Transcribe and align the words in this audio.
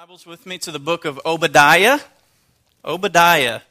Bibles 0.00 0.26
with 0.26 0.46
me 0.46 0.58
to 0.58 0.70
the 0.70 0.78
book 0.78 1.04
of 1.04 1.20
Obadiah. 1.26 1.98
Obadiah. 2.84 3.62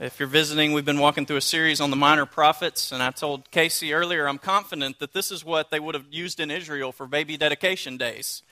If 0.00 0.18
you're 0.18 0.26
visiting, 0.26 0.72
we've 0.72 0.86
been 0.86 0.98
walking 0.98 1.26
through 1.26 1.36
a 1.36 1.42
series 1.42 1.78
on 1.82 1.90
the 1.90 1.96
minor 1.96 2.24
prophets, 2.24 2.90
and 2.90 3.02
I 3.02 3.10
told 3.10 3.50
Casey 3.50 3.92
earlier 3.92 4.26
I'm 4.26 4.38
confident 4.38 4.98
that 5.00 5.12
this 5.12 5.30
is 5.30 5.44
what 5.44 5.70
they 5.70 5.78
would 5.78 5.94
have 5.94 6.06
used 6.10 6.40
in 6.40 6.50
Israel 6.50 6.90
for 6.90 7.06
baby 7.06 7.36
dedication 7.36 7.98
days. 7.98 8.42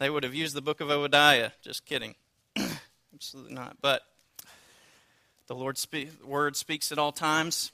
They 0.00 0.10
would 0.10 0.24
have 0.24 0.34
used 0.34 0.56
the 0.56 0.60
book 0.60 0.80
of 0.80 0.90
Obadiah. 0.90 1.52
Just 1.62 1.86
kidding. 1.86 2.16
Absolutely 3.14 3.54
not. 3.54 3.76
But 3.80 4.02
the 5.46 5.54
Lord's 5.54 5.82
spe- 5.82 6.20
word 6.24 6.56
speaks 6.56 6.90
at 6.90 6.98
all 6.98 7.12
times. 7.12 7.70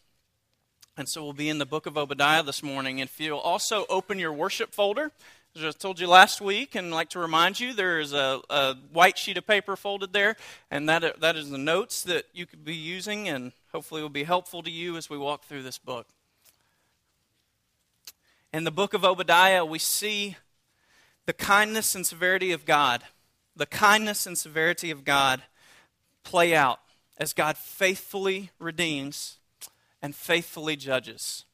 And 0.98 1.08
so 1.08 1.24
we'll 1.24 1.32
be 1.32 1.48
in 1.48 1.56
the 1.56 1.64
book 1.64 1.86
of 1.86 1.96
Obadiah 1.96 2.42
this 2.42 2.62
morning. 2.62 3.00
And 3.00 3.08
If 3.08 3.18
you'll 3.18 3.38
also 3.38 3.86
open 3.88 4.18
your 4.18 4.34
worship 4.34 4.74
folder, 4.74 5.12
as 5.54 5.64
I 5.64 5.70
told 5.72 6.00
you 6.00 6.06
last 6.06 6.40
week, 6.40 6.74
and 6.74 6.86
I'd 6.88 6.96
like 6.96 7.10
to 7.10 7.18
remind 7.18 7.60
you, 7.60 7.74
there 7.74 8.00
is 8.00 8.14
a, 8.14 8.40
a, 8.48 8.74
white 8.90 9.18
sheet 9.18 9.36
of 9.36 9.46
paper 9.46 9.76
folded 9.76 10.14
there, 10.14 10.36
and 10.70 10.88
that, 10.88 11.20
that 11.20 11.36
is 11.36 11.50
the 11.50 11.58
notes 11.58 12.02
that 12.04 12.24
you 12.32 12.46
could 12.46 12.64
be 12.64 12.74
using, 12.74 13.28
and 13.28 13.52
hopefully 13.70 14.00
will 14.00 14.08
be 14.08 14.24
helpful 14.24 14.62
to 14.62 14.70
you 14.70 14.96
as 14.96 15.10
we 15.10 15.18
walk 15.18 15.44
through 15.44 15.62
this 15.62 15.76
book. 15.76 16.06
In 18.52 18.64
the 18.64 18.70
book 18.70 18.94
of 18.94 19.04
Obadiah, 19.04 19.64
we 19.64 19.78
see 19.78 20.36
the 21.26 21.34
kindness 21.34 21.94
and 21.94 22.06
severity 22.06 22.52
of 22.52 22.64
God, 22.64 23.02
the 23.54 23.66
kindness 23.66 24.26
and 24.26 24.38
severity 24.38 24.90
of 24.90 25.04
God 25.04 25.42
play 26.24 26.54
out 26.54 26.80
as 27.18 27.34
God 27.34 27.58
faithfully 27.58 28.50
redeems 28.58 29.36
and 30.00 30.14
faithfully 30.14 30.76
judges. 30.76 31.44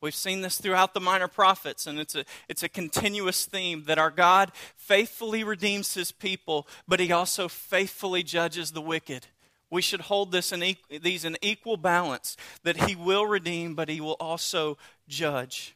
We've 0.00 0.14
seen 0.14 0.42
this 0.42 0.58
throughout 0.60 0.92
the 0.92 1.00
minor 1.00 1.28
prophets, 1.28 1.86
and 1.86 1.98
it's 1.98 2.14
a, 2.14 2.24
it's 2.48 2.62
a 2.62 2.68
continuous 2.68 3.46
theme 3.46 3.84
that 3.84 3.98
our 3.98 4.10
God 4.10 4.52
faithfully 4.76 5.42
redeems 5.42 5.94
his 5.94 6.12
people, 6.12 6.68
but 6.86 7.00
he 7.00 7.10
also 7.10 7.48
faithfully 7.48 8.22
judges 8.22 8.72
the 8.72 8.82
wicked. 8.82 9.26
We 9.70 9.82
should 9.82 10.02
hold 10.02 10.32
this 10.32 10.52
in, 10.52 10.76
these 11.02 11.24
in 11.24 11.36
equal 11.40 11.76
balance 11.76 12.36
that 12.62 12.88
he 12.88 12.94
will 12.94 13.26
redeem, 13.26 13.74
but 13.74 13.88
he 13.88 14.00
will 14.00 14.16
also 14.20 14.76
judge. 15.08 15.74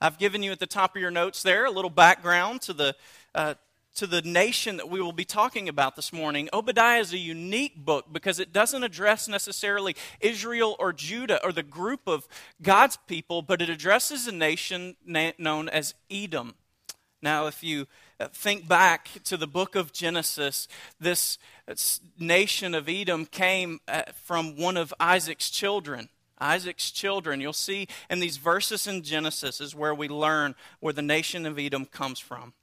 I've 0.00 0.18
given 0.18 0.42
you 0.42 0.52
at 0.52 0.60
the 0.60 0.66
top 0.66 0.94
of 0.94 1.02
your 1.02 1.10
notes 1.10 1.42
there 1.42 1.64
a 1.64 1.70
little 1.70 1.90
background 1.90 2.60
to 2.62 2.72
the, 2.72 2.94
uh, 3.34 3.54
to 3.96 4.06
the 4.06 4.22
nation 4.22 4.76
that 4.76 4.88
we 4.88 5.00
will 5.00 5.12
be 5.12 5.24
talking 5.24 5.68
about 5.68 5.96
this 5.96 6.12
morning, 6.12 6.48
Obadiah 6.52 7.00
is 7.00 7.12
a 7.12 7.18
unique 7.18 7.76
book 7.76 8.06
because 8.12 8.38
it 8.38 8.52
doesn't 8.52 8.84
address 8.84 9.28
necessarily 9.28 9.96
Israel 10.20 10.76
or 10.78 10.92
Judah 10.92 11.44
or 11.44 11.52
the 11.52 11.62
group 11.62 12.00
of 12.06 12.28
God's 12.62 12.96
people, 13.06 13.42
but 13.42 13.60
it 13.60 13.68
addresses 13.68 14.26
a 14.26 14.32
nation 14.32 14.96
na- 15.04 15.32
known 15.38 15.68
as 15.68 15.94
Edom. 16.10 16.54
Now, 17.22 17.46
if 17.46 17.62
you 17.62 17.86
uh, 18.18 18.28
think 18.28 18.66
back 18.66 19.08
to 19.24 19.36
the 19.36 19.46
book 19.46 19.74
of 19.74 19.92
Genesis, 19.92 20.68
this 20.98 21.38
nation 22.18 22.74
of 22.74 22.88
Edom 22.88 23.26
came 23.26 23.80
uh, 23.86 24.02
from 24.24 24.56
one 24.56 24.76
of 24.76 24.94
Isaac's 24.98 25.50
children. 25.50 26.08
Isaac's 26.38 26.90
children. 26.90 27.40
You'll 27.40 27.52
see 27.52 27.86
in 28.08 28.20
these 28.20 28.38
verses 28.38 28.86
in 28.86 29.02
Genesis 29.02 29.60
is 29.60 29.74
where 29.74 29.94
we 29.94 30.08
learn 30.08 30.54
where 30.80 30.94
the 30.94 31.02
nation 31.02 31.44
of 31.44 31.58
Edom 31.58 31.84
comes 31.84 32.18
from. 32.18 32.54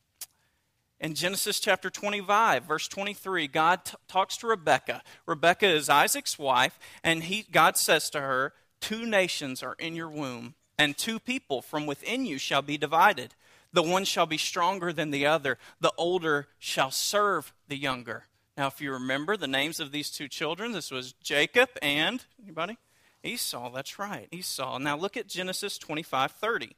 In 0.99 1.13
Genesis 1.13 1.59
chapter 1.59 1.91
25, 1.91 2.63
verse 2.63 2.87
23, 2.87 3.47
God 3.47 3.85
t- 3.85 3.95
talks 4.07 4.35
to 4.37 4.47
Rebekah. 4.47 5.03
Rebekah 5.27 5.67
is 5.67 5.89
Isaac's 5.89 6.39
wife, 6.39 6.79
and 7.03 7.23
he, 7.23 7.45
God 7.51 7.77
says 7.77 8.09
to 8.11 8.21
her, 8.21 8.53
Two 8.81 9.05
nations 9.05 9.61
are 9.61 9.75
in 9.77 9.95
your 9.95 10.09
womb, 10.09 10.55
and 10.77 10.97
two 10.97 11.19
people 11.19 11.61
from 11.61 11.85
within 11.85 12.25
you 12.25 12.39
shall 12.39 12.63
be 12.63 12.77
divided. 12.77 13.35
The 13.71 13.83
one 13.83 14.05
shall 14.05 14.25
be 14.25 14.39
stronger 14.39 14.91
than 14.91 15.11
the 15.11 15.25
other, 15.25 15.59
the 15.79 15.93
older 15.97 16.47
shall 16.57 16.89
serve 16.89 17.53
the 17.67 17.77
younger. 17.77 18.23
Now, 18.57 18.67
if 18.67 18.81
you 18.81 18.91
remember 18.91 19.37
the 19.37 19.47
names 19.47 19.79
of 19.79 19.91
these 19.91 20.09
two 20.09 20.27
children, 20.27 20.71
this 20.71 20.89
was 20.89 21.13
Jacob 21.21 21.69
and 21.79 22.23
anybody? 22.41 22.77
Esau, 23.23 23.71
that's 23.71 23.99
right, 23.99 24.27
Esau. 24.31 24.79
Now 24.79 24.97
look 24.97 25.15
at 25.15 25.27
Genesis 25.27 25.77
25 25.77 26.31
30. 26.31 26.75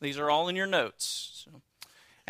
These 0.00 0.18
are 0.18 0.30
all 0.30 0.48
in 0.48 0.56
your 0.56 0.66
notes. 0.66 1.44
So 1.44 1.60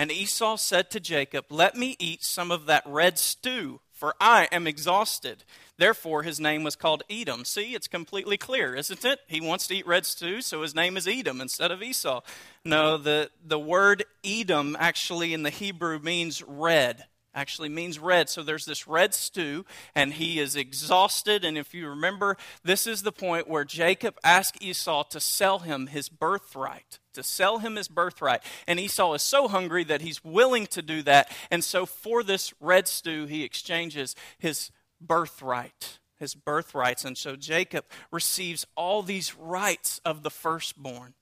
and 0.00 0.10
Esau 0.10 0.56
said 0.56 0.90
to 0.92 0.98
Jacob, 0.98 1.44
Let 1.50 1.76
me 1.76 1.94
eat 1.98 2.24
some 2.24 2.50
of 2.50 2.64
that 2.64 2.82
red 2.86 3.18
stew, 3.18 3.80
for 3.92 4.14
I 4.18 4.48
am 4.50 4.66
exhausted. 4.66 5.44
Therefore, 5.76 6.22
his 6.22 6.40
name 6.40 6.62
was 6.62 6.74
called 6.74 7.02
Edom. 7.10 7.44
See, 7.44 7.74
it's 7.74 7.86
completely 7.86 8.38
clear, 8.38 8.74
isn't 8.74 9.04
it? 9.04 9.18
He 9.28 9.42
wants 9.42 9.66
to 9.66 9.74
eat 9.74 9.86
red 9.86 10.06
stew, 10.06 10.40
so 10.40 10.62
his 10.62 10.74
name 10.74 10.96
is 10.96 11.06
Edom 11.06 11.38
instead 11.42 11.70
of 11.70 11.82
Esau. 11.82 12.22
No, 12.64 12.96
the, 12.96 13.30
the 13.44 13.58
word 13.58 14.06
Edom 14.24 14.74
actually 14.80 15.34
in 15.34 15.42
the 15.42 15.50
Hebrew 15.50 15.98
means 15.98 16.42
red 16.42 17.04
actually 17.34 17.68
means 17.68 17.98
red. 17.98 18.28
So 18.28 18.42
there's 18.42 18.64
this 18.64 18.86
red 18.86 19.14
stew, 19.14 19.64
and 19.94 20.14
he 20.14 20.38
is 20.38 20.56
exhausted. 20.56 21.44
And 21.44 21.56
if 21.56 21.74
you 21.74 21.88
remember, 21.88 22.36
this 22.64 22.86
is 22.86 23.02
the 23.02 23.12
point 23.12 23.48
where 23.48 23.64
Jacob 23.64 24.16
asked 24.24 24.62
Esau 24.62 25.04
to 25.04 25.20
sell 25.20 25.60
him 25.60 25.88
his 25.88 26.08
birthright. 26.08 26.98
To 27.14 27.22
sell 27.22 27.58
him 27.58 27.76
his 27.76 27.88
birthright. 27.88 28.42
And 28.66 28.80
Esau 28.80 29.14
is 29.14 29.22
so 29.22 29.48
hungry 29.48 29.84
that 29.84 30.02
he's 30.02 30.24
willing 30.24 30.66
to 30.68 30.82
do 30.82 31.02
that. 31.02 31.30
And 31.50 31.62
so 31.62 31.86
for 31.86 32.22
this 32.22 32.52
red 32.60 32.88
stew, 32.88 33.26
he 33.26 33.44
exchanges 33.44 34.14
his 34.38 34.70
birthright. 35.00 35.98
His 36.18 36.34
birthrights. 36.34 37.04
And 37.04 37.16
so 37.16 37.34
Jacob 37.36 37.84
receives 38.12 38.66
all 38.76 39.02
these 39.02 39.36
rights 39.36 40.00
of 40.04 40.22
the 40.22 40.30
firstborn 40.30 41.14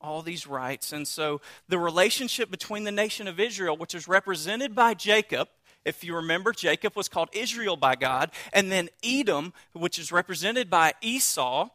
all 0.00 0.22
these 0.22 0.46
rights. 0.46 0.92
And 0.92 1.06
so 1.06 1.40
the 1.68 1.78
relationship 1.78 2.50
between 2.50 2.84
the 2.84 2.92
nation 2.92 3.28
of 3.28 3.38
Israel, 3.38 3.76
which 3.76 3.94
is 3.94 4.08
represented 4.08 4.74
by 4.74 4.94
Jacob, 4.94 5.48
if 5.84 6.04
you 6.04 6.14
remember, 6.14 6.52
Jacob 6.52 6.94
was 6.94 7.08
called 7.08 7.30
Israel 7.32 7.76
by 7.76 7.96
God, 7.96 8.30
and 8.52 8.70
then 8.70 8.90
Edom, 9.02 9.52
which 9.72 9.98
is 9.98 10.12
represented 10.12 10.68
by 10.68 10.92
Esau, 11.00 11.70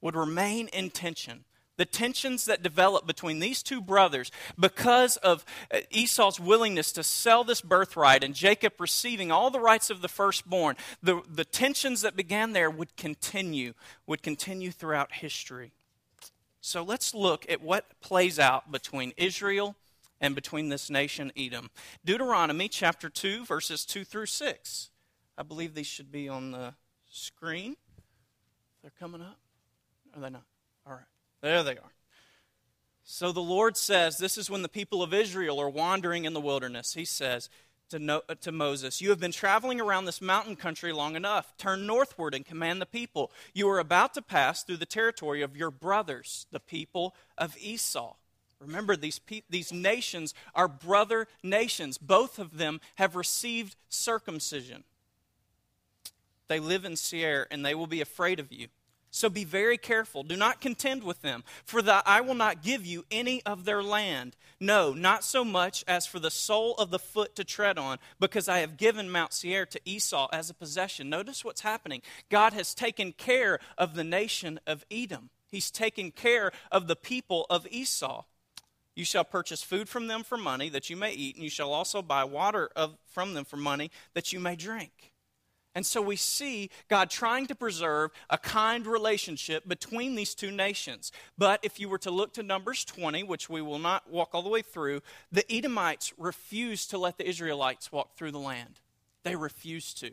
would 0.00 0.16
remain 0.16 0.68
in 0.68 0.90
tension. 0.90 1.44
The 1.76 1.84
tensions 1.84 2.46
that 2.46 2.64
develop 2.64 3.06
between 3.06 3.38
these 3.38 3.62
two 3.62 3.80
brothers 3.80 4.32
because 4.58 5.16
of 5.18 5.44
uh, 5.72 5.78
Esau's 5.90 6.40
willingness 6.40 6.90
to 6.92 7.04
sell 7.04 7.44
this 7.44 7.60
birthright 7.60 8.24
and 8.24 8.34
Jacob 8.34 8.72
receiving 8.80 9.30
all 9.30 9.50
the 9.50 9.60
rights 9.60 9.88
of 9.88 10.02
the 10.02 10.08
firstborn, 10.08 10.74
the, 11.00 11.22
the 11.32 11.44
tensions 11.44 12.00
that 12.00 12.16
began 12.16 12.52
there 12.52 12.68
would 12.68 12.96
continue, 12.96 13.74
would 14.08 14.24
continue 14.24 14.72
throughout 14.72 15.12
history. 15.12 15.70
So 16.60 16.82
let's 16.82 17.14
look 17.14 17.46
at 17.48 17.62
what 17.62 18.00
plays 18.00 18.38
out 18.38 18.70
between 18.70 19.12
Israel 19.16 19.76
and 20.20 20.34
between 20.34 20.68
this 20.68 20.90
nation, 20.90 21.32
Edom. 21.36 21.70
Deuteronomy 22.04 22.68
chapter 22.68 23.08
2, 23.08 23.44
verses 23.44 23.84
2 23.84 24.04
through 24.04 24.26
6. 24.26 24.90
I 25.36 25.42
believe 25.42 25.74
these 25.74 25.86
should 25.86 26.10
be 26.10 26.28
on 26.28 26.50
the 26.50 26.74
screen. 27.08 27.76
They're 28.82 28.92
coming 28.98 29.22
up. 29.22 29.38
Are 30.14 30.20
they 30.20 30.30
not? 30.30 30.44
All 30.86 30.94
right. 30.94 31.02
There 31.40 31.62
they 31.62 31.72
are. 31.72 31.92
So 33.04 33.32
the 33.32 33.40
Lord 33.40 33.76
says, 33.76 34.18
This 34.18 34.36
is 34.36 34.50
when 34.50 34.62
the 34.62 34.68
people 34.68 35.02
of 35.02 35.14
Israel 35.14 35.60
are 35.60 35.70
wandering 35.70 36.24
in 36.24 36.34
the 36.34 36.40
wilderness. 36.40 36.94
He 36.94 37.04
says, 37.04 37.48
to, 37.90 37.98
no, 37.98 38.22
uh, 38.28 38.34
to 38.40 38.52
Moses, 38.52 39.00
You 39.00 39.10
have 39.10 39.20
been 39.20 39.32
traveling 39.32 39.80
around 39.80 40.04
this 40.04 40.20
mountain 40.20 40.56
country 40.56 40.92
long 40.92 41.16
enough. 41.16 41.56
Turn 41.56 41.86
northward 41.86 42.34
and 42.34 42.44
command 42.44 42.80
the 42.80 42.86
people. 42.86 43.30
You 43.54 43.68
are 43.68 43.78
about 43.78 44.14
to 44.14 44.22
pass 44.22 44.62
through 44.62 44.76
the 44.78 44.86
territory 44.86 45.42
of 45.42 45.56
your 45.56 45.70
brothers, 45.70 46.46
the 46.50 46.60
people 46.60 47.14
of 47.36 47.56
Esau. 47.58 48.14
Remember, 48.60 48.96
these, 48.96 49.18
pe- 49.18 49.42
these 49.48 49.72
nations 49.72 50.34
are 50.54 50.68
brother 50.68 51.28
nations. 51.42 51.96
Both 51.96 52.38
of 52.38 52.58
them 52.58 52.80
have 52.96 53.14
received 53.14 53.76
circumcision. 53.88 54.84
They 56.48 56.58
live 56.58 56.84
in 56.84 56.96
Seir, 56.96 57.46
and 57.50 57.64
they 57.64 57.74
will 57.74 57.86
be 57.86 58.00
afraid 58.00 58.40
of 58.40 58.52
you. 58.52 58.68
So 59.10 59.28
be 59.28 59.44
very 59.44 59.78
careful. 59.78 60.22
Do 60.22 60.36
not 60.36 60.60
contend 60.60 61.02
with 61.02 61.22
them, 61.22 61.44
for 61.64 61.80
that 61.82 62.02
I 62.06 62.20
will 62.20 62.34
not 62.34 62.62
give 62.62 62.84
you 62.84 63.04
any 63.10 63.42
of 63.44 63.64
their 63.64 63.82
land. 63.82 64.36
No, 64.60 64.92
not 64.92 65.24
so 65.24 65.44
much 65.44 65.84
as 65.88 66.06
for 66.06 66.18
the 66.18 66.30
sole 66.30 66.74
of 66.74 66.90
the 66.90 66.98
foot 66.98 67.34
to 67.36 67.44
tread 67.44 67.78
on, 67.78 67.98
because 68.20 68.48
I 68.48 68.58
have 68.58 68.76
given 68.76 69.10
Mount 69.10 69.32
Seir 69.32 69.64
to 69.66 69.80
Esau 69.84 70.28
as 70.32 70.50
a 70.50 70.54
possession. 70.54 71.08
Notice 71.08 71.44
what's 71.44 71.62
happening. 71.62 72.02
God 72.28 72.52
has 72.52 72.74
taken 72.74 73.12
care 73.12 73.58
of 73.76 73.94
the 73.94 74.04
nation 74.04 74.60
of 74.66 74.84
Edom, 74.90 75.30
He's 75.50 75.70
taken 75.70 76.10
care 76.10 76.52
of 76.70 76.88
the 76.88 76.96
people 76.96 77.46
of 77.48 77.66
Esau. 77.70 78.24
You 78.94 79.04
shall 79.04 79.24
purchase 79.24 79.62
food 79.62 79.88
from 79.88 80.08
them 80.08 80.24
for 80.24 80.36
money 80.36 80.68
that 80.70 80.90
you 80.90 80.96
may 80.96 81.12
eat, 81.12 81.36
and 81.36 81.44
you 81.44 81.50
shall 81.50 81.72
also 81.72 82.02
buy 82.02 82.24
water 82.24 82.68
of, 82.74 82.98
from 83.06 83.32
them 83.32 83.44
for 83.44 83.56
money 83.56 83.90
that 84.12 84.32
you 84.32 84.40
may 84.40 84.56
drink. 84.56 85.12
And 85.78 85.86
so 85.86 86.02
we 86.02 86.16
see 86.16 86.70
God 86.88 87.08
trying 87.08 87.46
to 87.46 87.54
preserve 87.54 88.10
a 88.28 88.36
kind 88.36 88.84
relationship 88.84 89.68
between 89.68 90.16
these 90.16 90.34
two 90.34 90.50
nations. 90.50 91.12
But 91.38 91.60
if 91.62 91.78
you 91.78 91.88
were 91.88 91.98
to 91.98 92.10
look 92.10 92.32
to 92.32 92.42
Numbers 92.42 92.84
20, 92.84 93.22
which 93.22 93.48
we 93.48 93.62
will 93.62 93.78
not 93.78 94.10
walk 94.10 94.30
all 94.32 94.42
the 94.42 94.48
way 94.48 94.60
through, 94.60 95.02
the 95.30 95.44
Edomites 95.48 96.12
refused 96.18 96.90
to 96.90 96.98
let 96.98 97.16
the 97.16 97.28
Israelites 97.28 97.92
walk 97.92 98.16
through 98.16 98.32
the 98.32 98.40
land. 98.40 98.80
They 99.22 99.36
refused 99.36 100.00
to. 100.00 100.10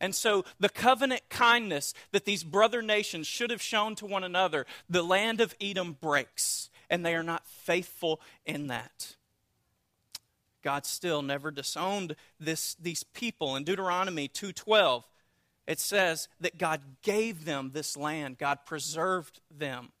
And 0.00 0.14
so 0.14 0.46
the 0.58 0.70
covenant 0.70 1.28
kindness 1.28 1.92
that 2.12 2.24
these 2.24 2.42
brother 2.42 2.80
nations 2.80 3.26
should 3.26 3.50
have 3.50 3.60
shown 3.60 3.94
to 3.96 4.06
one 4.06 4.24
another, 4.24 4.64
the 4.88 5.02
land 5.02 5.42
of 5.42 5.54
Edom 5.60 5.94
breaks, 6.00 6.70
and 6.88 7.04
they 7.04 7.14
are 7.14 7.22
not 7.22 7.46
faithful 7.46 8.18
in 8.46 8.68
that. 8.68 9.16
God 10.62 10.86
still 10.86 11.22
never 11.22 11.50
disowned 11.50 12.16
this, 12.38 12.74
these 12.74 13.02
people. 13.02 13.56
In 13.56 13.64
Deuteronomy 13.64 14.28
2:12, 14.28 15.04
it 15.66 15.78
says 15.78 16.28
that 16.40 16.58
God 16.58 16.80
gave 17.02 17.44
them 17.44 17.70
this 17.72 17.96
land. 17.96 18.38
God 18.38 18.64
preserved 18.66 19.40
them. 19.50 19.92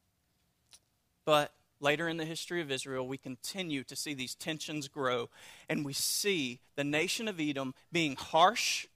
But 1.24 1.52
later 1.80 2.08
in 2.08 2.16
the 2.16 2.24
history 2.24 2.60
of 2.60 2.70
Israel, 2.70 3.06
we 3.06 3.18
continue 3.18 3.84
to 3.84 3.96
see 3.96 4.14
these 4.14 4.34
tensions 4.34 4.88
grow, 4.88 5.30
and 5.68 5.84
we 5.84 5.92
see 5.92 6.60
the 6.74 6.84
nation 6.84 7.28
of 7.28 7.40
Edom 7.40 7.74
being 7.90 8.16
harsh 8.16 8.86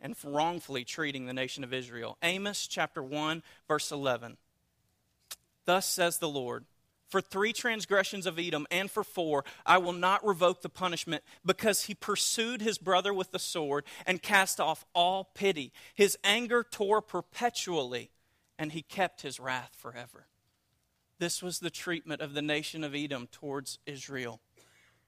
and 0.00 0.16
wrongfully 0.24 0.84
treating 0.84 1.26
the 1.26 1.32
nation 1.32 1.64
of 1.64 1.72
Israel. 1.72 2.18
Amos 2.22 2.66
chapter 2.66 3.02
1, 3.02 3.42
verse 3.68 3.90
11. 3.90 4.36
Thus 5.64 5.86
says 5.86 6.18
the 6.18 6.28
Lord 6.28 6.64
For 7.14 7.20
three 7.20 7.52
transgressions 7.52 8.26
of 8.26 8.40
Edom 8.40 8.66
and 8.72 8.90
for 8.90 9.04
four, 9.04 9.44
I 9.64 9.78
will 9.78 9.92
not 9.92 10.26
revoke 10.26 10.62
the 10.62 10.68
punishment, 10.68 11.22
because 11.46 11.84
he 11.84 11.94
pursued 11.94 12.60
his 12.60 12.76
brother 12.76 13.14
with 13.14 13.30
the 13.30 13.38
sword 13.38 13.84
and 14.04 14.20
cast 14.20 14.58
off 14.58 14.84
all 14.96 15.22
pity. 15.32 15.72
His 15.94 16.18
anger 16.24 16.66
tore 16.68 17.00
perpetually, 17.00 18.10
and 18.58 18.72
he 18.72 18.82
kept 18.82 19.22
his 19.22 19.38
wrath 19.38 19.76
forever. 19.76 20.26
This 21.20 21.40
was 21.40 21.60
the 21.60 21.70
treatment 21.70 22.20
of 22.20 22.34
the 22.34 22.42
nation 22.42 22.82
of 22.82 22.96
Edom 22.96 23.28
towards 23.28 23.78
Israel. 23.86 24.40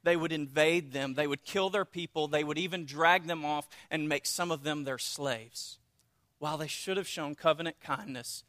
They 0.05 0.17
would 0.17 0.31
invade 0.31 0.93
them, 0.93 1.15
they 1.15 1.27
would 1.27 1.43
kill 1.43 1.71
their 1.71 1.85
people, 1.85 2.29
they 2.29 2.45
would 2.45 2.57
even 2.57 2.87
drag 2.87 3.27
them 3.27 3.45
off 3.45 3.69
and 3.91 4.09
make 4.09 4.27
some 4.27 4.53
of 4.53 4.63
them 4.63 4.85
their 4.85 4.99
slaves. 4.99 5.81
While 6.39 6.57
they 6.57 6.69
should 6.69 6.99
have 6.99 7.09
shown 7.09 7.35
covenant 7.35 7.81
kindness, 7.81 8.45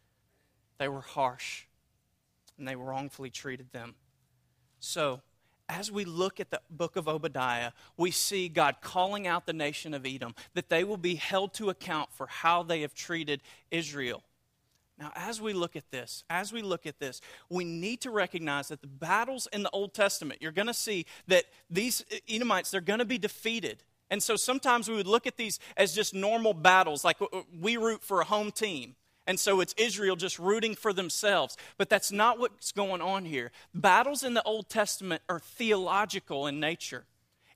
they 0.77 0.87
were 0.87 1.01
harsh 1.01 1.63
and 2.57 2.67
they 2.67 2.75
wrongfully 2.75 3.29
treated 3.29 3.71
them. 3.71 3.95
So, 4.79 5.21
as 5.69 5.91
we 5.91 6.05
look 6.05 6.39
at 6.39 6.49
the 6.49 6.61
book 6.69 6.95
of 6.95 7.09
Obadiah, 7.09 7.71
we 7.97 8.09
see 8.11 8.47
God 8.47 8.77
calling 8.81 9.27
out 9.27 9.45
the 9.45 9.53
nation 9.53 9.93
of 9.93 10.05
Edom 10.05 10.33
that 10.53 10.69
they 10.69 10.85
will 10.85 10.97
be 10.97 11.15
held 11.15 11.53
to 11.55 11.69
account 11.69 12.09
for 12.13 12.27
how 12.27 12.63
they 12.63 12.81
have 12.81 12.93
treated 12.93 13.41
Israel. 13.69 14.23
Now, 14.97 15.11
as 15.15 15.39
we 15.39 15.53
look 15.53 15.75
at 15.75 15.91
this, 15.91 16.23
as 16.29 16.51
we 16.51 16.61
look 16.61 16.85
at 16.85 16.99
this, 16.99 17.21
we 17.49 17.63
need 17.63 18.01
to 18.01 18.11
recognize 18.11 18.69
that 18.69 18.81
the 18.81 18.87
battles 18.87 19.47
in 19.53 19.61
the 19.61 19.69
Old 19.69 19.93
Testament, 19.93 20.41
you're 20.41 20.51
going 20.51 20.67
to 20.67 20.73
see 20.73 21.05
that 21.27 21.45
these 21.69 22.03
Edomites, 22.27 22.71
they're 22.71 22.81
going 22.81 22.99
to 22.99 23.05
be 23.05 23.19
defeated. 23.19 23.83
And 24.09 24.23
so 24.23 24.35
sometimes 24.35 24.89
we 24.89 24.95
would 24.95 25.07
look 25.07 25.27
at 25.27 25.37
these 25.37 25.59
as 25.75 25.93
just 25.93 26.13
normal 26.13 26.53
battles, 26.53 27.03
like 27.03 27.21
uh, 27.21 27.25
uh, 27.31 27.41
we 27.59 27.77
root 27.77 28.03
for 28.03 28.21
a 28.21 28.25
home 28.25 28.51
team. 28.51 28.95
And 29.27 29.37
so 29.37 29.59
it's 29.59 29.75
Israel 29.77 30.15
just 30.15 30.39
rooting 30.39 30.73
for 30.73 30.93
themselves. 30.93 31.57
But 31.77 31.89
that's 31.89 32.11
not 32.11 32.39
what's 32.39 32.71
going 32.71 33.01
on 33.01 33.25
here. 33.25 33.51
Battles 33.73 34.23
in 34.23 34.33
the 34.33 34.43
Old 34.43 34.69
Testament 34.69 35.21
are 35.27 35.39
theological 35.39 36.47
in 36.47 36.61
nature. 36.61 37.05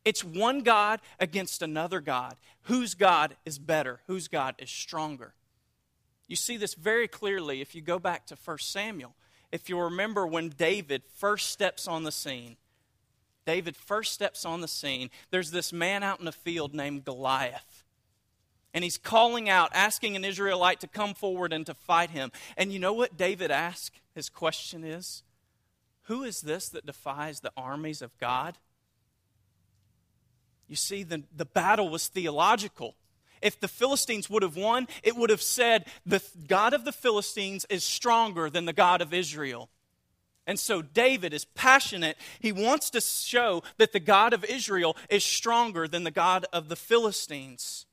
It's 0.03 0.23
one 0.23 0.59
God 0.59 0.99
against 1.19 1.61
another 1.61 2.01
God. 2.01 2.35
Whose 2.63 2.93
God 2.93 3.37
is 3.45 3.57
better? 3.57 4.01
Whose 4.07 4.27
God 4.27 4.55
is 4.59 4.69
stronger? 4.69 5.33
You 6.27 6.35
see 6.35 6.57
this 6.57 6.73
very 6.73 7.07
clearly 7.07 7.61
if 7.61 7.73
you 7.73 7.81
go 7.81 7.99
back 7.99 8.25
to 8.27 8.35
1 8.43 8.57
Samuel. 8.59 9.15
If 9.51 9.69
you 9.69 9.79
remember 9.79 10.27
when 10.27 10.49
David 10.49 11.03
first 11.15 11.49
steps 11.49 11.87
on 11.87 12.03
the 12.03 12.11
scene, 12.11 12.57
David 13.45 13.75
first 13.75 14.13
steps 14.13 14.45
on 14.45 14.61
the 14.61 14.67
scene, 14.67 15.09
there's 15.29 15.51
this 15.51 15.73
man 15.73 16.03
out 16.03 16.19
in 16.19 16.25
the 16.25 16.31
field 16.31 16.73
named 16.73 17.05
Goliath. 17.05 17.83
And 18.73 18.83
he's 18.83 18.97
calling 18.97 19.49
out, 19.49 19.69
asking 19.73 20.15
an 20.15 20.23
Israelite 20.23 20.79
to 20.79 20.87
come 20.87 21.13
forward 21.13 21.51
and 21.51 21.65
to 21.65 21.73
fight 21.73 22.11
him. 22.11 22.31
And 22.55 22.71
you 22.71 22.79
know 22.79 22.93
what 22.93 23.17
David 23.17 23.51
asks? 23.51 23.97
His 24.15 24.29
question 24.29 24.83
is 24.83 25.23
Who 26.03 26.23
is 26.23 26.41
this 26.41 26.69
that 26.69 26.85
defies 26.85 27.39
the 27.39 27.51
armies 27.57 28.01
of 28.01 28.17
God? 28.17 28.57
You 30.67 30.77
see, 30.77 31.03
the, 31.03 31.23
the 31.35 31.45
battle 31.45 31.89
was 31.89 32.07
theological 32.07 32.95
if 33.41 33.59
the 33.59 33.67
Philistines 33.67 34.29
would 34.29 34.43
have 34.43 34.55
won, 34.55 34.87
it 35.03 35.15
would 35.15 35.29
have 35.29 35.41
said, 35.41 35.85
the 36.05 36.21
God 36.47 36.73
of 36.73 36.85
the 36.85 36.91
Philistines 36.91 37.65
is 37.69 37.83
stronger 37.83 38.49
than 38.49 38.65
the 38.65 38.73
God 38.73 39.01
of 39.01 39.13
Israel. 39.13 39.69
And 40.47 40.59
so 40.59 40.81
David 40.81 41.33
is 41.33 41.45
passionate. 41.45 42.17
He 42.39 42.51
wants 42.51 42.89
to 42.91 43.01
show 43.01 43.63
that 43.77 43.93
the 43.93 43.99
God 43.99 44.33
of 44.33 44.43
Israel 44.45 44.95
is 45.09 45.23
stronger 45.23 45.87
than 45.87 46.03
the 46.03 46.11
God 46.11 46.45
of 46.51 46.67
the 46.67 46.75
Philistines. 46.75 47.85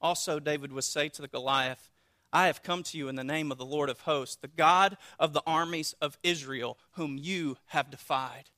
Also, 0.00 0.38
David 0.38 0.72
would 0.72 0.84
say 0.84 1.08
to 1.08 1.22
the 1.22 1.28
Goliath, 1.28 1.90
I 2.32 2.46
have 2.46 2.62
come 2.62 2.82
to 2.84 2.98
you 2.98 3.08
in 3.08 3.16
the 3.16 3.24
name 3.24 3.50
of 3.50 3.58
the 3.58 3.64
Lord 3.64 3.88
of 3.88 4.00
hosts, 4.00 4.36
the 4.36 4.48
God 4.48 4.96
of 5.18 5.32
the 5.32 5.42
armies 5.46 5.94
of 6.00 6.18
Israel, 6.22 6.78
whom 6.92 7.16
you 7.16 7.56
have 7.66 7.90
defied. 7.90 8.50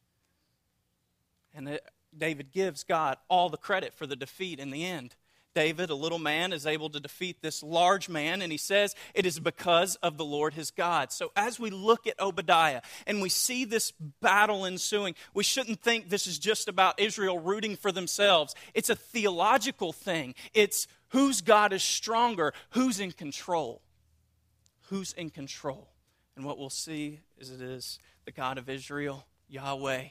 And 1.55 1.79
David 2.17 2.53
gives 2.53 2.85
God 2.85 3.17
all 3.29 3.49
the 3.49 3.57
credit 3.57 3.95
for 3.95 4.07
the 4.07 4.17
defeat 4.17 4.59
in 4.59 4.71
the 4.71 4.85
end. 4.85 5.15
David, 5.53 5.91
a 5.91 5.97
little 5.97 6.19
man, 6.19 6.53
is 6.53 6.65
able 6.65 6.91
to 6.91 7.01
defeat 7.01 7.43
this 7.43 7.61
large 7.61 8.09
man, 8.09 8.41
and 8.41 8.53
he 8.53 8.59
says 8.59 8.95
it 9.15 9.27
is 9.27 9.41
because 9.41 9.97
of 9.97 10.17
the 10.17 10.25
Lord 10.25 10.55
his 10.55 10.71
God. 10.71 11.11
So, 11.11 11.33
as 11.35 11.59
we 11.59 11.71
look 11.71 12.07
at 12.07 12.21
Obadiah 12.21 12.83
and 13.05 13.21
we 13.21 13.29
see 13.31 13.65
this 13.65 13.93
battle 14.21 14.65
ensuing, 14.65 15.17
we 15.35 15.43
shouldn't 15.43 15.81
think 15.81 16.09
this 16.09 16.29
is 16.29 16.39
just 16.39 16.69
about 16.69 17.01
Israel 17.01 17.41
rooting 17.41 17.75
for 17.75 17.91
themselves. 17.91 18.55
It's 18.75 18.91
a 18.91 18.95
theological 18.95 19.93
thing. 19.93 20.37
It's 20.55 20.87
whose 21.11 21.41
God 21.41 21.73
is 21.73 21.83
stronger, 21.83 22.53
who's 22.71 23.01
in 23.01 23.13
control. 23.13 23.83
Who's 24.89 25.13
in 25.13 25.31
control. 25.31 25.89
And 26.37 26.45
what 26.45 26.59
we'll 26.59 26.71
see 26.71 27.21
is 27.39 27.51
it 27.51 27.61
is 27.61 27.99
the 28.25 28.33
God 28.33 28.59
of 28.59 28.69
Israel, 28.69 29.27
Yahweh, 29.49 30.09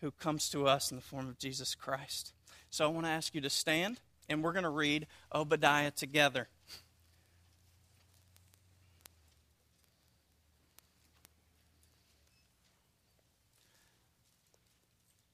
who 0.00 0.10
comes 0.10 0.48
to 0.50 0.66
us 0.66 0.90
in 0.90 0.96
the 0.96 1.02
form 1.02 1.28
of 1.28 1.38
Jesus 1.38 1.74
Christ. 1.74 2.32
So, 2.70 2.84
I 2.84 2.88
want 2.88 3.06
to 3.06 3.10
ask 3.10 3.34
you 3.34 3.40
to 3.40 3.50
stand 3.50 4.00
and 4.28 4.42
we're 4.42 4.52
going 4.52 4.64
to 4.64 4.68
read 4.68 5.06
Obadiah 5.34 5.90
together. 5.90 6.48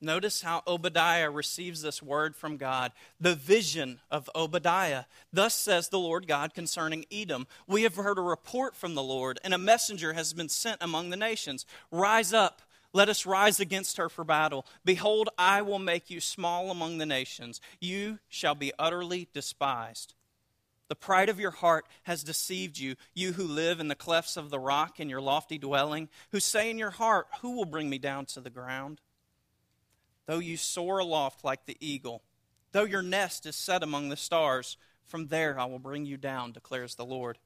Notice 0.02 0.42
how 0.42 0.62
Obadiah 0.66 1.30
receives 1.30 1.80
this 1.80 2.02
word 2.02 2.34
from 2.34 2.56
God, 2.56 2.92
the 3.20 3.36
vision 3.36 4.00
of 4.10 4.28
Obadiah. 4.34 5.04
Thus 5.32 5.54
says 5.54 5.88
the 5.88 5.98
Lord 5.98 6.26
God 6.26 6.52
concerning 6.52 7.06
Edom 7.10 7.46
We 7.66 7.84
have 7.84 7.94
heard 7.94 8.18
a 8.18 8.22
report 8.22 8.76
from 8.76 8.94
the 8.94 9.02
Lord, 9.02 9.38
and 9.44 9.54
a 9.54 9.58
messenger 9.58 10.12
has 10.12 10.32
been 10.32 10.48
sent 10.48 10.82
among 10.82 11.10
the 11.10 11.16
nations. 11.16 11.64
Rise 11.90 12.32
up 12.32 12.62
let 12.94 13.08
us 13.08 13.24
rise 13.24 13.58
against 13.58 13.96
her 13.96 14.08
for 14.08 14.24
battle. 14.24 14.66
Behold, 14.84 15.30
I 15.38 15.62
will 15.62 15.78
make 15.78 16.10
you 16.10 16.20
small 16.20 16.70
among 16.70 16.98
the 16.98 17.06
nations. 17.06 17.60
You 17.80 18.18
shall 18.28 18.54
be 18.54 18.72
utterly 18.78 19.28
despised. 19.32 20.14
The 20.88 20.96
pride 20.96 21.30
of 21.30 21.40
your 21.40 21.52
heart 21.52 21.86
has 22.02 22.22
deceived 22.22 22.78
you, 22.78 22.96
you 23.14 23.32
who 23.32 23.44
live 23.44 23.80
in 23.80 23.88
the 23.88 23.94
clefts 23.94 24.36
of 24.36 24.50
the 24.50 24.58
rock 24.58 25.00
in 25.00 25.08
your 25.08 25.22
lofty 25.22 25.56
dwelling, 25.56 26.10
who 26.32 26.40
say 26.40 26.68
in 26.68 26.76
your 26.76 26.90
heart, 26.90 27.28
Who 27.40 27.52
will 27.52 27.64
bring 27.64 27.88
me 27.88 27.96
down 27.96 28.26
to 28.26 28.40
the 28.40 28.50
ground? 28.50 29.00
Though 30.26 30.38
you 30.38 30.56
soar 30.56 30.98
aloft 30.98 31.44
like 31.44 31.66
the 31.66 31.76
eagle, 31.80 32.22
though 32.72 32.84
your 32.84 33.02
nest 33.02 33.46
is 33.46 33.56
set 33.56 33.82
among 33.82 34.08
the 34.08 34.16
stars, 34.16 34.76
from 35.04 35.28
there 35.28 35.58
I 35.58 35.64
will 35.64 35.78
bring 35.78 36.06
you 36.06 36.16
down, 36.16 36.52
declares 36.52 36.94
the 36.94 37.04
Lord. 37.04 37.38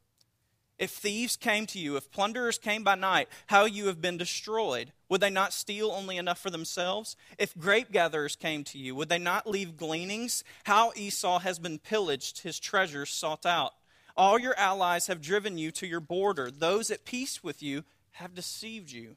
If 0.78 0.90
thieves 0.90 1.36
came 1.36 1.64
to 1.66 1.78
you, 1.78 1.96
if 1.96 2.10
plunderers 2.10 2.58
came 2.58 2.84
by 2.84 2.96
night, 2.96 3.28
how 3.46 3.64
you 3.64 3.86
have 3.86 4.02
been 4.02 4.18
destroyed. 4.18 4.92
Would 5.08 5.22
they 5.22 5.30
not 5.30 5.54
steal 5.54 5.90
only 5.90 6.18
enough 6.18 6.38
for 6.38 6.50
themselves? 6.50 7.16
If 7.38 7.56
grape 7.56 7.90
gatherers 7.90 8.36
came 8.36 8.62
to 8.64 8.78
you, 8.78 8.94
would 8.94 9.08
they 9.08 9.18
not 9.18 9.46
leave 9.46 9.78
gleanings? 9.78 10.44
How 10.64 10.92
Esau 10.94 11.38
has 11.38 11.58
been 11.58 11.78
pillaged, 11.78 12.40
his 12.40 12.60
treasures 12.60 13.08
sought 13.08 13.46
out. 13.46 13.72
All 14.18 14.38
your 14.38 14.58
allies 14.58 15.06
have 15.06 15.22
driven 15.22 15.56
you 15.56 15.70
to 15.72 15.86
your 15.86 16.00
border. 16.00 16.50
Those 16.50 16.90
at 16.90 17.06
peace 17.06 17.42
with 17.42 17.62
you 17.62 17.84
have 18.12 18.34
deceived 18.34 18.90
you. 18.90 19.16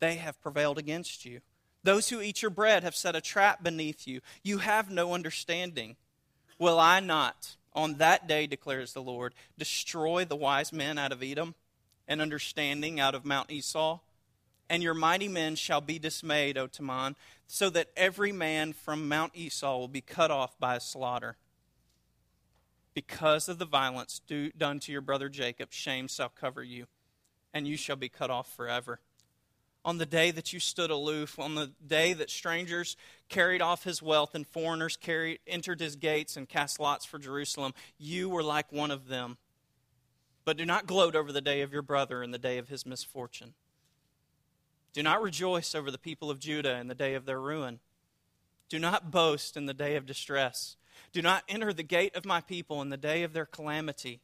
They 0.00 0.16
have 0.16 0.40
prevailed 0.40 0.78
against 0.78 1.24
you. 1.24 1.40
Those 1.84 2.08
who 2.08 2.20
eat 2.20 2.42
your 2.42 2.50
bread 2.50 2.84
have 2.84 2.94
set 2.94 3.16
a 3.16 3.20
trap 3.20 3.62
beneath 3.62 4.06
you. 4.06 4.20
You 4.42 4.58
have 4.58 4.90
no 4.90 5.14
understanding. 5.14 5.96
Will 6.58 6.78
I 6.78 7.00
not? 7.00 7.56
On 7.74 7.94
that 7.94 8.28
day, 8.28 8.46
declares 8.46 8.92
the 8.92 9.02
Lord, 9.02 9.34
destroy 9.58 10.24
the 10.24 10.36
wise 10.36 10.72
men 10.72 10.98
out 10.98 11.10
of 11.10 11.22
Edom 11.22 11.54
and 12.06 12.20
understanding 12.20 13.00
out 13.00 13.14
of 13.14 13.24
Mount 13.24 13.50
Esau. 13.50 14.00
And 14.68 14.82
your 14.82 14.94
mighty 14.94 15.28
men 15.28 15.56
shall 15.56 15.80
be 15.80 15.98
dismayed, 15.98 16.56
O 16.56 16.68
Teman, 16.68 17.16
so 17.46 17.68
that 17.70 17.90
every 17.96 18.32
man 18.32 18.72
from 18.72 19.08
Mount 19.08 19.32
Esau 19.34 19.78
will 19.78 19.88
be 19.88 20.00
cut 20.00 20.30
off 20.30 20.58
by 20.58 20.78
slaughter. 20.78 21.36
Because 22.94 23.48
of 23.48 23.58
the 23.58 23.64
violence 23.64 24.20
done 24.56 24.78
to 24.80 24.92
your 24.92 25.00
brother 25.00 25.28
Jacob, 25.28 25.72
shame 25.72 26.08
shall 26.08 26.28
cover 26.28 26.62
you, 26.62 26.86
and 27.52 27.66
you 27.66 27.76
shall 27.76 27.96
be 27.96 28.08
cut 28.08 28.30
off 28.30 28.54
forever 28.54 29.00
on 29.84 29.98
the 29.98 30.06
day 30.06 30.30
that 30.30 30.52
you 30.52 30.60
stood 30.60 30.90
aloof, 30.90 31.38
on 31.38 31.54
the 31.54 31.72
day 31.84 32.12
that 32.12 32.30
strangers 32.30 32.96
carried 33.28 33.60
off 33.60 33.84
his 33.84 34.00
wealth 34.00 34.34
and 34.34 34.46
foreigners 34.46 34.96
carried, 34.96 35.40
entered 35.46 35.80
his 35.80 35.96
gates 35.96 36.36
and 36.36 36.48
cast 36.48 36.78
lots 36.78 37.04
for 37.04 37.18
Jerusalem, 37.18 37.74
you 37.98 38.28
were 38.28 38.42
like 38.42 38.70
one 38.70 38.90
of 38.90 39.08
them. 39.08 39.38
But 40.44 40.56
do 40.56 40.64
not 40.64 40.86
gloat 40.86 41.16
over 41.16 41.32
the 41.32 41.40
day 41.40 41.62
of 41.62 41.72
your 41.72 41.82
brother 41.82 42.22
and 42.22 42.32
the 42.32 42.38
day 42.38 42.58
of 42.58 42.68
his 42.68 42.86
misfortune. 42.86 43.54
Do 44.92 45.02
not 45.02 45.22
rejoice 45.22 45.74
over 45.74 45.90
the 45.90 45.98
people 45.98 46.30
of 46.30 46.38
Judah 46.38 46.76
in 46.76 46.88
the 46.88 46.94
day 46.94 47.14
of 47.14 47.24
their 47.24 47.40
ruin. 47.40 47.80
Do 48.68 48.78
not 48.78 49.10
boast 49.10 49.56
in 49.56 49.66
the 49.66 49.74
day 49.74 49.96
of 49.96 50.06
distress. 50.06 50.76
Do 51.12 51.22
not 51.22 51.44
enter 51.48 51.72
the 51.72 51.82
gate 51.82 52.14
of 52.16 52.24
my 52.24 52.40
people 52.40 52.82
in 52.82 52.90
the 52.90 52.96
day 52.96 53.22
of 53.22 53.32
their 53.32 53.46
calamity. 53.46 54.20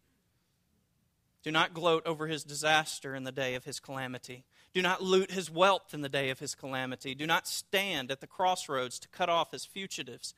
Do 1.42 1.50
not 1.50 1.74
gloat 1.74 2.06
over 2.06 2.26
his 2.26 2.44
disaster 2.44 3.14
in 3.14 3.24
the 3.24 3.32
day 3.32 3.54
of 3.54 3.64
his 3.64 3.80
calamity. 3.80 4.44
Do 4.78 4.82
not 4.82 5.02
loot 5.02 5.32
his 5.32 5.50
wealth 5.50 5.92
in 5.92 6.02
the 6.02 6.08
day 6.08 6.30
of 6.30 6.38
his 6.38 6.54
calamity. 6.54 7.12
Do 7.12 7.26
not 7.26 7.48
stand 7.48 8.12
at 8.12 8.20
the 8.20 8.28
crossroads 8.28 9.00
to 9.00 9.08
cut 9.08 9.28
off 9.28 9.50
his 9.50 9.64
fugitives. 9.64 10.34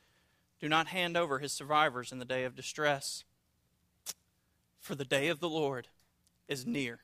Do 0.59 0.67
not 0.67 0.87
hand 0.87 1.15
over 1.15 1.37
his 1.37 1.51
survivors 1.51 2.11
in 2.11 2.17
the 2.17 2.25
day 2.25 2.43
of 2.43 2.55
distress. 2.55 3.23
For 4.79 4.95
the 4.95 5.05
day 5.05 5.27
of 5.27 5.41
the 5.41 5.47
Lord 5.47 5.89
is 6.47 6.65
near 6.65 7.01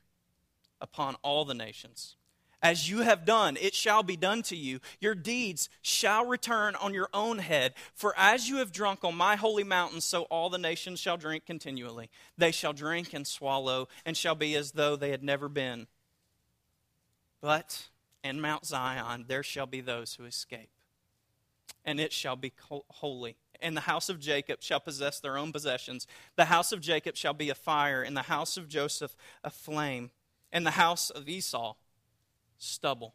upon 0.80 1.14
all 1.22 1.44
the 1.44 1.54
nations. 1.54 2.16
As 2.60 2.90
you 2.90 3.02
have 3.02 3.24
done, 3.24 3.56
it 3.60 3.72
shall 3.72 4.02
be 4.02 4.16
done 4.16 4.42
to 4.42 4.56
you. 4.56 4.80
Your 4.98 5.14
deeds 5.14 5.68
shall 5.80 6.26
return 6.26 6.74
on 6.74 6.92
your 6.92 7.08
own 7.14 7.38
head. 7.38 7.74
For 7.94 8.14
as 8.16 8.48
you 8.48 8.56
have 8.56 8.72
drunk 8.72 9.04
on 9.04 9.14
my 9.14 9.36
holy 9.36 9.62
mountain, 9.62 10.00
so 10.00 10.22
all 10.22 10.50
the 10.50 10.58
nations 10.58 10.98
shall 10.98 11.16
drink 11.16 11.46
continually. 11.46 12.10
They 12.36 12.50
shall 12.50 12.72
drink 12.72 13.14
and 13.14 13.24
swallow, 13.24 13.86
and 14.04 14.16
shall 14.16 14.34
be 14.34 14.56
as 14.56 14.72
though 14.72 14.96
they 14.96 15.10
had 15.10 15.22
never 15.22 15.48
been. 15.48 15.86
But 17.40 17.88
in 18.24 18.40
Mount 18.40 18.66
Zion 18.66 19.24
there 19.28 19.42
shall 19.42 19.66
be 19.66 19.80
those 19.80 20.14
who 20.14 20.24
escape, 20.24 20.70
and 21.84 22.00
it 22.00 22.12
shall 22.12 22.36
be 22.36 22.52
holy. 22.60 23.36
And 23.60 23.76
the 23.76 23.82
house 23.82 24.08
of 24.08 24.20
Jacob 24.20 24.62
shall 24.62 24.80
possess 24.80 25.18
their 25.18 25.36
own 25.36 25.52
possessions. 25.52 26.06
The 26.36 26.44
house 26.44 26.70
of 26.70 26.80
Jacob 26.80 27.16
shall 27.16 27.34
be 27.34 27.50
a 27.50 27.54
fire, 27.54 28.02
and 28.02 28.16
the 28.16 28.22
house 28.22 28.56
of 28.56 28.68
Joseph 28.68 29.16
a 29.42 29.50
flame, 29.50 30.10
and 30.52 30.64
the 30.64 30.72
house 30.72 31.10
of 31.10 31.28
Esau 31.28 31.74
stubble. 32.56 33.14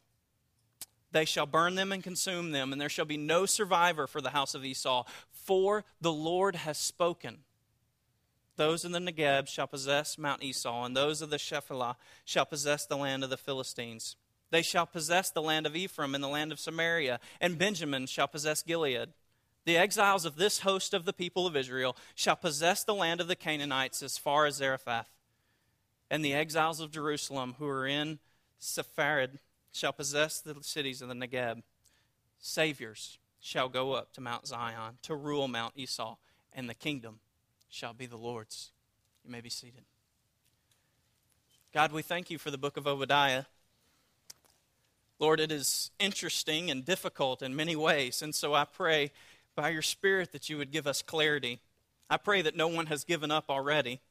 They 1.11 1.25
shall 1.25 1.45
burn 1.45 1.75
them 1.75 1.91
and 1.91 2.03
consume 2.03 2.51
them, 2.51 2.71
and 2.71 2.81
there 2.81 2.89
shall 2.89 3.05
be 3.05 3.17
no 3.17 3.45
survivor 3.45 4.07
for 4.07 4.19
the 4.19 4.31
house 4.31 4.55
of 4.55 4.65
Esau, 4.65 5.05
for 5.31 5.85
the 6.01 6.11
Lord 6.11 6.55
has 6.55 6.77
spoken. 6.77 7.39
Those 8.55 8.85
in 8.85 8.91
the 8.91 8.99
Negeb 8.99 9.47
shall 9.47 9.67
possess 9.67 10.17
Mount 10.17 10.43
Esau, 10.43 10.83
and 10.83 10.95
those 10.95 11.21
of 11.21 11.29
the 11.29 11.37
Shephelah 11.37 11.95
shall 12.23 12.45
possess 12.45 12.85
the 12.85 12.97
land 12.97 13.23
of 13.23 13.29
the 13.29 13.37
Philistines. 13.37 14.15
They 14.51 14.61
shall 14.61 14.85
possess 14.85 15.31
the 15.31 15.41
land 15.41 15.65
of 15.65 15.75
Ephraim 15.75 16.13
and 16.13 16.23
the 16.23 16.27
land 16.27 16.51
of 16.51 16.59
Samaria, 16.59 17.19
and 17.41 17.57
Benjamin 17.57 18.05
shall 18.05 18.27
possess 18.27 18.61
Gilead. 18.61 19.09
The 19.65 19.77
exiles 19.77 20.25
of 20.25 20.35
this 20.35 20.59
host 20.59 20.93
of 20.93 21.05
the 21.05 21.13
people 21.13 21.47
of 21.47 21.55
Israel 21.55 21.97
shall 22.13 22.35
possess 22.35 22.83
the 22.83 22.93
land 22.93 23.19
of 23.19 23.27
the 23.27 23.35
Canaanites 23.35 24.03
as 24.03 24.17
far 24.17 24.45
as 24.45 24.55
Zarephath. 24.55 25.09
And 26.11 26.23
the 26.23 26.33
exiles 26.33 26.79
of 26.79 26.91
Jerusalem 26.91 27.55
who 27.57 27.67
are 27.67 27.87
in 27.87 28.19
Sepharad 28.61 29.39
shall 29.71 29.93
possess 29.93 30.39
the 30.39 30.55
cities 30.61 31.01
of 31.01 31.07
the 31.07 31.15
Negeb. 31.15 31.63
Saviors 32.39 33.17
shall 33.39 33.69
go 33.69 33.93
up 33.93 34.13
to 34.13 34.21
Mount 34.21 34.45
Zion 34.45 34.97
to 35.01 35.15
rule 35.15 35.47
Mount 35.47 35.73
Esau, 35.75 36.17
and 36.53 36.69
the 36.69 36.75
kingdom 36.75 37.19
shall 37.73 37.93
be 37.93 38.05
the 38.05 38.17
Lord's. 38.17 38.69
You 39.25 39.31
may 39.31 39.41
be 39.41 39.49
seated. 39.49 39.81
God, 41.73 41.91
we 41.91 42.03
thank 42.03 42.29
you 42.29 42.37
for 42.37 42.51
the 42.51 42.57
book 42.57 42.77
of 42.77 42.85
Obadiah. 42.85 43.45
Lord, 45.17 45.39
it 45.39 45.51
is 45.51 45.89
interesting 45.99 46.69
and 46.69 46.85
difficult 46.85 47.41
in 47.41 47.55
many 47.55 47.75
ways, 47.75 48.21
and 48.21 48.35
so 48.35 48.53
I 48.53 48.65
pray 48.65 49.11
by 49.55 49.69
your 49.69 49.81
Spirit 49.81 50.33
that 50.33 50.49
you 50.49 50.57
would 50.57 50.71
give 50.71 50.85
us 50.85 51.01
clarity. 51.01 51.61
I 52.11 52.17
pray 52.17 52.43
that 52.43 52.55
no 52.55 52.67
one 52.67 52.85
has 52.87 53.03
given 53.03 53.31
up 53.31 53.45
already. 53.49 54.01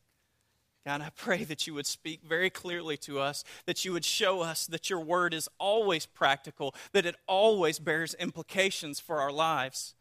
God, 0.84 1.00
I 1.00 1.10
pray 1.14 1.44
that 1.44 1.64
you 1.64 1.74
would 1.74 1.86
speak 1.86 2.22
very 2.24 2.50
clearly 2.50 2.96
to 2.98 3.20
us, 3.20 3.44
that 3.66 3.84
you 3.84 3.92
would 3.92 4.04
show 4.04 4.40
us 4.40 4.66
that 4.66 4.90
your 4.90 4.98
word 4.98 5.32
is 5.32 5.48
always 5.58 6.04
practical, 6.04 6.74
that 6.90 7.06
it 7.06 7.14
always 7.28 7.78
bears 7.78 8.14
implications 8.14 8.98
for 8.98 9.20
our 9.20 9.30
lives. 9.30 9.94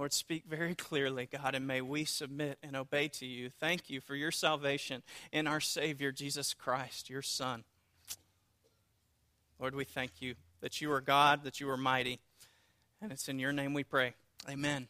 Lord, 0.00 0.14
speak 0.14 0.44
very 0.48 0.74
clearly, 0.74 1.28
God, 1.30 1.54
and 1.54 1.66
may 1.66 1.82
we 1.82 2.06
submit 2.06 2.56
and 2.62 2.74
obey 2.74 3.08
to 3.08 3.26
you. 3.26 3.50
Thank 3.60 3.90
you 3.90 4.00
for 4.00 4.14
your 4.14 4.30
salvation 4.30 5.02
in 5.30 5.46
our 5.46 5.60
Savior, 5.60 6.10
Jesus 6.10 6.54
Christ, 6.54 7.10
your 7.10 7.20
Son. 7.20 7.64
Lord, 9.58 9.74
we 9.74 9.84
thank 9.84 10.12
you 10.20 10.36
that 10.62 10.80
you 10.80 10.90
are 10.90 11.02
God, 11.02 11.44
that 11.44 11.60
you 11.60 11.68
are 11.68 11.76
mighty, 11.76 12.18
and 13.02 13.12
it's 13.12 13.28
in 13.28 13.38
your 13.38 13.52
name 13.52 13.74
we 13.74 13.84
pray. 13.84 14.14
Amen. 14.48 14.88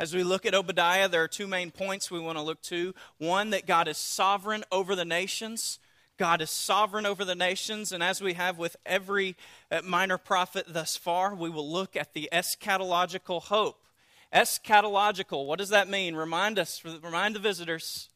As 0.00 0.12
we 0.12 0.24
look 0.24 0.44
at 0.44 0.52
Obadiah, 0.52 1.08
there 1.08 1.22
are 1.22 1.28
two 1.28 1.46
main 1.46 1.70
points 1.70 2.10
we 2.10 2.18
want 2.18 2.38
to 2.38 2.42
look 2.42 2.62
to. 2.62 2.92
One, 3.18 3.50
that 3.50 3.68
God 3.68 3.86
is 3.86 3.98
sovereign 3.98 4.64
over 4.72 4.96
the 4.96 5.04
nations. 5.04 5.78
God 6.16 6.40
is 6.40 6.50
sovereign 6.50 7.06
over 7.06 7.24
the 7.24 7.34
nations, 7.34 7.92
and 7.92 8.02
as 8.02 8.20
we 8.20 8.34
have 8.34 8.58
with 8.58 8.76
every 8.86 9.36
uh, 9.70 9.82
minor 9.84 10.18
prophet 10.18 10.66
thus 10.68 10.96
far, 10.96 11.34
we 11.34 11.50
will 11.50 11.70
look 11.70 11.96
at 11.96 12.14
the 12.14 12.28
eschatological 12.32 13.42
hope. 13.42 13.86
Eschatological, 14.32 15.46
what 15.46 15.58
does 15.58 15.68
that 15.68 15.88
mean? 15.88 16.14
Remind 16.14 16.58
us, 16.58 16.82
remind 16.84 17.34
the 17.34 17.40
visitors. 17.40 18.08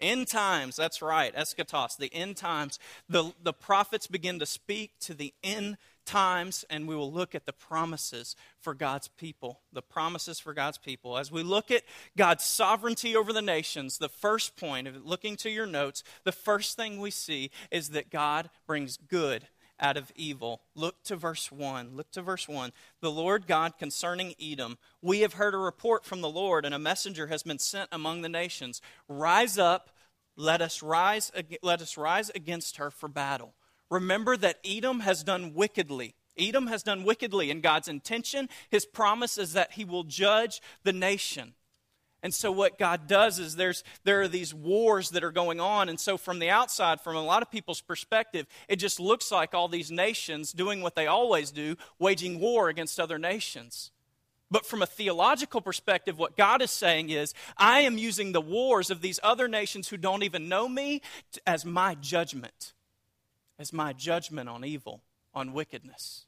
End 0.00 0.28
times, 0.28 0.76
that's 0.76 1.02
right, 1.02 1.34
eschatos, 1.34 1.96
the 1.96 2.12
end 2.14 2.36
times. 2.36 2.78
The, 3.08 3.32
the 3.42 3.52
prophets 3.52 4.06
begin 4.06 4.38
to 4.38 4.46
speak 4.46 4.92
to 5.00 5.14
the 5.14 5.34
end 5.42 5.76
times, 6.08 6.64
and 6.70 6.88
we 6.88 6.96
will 6.96 7.12
look 7.12 7.34
at 7.34 7.46
the 7.46 7.52
promises 7.52 8.34
for 8.58 8.74
God's 8.74 9.08
people. 9.08 9.60
The 9.72 9.82
promises 9.82 10.40
for 10.40 10.54
God's 10.54 10.78
people. 10.78 11.18
As 11.18 11.30
we 11.30 11.42
look 11.42 11.70
at 11.70 11.82
God's 12.16 12.44
sovereignty 12.44 13.14
over 13.14 13.32
the 13.32 13.42
nations, 13.42 13.98
the 13.98 14.08
first 14.08 14.56
point 14.56 14.88
of 14.88 15.04
looking 15.04 15.36
to 15.36 15.50
your 15.50 15.66
notes, 15.66 16.02
the 16.24 16.32
first 16.32 16.76
thing 16.76 17.00
we 17.00 17.10
see 17.10 17.50
is 17.70 17.90
that 17.90 18.10
God 18.10 18.50
brings 18.66 18.96
good 18.96 19.46
out 19.80 19.96
of 19.96 20.10
evil. 20.16 20.62
Look 20.74 21.02
to 21.04 21.16
verse 21.16 21.52
1. 21.52 21.90
Look 21.94 22.10
to 22.12 22.22
verse 22.22 22.48
1. 22.48 22.72
The 23.00 23.10
Lord 23.10 23.46
God 23.46 23.78
concerning 23.78 24.34
Edom. 24.40 24.78
We 25.02 25.20
have 25.20 25.34
heard 25.34 25.54
a 25.54 25.58
report 25.58 26.04
from 26.04 26.20
the 26.20 26.30
Lord, 26.30 26.64
and 26.64 26.74
a 26.74 26.78
messenger 26.78 27.28
has 27.28 27.42
been 27.42 27.58
sent 27.58 27.88
among 27.92 28.22
the 28.22 28.28
nations. 28.28 28.80
Rise 29.08 29.58
up, 29.58 29.90
let 30.36 30.62
us 30.62 30.82
rise, 30.82 31.30
let 31.62 31.80
us 31.82 31.96
rise 31.96 32.30
against 32.30 32.78
her 32.78 32.90
for 32.90 33.08
battle. 33.08 33.54
Remember 33.90 34.36
that 34.36 34.58
Edom 34.64 35.00
has 35.00 35.22
done 35.22 35.54
wickedly. 35.54 36.14
Edom 36.38 36.68
has 36.68 36.82
done 36.82 37.04
wickedly, 37.04 37.50
in 37.50 37.60
God's 37.60 37.88
intention, 37.88 38.48
his 38.70 38.86
promise 38.86 39.38
is 39.38 39.54
that 39.54 39.72
he 39.72 39.84
will 39.84 40.04
judge 40.04 40.60
the 40.84 40.92
nation. 40.92 41.54
And 42.22 42.34
so, 42.34 42.50
what 42.50 42.78
God 42.78 43.06
does 43.06 43.38
is 43.38 43.54
there's, 43.54 43.84
there 44.02 44.20
are 44.22 44.28
these 44.28 44.52
wars 44.52 45.10
that 45.10 45.22
are 45.22 45.30
going 45.30 45.60
on. 45.60 45.88
And 45.88 46.00
so, 46.00 46.16
from 46.16 46.40
the 46.40 46.50
outside, 46.50 47.00
from 47.00 47.14
a 47.14 47.22
lot 47.22 47.42
of 47.42 47.50
people's 47.50 47.80
perspective, 47.80 48.46
it 48.68 48.76
just 48.76 48.98
looks 48.98 49.30
like 49.30 49.54
all 49.54 49.68
these 49.68 49.90
nations 49.90 50.52
doing 50.52 50.80
what 50.80 50.96
they 50.96 51.06
always 51.06 51.52
do, 51.52 51.76
waging 51.98 52.40
war 52.40 52.68
against 52.68 52.98
other 52.98 53.18
nations. 53.18 53.92
But 54.50 54.66
from 54.66 54.82
a 54.82 54.86
theological 54.86 55.60
perspective, 55.60 56.18
what 56.18 56.36
God 56.36 56.60
is 56.60 56.70
saying 56.70 57.10
is, 57.10 57.34
I 57.56 57.80
am 57.80 57.98
using 57.98 58.32
the 58.32 58.40
wars 58.40 58.90
of 58.90 59.00
these 59.00 59.20
other 59.22 59.46
nations 59.46 59.88
who 59.88 59.96
don't 59.96 60.22
even 60.22 60.48
know 60.48 60.68
me 60.68 61.02
as 61.46 61.64
my 61.64 61.94
judgment 61.94 62.72
as 63.58 63.72
my 63.72 63.92
judgment 63.92 64.48
on 64.48 64.64
evil, 64.64 65.02
on 65.34 65.52
wickedness. 65.52 66.26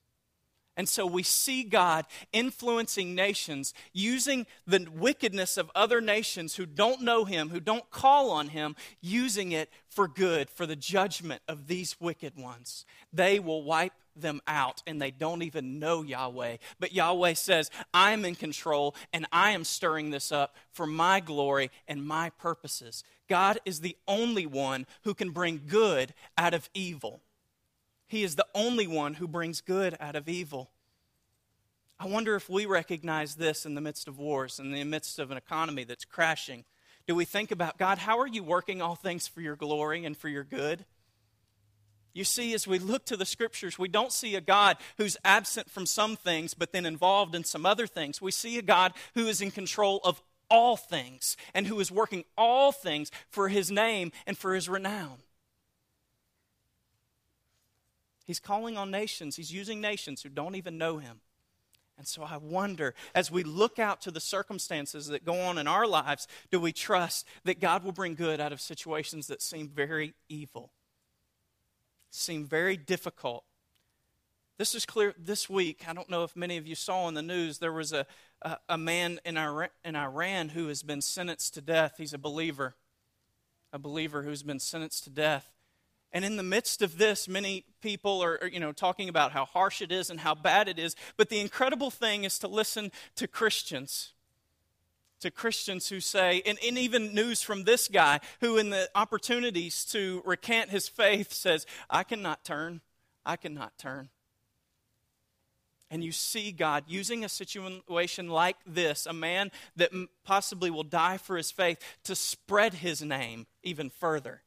And 0.76 0.88
so 0.88 1.04
we 1.04 1.22
see 1.22 1.62
God 1.62 2.06
influencing 2.32 3.14
nations, 3.14 3.74
using 3.92 4.46
the 4.66 4.86
wickedness 4.90 5.56
of 5.56 5.70
other 5.74 6.00
nations 6.00 6.54
who 6.54 6.64
don't 6.64 7.02
know 7.02 7.24
Him, 7.24 7.50
who 7.50 7.60
don't 7.60 7.90
call 7.90 8.30
on 8.30 8.48
Him, 8.48 8.76
using 9.02 9.52
it 9.52 9.68
for 9.88 10.08
good, 10.08 10.48
for 10.48 10.64
the 10.64 10.76
judgment 10.76 11.42
of 11.48 11.66
these 11.66 12.00
wicked 12.00 12.36
ones. 12.36 12.86
They 13.12 13.38
will 13.38 13.62
wipe 13.62 13.92
them 14.16 14.40
out 14.46 14.82
and 14.86 15.00
they 15.00 15.10
don't 15.10 15.42
even 15.42 15.78
know 15.78 16.02
Yahweh. 16.02 16.56
But 16.78 16.92
Yahweh 16.92 17.34
says, 17.34 17.70
I 17.94 18.12
am 18.12 18.24
in 18.24 18.34
control 18.34 18.94
and 19.12 19.26
I 19.32 19.50
am 19.50 19.64
stirring 19.64 20.10
this 20.10 20.32
up 20.32 20.56
for 20.72 20.86
my 20.86 21.20
glory 21.20 21.70
and 21.88 22.04
my 22.04 22.30
purposes. 22.30 23.04
God 23.28 23.58
is 23.64 23.80
the 23.80 23.96
only 24.08 24.46
one 24.46 24.86
who 25.02 25.14
can 25.14 25.30
bring 25.30 25.62
good 25.66 26.14
out 26.36 26.54
of 26.54 26.68
evil. 26.74 27.20
He 28.06 28.24
is 28.24 28.34
the 28.34 28.46
only 28.54 28.86
one 28.86 29.14
who 29.14 29.28
brings 29.28 29.60
good 29.60 29.96
out 30.00 30.16
of 30.16 30.28
evil. 30.28 30.70
I 31.98 32.06
wonder 32.06 32.34
if 32.34 32.48
we 32.48 32.66
recognize 32.66 33.36
this 33.36 33.66
in 33.66 33.74
the 33.74 33.80
midst 33.80 34.08
of 34.08 34.18
wars, 34.18 34.58
in 34.58 34.72
the 34.72 34.84
midst 34.84 35.18
of 35.18 35.30
an 35.30 35.36
economy 35.36 35.84
that's 35.84 36.04
crashing. 36.04 36.64
Do 37.06 37.14
we 37.14 37.24
think 37.24 37.50
about, 37.50 37.78
God, 37.78 37.98
how 37.98 38.18
are 38.18 38.26
you 38.26 38.42
working 38.42 38.80
all 38.80 38.94
things 38.94 39.28
for 39.28 39.40
your 39.40 39.54
glory 39.54 40.04
and 40.04 40.16
for 40.16 40.28
your 40.28 40.44
good? 40.44 40.84
You 42.12 42.24
see, 42.24 42.54
as 42.54 42.66
we 42.66 42.78
look 42.78 43.04
to 43.06 43.16
the 43.16 43.24
scriptures, 43.24 43.78
we 43.78 43.88
don't 43.88 44.12
see 44.12 44.34
a 44.34 44.40
God 44.40 44.76
who's 44.98 45.16
absent 45.24 45.70
from 45.70 45.86
some 45.86 46.16
things, 46.16 46.54
but 46.54 46.72
then 46.72 46.84
involved 46.84 47.34
in 47.34 47.44
some 47.44 47.64
other 47.64 47.86
things. 47.86 48.20
We 48.20 48.32
see 48.32 48.58
a 48.58 48.62
God 48.62 48.92
who 49.14 49.28
is 49.28 49.40
in 49.40 49.50
control 49.50 50.00
of 50.02 50.20
all 50.50 50.76
things 50.76 51.36
and 51.54 51.66
who 51.66 51.78
is 51.78 51.92
working 51.92 52.24
all 52.36 52.72
things 52.72 53.10
for 53.28 53.48
his 53.48 53.70
name 53.70 54.10
and 54.26 54.36
for 54.36 54.54
his 54.54 54.68
renown. 54.68 55.18
He's 58.26 58.40
calling 58.40 58.76
on 58.76 58.90
nations, 58.90 59.36
he's 59.36 59.52
using 59.52 59.80
nations 59.80 60.22
who 60.22 60.28
don't 60.28 60.56
even 60.56 60.78
know 60.78 60.98
him. 60.98 61.20
And 61.96 62.08
so 62.08 62.22
I 62.22 62.38
wonder, 62.38 62.94
as 63.14 63.30
we 63.30 63.42
look 63.42 63.78
out 63.78 64.00
to 64.02 64.10
the 64.10 64.20
circumstances 64.20 65.08
that 65.08 65.24
go 65.24 65.38
on 65.38 65.58
in 65.58 65.66
our 65.66 65.86
lives, 65.86 66.26
do 66.50 66.58
we 66.58 66.72
trust 66.72 67.26
that 67.44 67.60
God 67.60 67.84
will 67.84 67.92
bring 67.92 68.14
good 68.14 68.40
out 68.40 68.52
of 68.52 68.60
situations 68.60 69.26
that 69.26 69.42
seem 69.42 69.68
very 69.68 70.14
evil? 70.28 70.70
Seem 72.10 72.44
very 72.44 72.76
difficult. 72.76 73.44
This 74.58 74.74
is 74.74 74.84
clear 74.84 75.14
this 75.18 75.48
week. 75.48 75.84
I 75.88 75.94
don't 75.94 76.10
know 76.10 76.22
if 76.22 76.36
many 76.36 76.58
of 76.58 76.66
you 76.66 76.74
saw 76.74 77.08
in 77.08 77.14
the 77.14 77.22
news, 77.22 77.58
there 77.58 77.72
was 77.72 77.92
a, 77.92 78.06
a, 78.42 78.58
a 78.68 78.78
man 78.78 79.18
in 79.24 79.38
Iran, 79.38 79.70
in 79.84 79.96
Iran 79.96 80.50
who 80.50 80.68
has 80.68 80.82
been 80.82 81.00
sentenced 81.00 81.54
to 81.54 81.62
death. 81.62 81.94
He's 81.96 82.12
a 82.12 82.18
believer, 82.18 82.74
a 83.72 83.78
believer 83.78 84.22
who's 84.22 84.42
been 84.42 84.60
sentenced 84.60 85.04
to 85.04 85.10
death. 85.10 85.50
And 86.12 86.24
in 86.24 86.36
the 86.36 86.42
midst 86.42 86.82
of 86.82 86.98
this, 86.98 87.28
many 87.28 87.64
people 87.80 88.22
are, 88.22 88.46
you 88.52 88.60
know, 88.60 88.72
talking 88.72 89.08
about 89.08 89.32
how 89.32 89.44
harsh 89.44 89.80
it 89.80 89.92
is 89.92 90.10
and 90.10 90.20
how 90.20 90.34
bad 90.34 90.68
it 90.68 90.78
is. 90.78 90.96
But 91.16 91.28
the 91.28 91.40
incredible 91.40 91.90
thing 91.90 92.24
is 92.24 92.38
to 92.40 92.48
listen 92.48 92.90
to 93.14 93.28
Christians, 93.28 94.12
to 95.20 95.30
Christians 95.30 95.88
who 95.88 96.00
say, 96.00 96.42
and, 96.44 96.58
and 96.66 96.78
even 96.78 97.14
news 97.14 97.42
from 97.42 97.64
this 97.64 97.88
guy 97.88 98.20
who, 98.40 98.56
in 98.56 98.70
the 98.70 98.88
opportunities 98.94 99.84
to 99.86 100.22
recant 100.24 100.70
his 100.70 100.88
faith, 100.88 101.32
says, 101.32 101.66
I 101.88 102.02
cannot 102.02 102.44
turn. 102.44 102.80
I 103.24 103.36
cannot 103.36 103.76
turn. 103.78 104.08
And 105.90 106.04
you 106.04 106.12
see 106.12 106.52
God 106.52 106.84
using 106.86 107.24
a 107.24 107.28
situation 107.28 108.28
like 108.28 108.56
this, 108.64 109.06
a 109.06 109.12
man 109.12 109.50
that 109.76 109.90
possibly 110.24 110.70
will 110.70 110.84
die 110.84 111.16
for 111.16 111.36
his 111.36 111.50
faith, 111.50 111.78
to 112.04 112.14
spread 112.14 112.74
his 112.74 113.02
name 113.02 113.46
even 113.62 113.90
further 113.90 114.42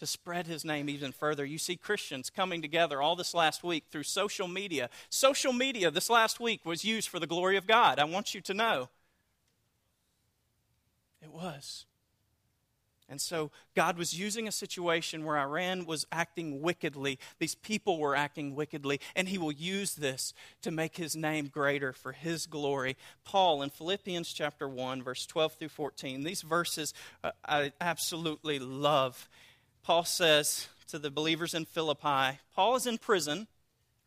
to 0.00 0.06
spread 0.06 0.46
his 0.46 0.64
name 0.64 0.88
even 0.88 1.12
further. 1.12 1.44
You 1.44 1.58
see 1.58 1.76
Christians 1.76 2.30
coming 2.30 2.62
together 2.62 3.02
all 3.02 3.16
this 3.16 3.34
last 3.34 3.62
week 3.62 3.84
through 3.90 4.04
social 4.04 4.48
media. 4.48 4.88
Social 5.10 5.52
media 5.52 5.90
this 5.90 6.08
last 6.08 6.40
week 6.40 6.64
was 6.64 6.86
used 6.86 7.08
for 7.08 7.20
the 7.20 7.26
glory 7.26 7.58
of 7.58 7.66
God. 7.66 7.98
I 7.98 8.04
want 8.04 8.34
you 8.34 8.40
to 8.40 8.54
know. 8.54 8.88
It 11.22 11.32
was. 11.32 11.86
And 13.10 13.20
so 13.20 13.50
God 13.74 13.98
was 13.98 14.16
using 14.18 14.46
a 14.46 14.52
situation 14.52 15.24
where 15.24 15.36
Iran 15.36 15.84
was 15.84 16.06
acting 16.12 16.62
wickedly. 16.62 17.18
These 17.40 17.56
people 17.56 17.98
were 17.98 18.14
acting 18.14 18.54
wickedly. 18.54 19.00
And 19.16 19.28
He 19.28 19.36
will 19.36 19.50
use 19.50 19.96
this 19.96 20.32
to 20.62 20.70
make 20.70 20.96
His 20.96 21.16
name 21.16 21.48
greater 21.48 21.92
for 21.92 22.12
His 22.12 22.46
glory. 22.46 22.96
Paul 23.24 23.62
in 23.62 23.70
Philippians 23.70 24.32
chapter 24.32 24.68
1, 24.68 25.02
verse 25.02 25.26
12 25.26 25.54
through 25.54 25.68
14, 25.68 26.22
these 26.22 26.42
verses 26.42 26.94
uh, 27.24 27.32
I 27.44 27.72
absolutely 27.80 28.60
love. 28.60 29.28
Paul 29.82 30.04
says 30.04 30.68
to 30.88 30.98
the 31.00 31.10
believers 31.10 31.52
in 31.52 31.64
Philippi, 31.64 32.38
Paul 32.54 32.76
is 32.76 32.86
in 32.86 32.98
prison. 32.98 33.48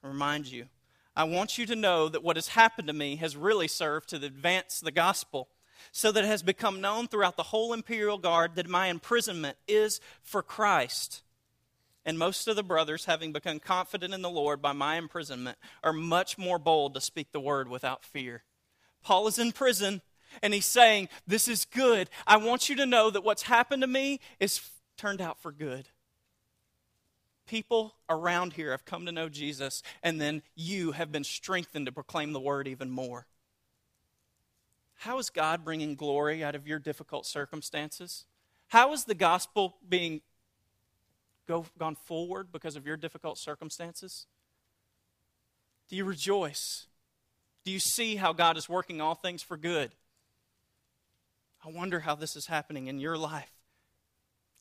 I 0.02 0.08
remind 0.08 0.50
you, 0.50 0.68
I 1.16 1.26
want 1.26 1.58
you 1.58 1.66
to 1.66 1.76
know 1.76 2.08
that 2.08 2.24
what 2.24 2.38
has 2.38 2.50
happened 2.50 2.88
to 2.88 2.94
me 2.94 3.18
has 3.18 3.36
really 3.36 3.68
served 3.68 4.10
to 4.10 4.16
advance 4.16 4.80
the 4.80 4.92
gospel, 4.92 5.50
so 5.92 6.12
that 6.12 6.24
it 6.24 6.28
has 6.28 6.44
become 6.44 6.82
known 6.82 7.08
throughout 7.08 7.38
the 7.38 7.44
whole 7.44 7.74
imperial 7.74 8.18
guard 8.18 8.56
that 8.56 8.68
my 8.68 8.88
imprisonment 8.88 9.58
is 9.68 10.00
for 10.22 10.42
Christ. 10.42 11.24
And 12.06 12.20
most 12.20 12.48
of 12.48 12.56
the 12.56 12.64
brothers, 12.64 13.06
having 13.06 13.32
become 13.32 13.60
confident 13.60 14.14
in 14.14 14.22
the 14.22 14.30
Lord 14.30 14.62
by 14.62 14.74
my 14.74 14.98
imprisonment, 14.98 15.58
are 15.84 15.94
much 15.94 16.38
more 16.38 16.60
bold 16.60 16.94
to 16.94 17.02
speak 17.02 17.32
the 17.32 17.40
word 17.40 17.70
without 17.70 18.04
fear. 18.04 18.44
Paul 19.04 19.28
is 19.28 19.40
in 19.40 19.52
prison, 19.52 20.02
and 20.42 20.54
he's 20.54 20.66
saying, 20.66 21.10
This 21.26 21.48
is 21.48 21.66
good. 21.66 22.10
I 22.28 22.38
want 22.38 22.68
you 22.68 22.76
to 22.78 22.86
know 22.86 23.10
that 23.10 23.24
what's 23.24 23.44
happened 23.44 23.82
to 23.84 23.88
me 23.88 24.20
is 24.40 24.70
turned 24.98 25.22
out 25.22 25.40
for 25.40 25.52
good. 25.52 25.88
People 27.46 27.96
around 28.10 28.54
here 28.54 28.72
have 28.72 28.86
come 28.86 29.06
to 29.06 29.12
know 29.12 29.30
Jesus, 29.30 29.82
and 30.02 30.20
then 30.20 30.42
you 30.56 30.94
have 30.94 31.12
been 31.12 31.26
strengthened 31.26 31.86
to 31.86 31.92
proclaim 31.92 32.34
the 32.34 32.40
word 32.40 32.68
even 32.68 32.90
more. 32.90 33.28
How 35.04 35.20
is 35.20 35.30
God 35.30 35.66
bringing 35.66 35.96
glory 35.96 36.46
out 36.46 36.56
of 36.56 36.66
your 36.66 36.80
difficult 36.80 37.26
circumstances? 37.26 38.24
How 38.70 38.94
is 38.94 39.04
the 39.04 39.14
gospel 39.14 39.76
being 39.90 40.22
go, 41.46 41.66
gone 41.78 41.96
forward 41.96 42.54
because 42.54 42.78
of 42.78 42.88
your 42.88 42.96
difficult 42.96 43.38
circumstances? 43.38 44.28
Do 45.90 45.98
you 45.98 46.06
rejoice? 46.06 46.88
Do 47.66 47.72
you 47.72 47.80
see 47.80 48.16
how 48.16 48.32
God 48.32 48.56
is 48.56 48.70
working 48.70 49.02
all 49.02 49.14
things 49.14 49.44
for 49.44 49.58
good? 49.58 49.92
I 51.66 51.70
wonder 51.70 52.00
how 52.00 52.16
this 52.16 52.38
is 52.38 52.46
happening 52.46 52.88
in 52.88 52.98
your 52.98 53.18
life 53.18 53.52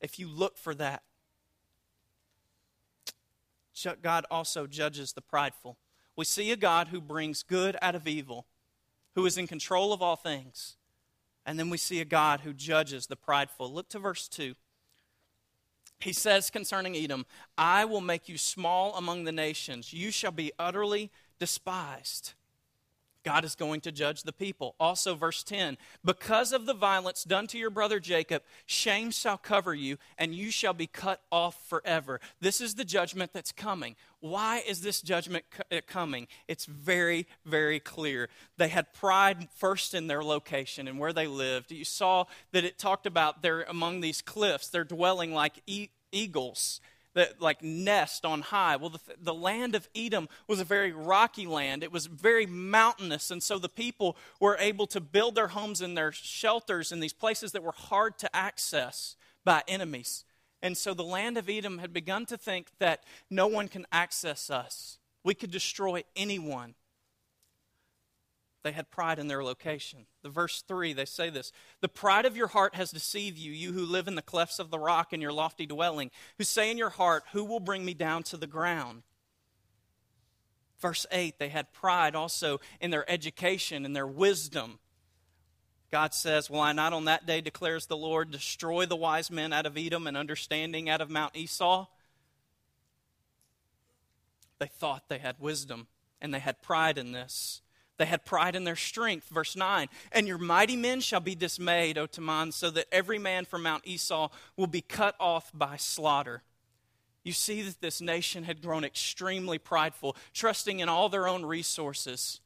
if 0.00 0.18
you 0.18 0.28
look 0.28 0.58
for 0.58 0.74
that. 0.74 1.04
God 4.02 4.26
also 4.28 4.66
judges 4.66 5.12
the 5.12 5.20
prideful. 5.20 5.78
We 6.16 6.24
see 6.24 6.50
a 6.50 6.56
God 6.56 6.88
who 6.88 7.00
brings 7.00 7.44
good 7.44 7.76
out 7.80 7.94
of 7.94 8.08
evil, 8.08 8.46
who 9.14 9.26
is 9.26 9.38
in 9.38 9.46
control 9.46 9.92
of 9.92 10.02
all 10.02 10.16
things. 10.16 10.76
And 11.44 11.58
then 11.58 11.70
we 11.70 11.78
see 11.78 12.00
a 12.00 12.04
God 12.04 12.40
who 12.40 12.52
judges 12.52 13.06
the 13.06 13.16
prideful. 13.16 13.72
Look 13.72 13.88
to 13.90 13.98
verse 13.98 14.28
2. 14.28 14.54
He 16.00 16.12
says 16.12 16.50
concerning 16.50 16.96
Edom, 16.96 17.26
I 17.56 17.84
will 17.84 18.00
make 18.00 18.28
you 18.28 18.36
small 18.36 18.94
among 18.96 19.24
the 19.24 19.32
nations. 19.32 19.92
You 19.92 20.10
shall 20.10 20.32
be 20.32 20.52
utterly 20.58 21.10
despised. 21.38 22.34
God 23.24 23.44
is 23.44 23.54
going 23.54 23.80
to 23.82 23.92
judge 23.92 24.22
the 24.22 24.32
people. 24.32 24.74
Also, 24.80 25.14
verse 25.14 25.42
10 25.42 25.78
Because 26.04 26.52
of 26.52 26.66
the 26.66 26.74
violence 26.74 27.24
done 27.24 27.46
to 27.48 27.58
your 27.58 27.70
brother 27.70 28.00
Jacob, 28.00 28.42
shame 28.66 29.10
shall 29.10 29.38
cover 29.38 29.74
you, 29.74 29.98
and 30.18 30.34
you 30.34 30.50
shall 30.50 30.74
be 30.74 30.86
cut 30.86 31.20
off 31.30 31.68
forever. 31.68 32.20
This 32.40 32.60
is 32.60 32.74
the 32.74 32.84
judgment 32.84 33.32
that's 33.32 33.52
coming. 33.52 33.96
Why 34.20 34.62
is 34.66 34.82
this 34.82 35.02
judgment 35.02 35.44
uh, 35.70 35.80
coming? 35.86 36.28
It's 36.46 36.66
very, 36.66 37.26
very 37.44 37.80
clear. 37.80 38.28
They 38.56 38.68
had 38.68 38.92
pride 38.92 39.48
first 39.56 39.94
in 39.94 40.06
their 40.06 40.22
location 40.22 40.86
and 40.86 40.98
where 40.98 41.12
they 41.12 41.26
lived. 41.26 41.72
You 41.72 41.84
saw 41.84 42.24
that 42.52 42.64
it 42.64 42.78
talked 42.78 43.06
about 43.06 43.42
they're 43.42 43.62
among 43.62 44.00
these 44.00 44.22
cliffs, 44.22 44.68
they're 44.68 44.84
dwelling 44.84 45.34
like 45.34 45.62
eagles 46.12 46.80
that 47.14 47.40
like 47.40 47.62
nest 47.62 48.24
on 48.24 48.40
high. 48.40 48.76
Well, 48.76 48.90
the, 48.90 49.00
the 49.20 49.34
land 49.34 49.74
of 49.74 49.88
Edom 49.94 50.28
was 50.48 50.60
a 50.60 50.64
very 50.64 50.92
rocky 50.92 51.46
land. 51.46 51.82
It 51.82 51.92
was 51.92 52.06
very 52.06 52.46
mountainous, 52.46 53.30
and 53.30 53.42
so 53.42 53.58
the 53.58 53.68
people 53.68 54.16
were 54.40 54.56
able 54.58 54.86
to 54.88 55.00
build 55.00 55.34
their 55.34 55.48
homes 55.48 55.80
and 55.80 55.96
their 55.96 56.12
shelters 56.12 56.92
in 56.92 57.00
these 57.00 57.12
places 57.12 57.52
that 57.52 57.62
were 57.62 57.72
hard 57.72 58.18
to 58.18 58.34
access 58.34 59.16
by 59.44 59.62
enemies. 59.68 60.24
And 60.62 60.76
so 60.76 60.94
the 60.94 61.02
land 61.02 61.36
of 61.36 61.48
Edom 61.48 61.78
had 61.78 61.92
begun 61.92 62.24
to 62.26 62.36
think 62.36 62.68
that 62.78 63.02
no 63.28 63.48
one 63.48 63.68
can 63.68 63.84
access 63.90 64.48
us. 64.48 64.98
We 65.24 65.34
could 65.34 65.50
destroy 65.50 66.04
anyone. 66.14 66.74
They 68.62 68.72
had 68.72 68.90
pride 68.90 69.18
in 69.18 69.26
their 69.26 69.42
location. 69.42 70.06
The 70.22 70.28
verse 70.28 70.62
3, 70.62 70.92
they 70.92 71.04
say 71.04 71.30
this 71.30 71.52
The 71.80 71.88
pride 71.88 72.24
of 72.24 72.36
your 72.36 72.48
heart 72.48 72.74
has 72.76 72.92
deceived 72.92 73.38
you, 73.38 73.52
you 73.52 73.72
who 73.72 73.84
live 73.84 74.06
in 74.06 74.14
the 74.14 74.22
clefts 74.22 74.58
of 74.58 74.70
the 74.70 74.78
rock 74.78 75.12
in 75.12 75.20
your 75.20 75.32
lofty 75.32 75.66
dwelling, 75.66 76.10
who 76.38 76.44
say 76.44 76.70
in 76.70 76.78
your 76.78 76.90
heart, 76.90 77.24
Who 77.32 77.44
will 77.44 77.60
bring 77.60 77.84
me 77.84 77.94
down 77.94 78.22
to 78.24 78.36
the 78.36 78.46
ground? 78.46 79.02
Verse 80.80 81.06
8, 81.12 81.38
they 81.38 81.48
had 81.48 81.72
pride 81.72 82.14
also 82.14 82.60
in 82.80 82.90
their 82.90 83.08
education 83.10 83.84
and 83.84 83.94
their 83.94 84.06
wisdom. 84.06 84.78
God 85.92 86.14
says, 86.14 86.50
Will 86.50 86.60
I 86.60 86.72
not 86.72 86.92
on 86.92 87.04
that 87.04 87.26
day, 87.26 87.40
declares 87.40 87.86
the 87.86 87.96
Lord, 87.96 88.30
destroy 88.30 88.86
the 88.86 88.96
wise 88.96 89.30
men 89.30 89.52
out 89.52 89.66
of 89.66 89.76
Edom 89.76 90.06
and 90.06 90.16
understanding 90.16 90.88
out 90.88 91.00
of 91.00 91.10
Mount 91.10 91.36
Esau? 91.36 91.86
They 94.58 94.66
thought 94.66 95.08
they 95.08 95.18
had 95.18 95.36
wisdom, 95.40 95.88
and 96.20 96.32
they 96.32 96.38
had 96.38 96.62
pride 96.62 96.96
in 96.96 97.12
this. 97.12 97.61
They 97.98 98.06
had 98.06 98.24
pride 98.24 98.56
in 98.56 98.64
their 98.64 98.76
strength. 98.76 99.28
Verse 99.28 99.54
9 99.54 99.88
And 100.12 100.26
your 100.26 100.38
mighty 100.38 100.76
men 100.76 101.00
shall 101.00 101.20
be 101.20 101.34
dismayed, 101.34 101.98
O 101.98 102.06
Teman, 102.06 102.52
so 102.52 102.70
that 102.70 102.86
every 102.90 103.18
man 103.18 103.44
from 103.44 103.62
Mount 103.62 103.86
Esau 103.86 104.28
will 104.56 104.66
be 104.66 104.80
cut 104.80 105.14
off 105.20 105.50
by 105.54 105.76
slaughter. 105.76 106.42
You 107.24 107.32
see 107.32 107.62
that 107.62 107.80
this 107.80 108.00
nation 108.00 108.44
had 108.44 108.62
grown 108.62 108.84
extremely 108.84 109.58
prideful, 109.58 110.16
trusting 110.34 110.80
in 110.80 110.88
all 110.88 111.08
their 111.08 111.28
own 111.28 111.44
resources. 111.44 112.40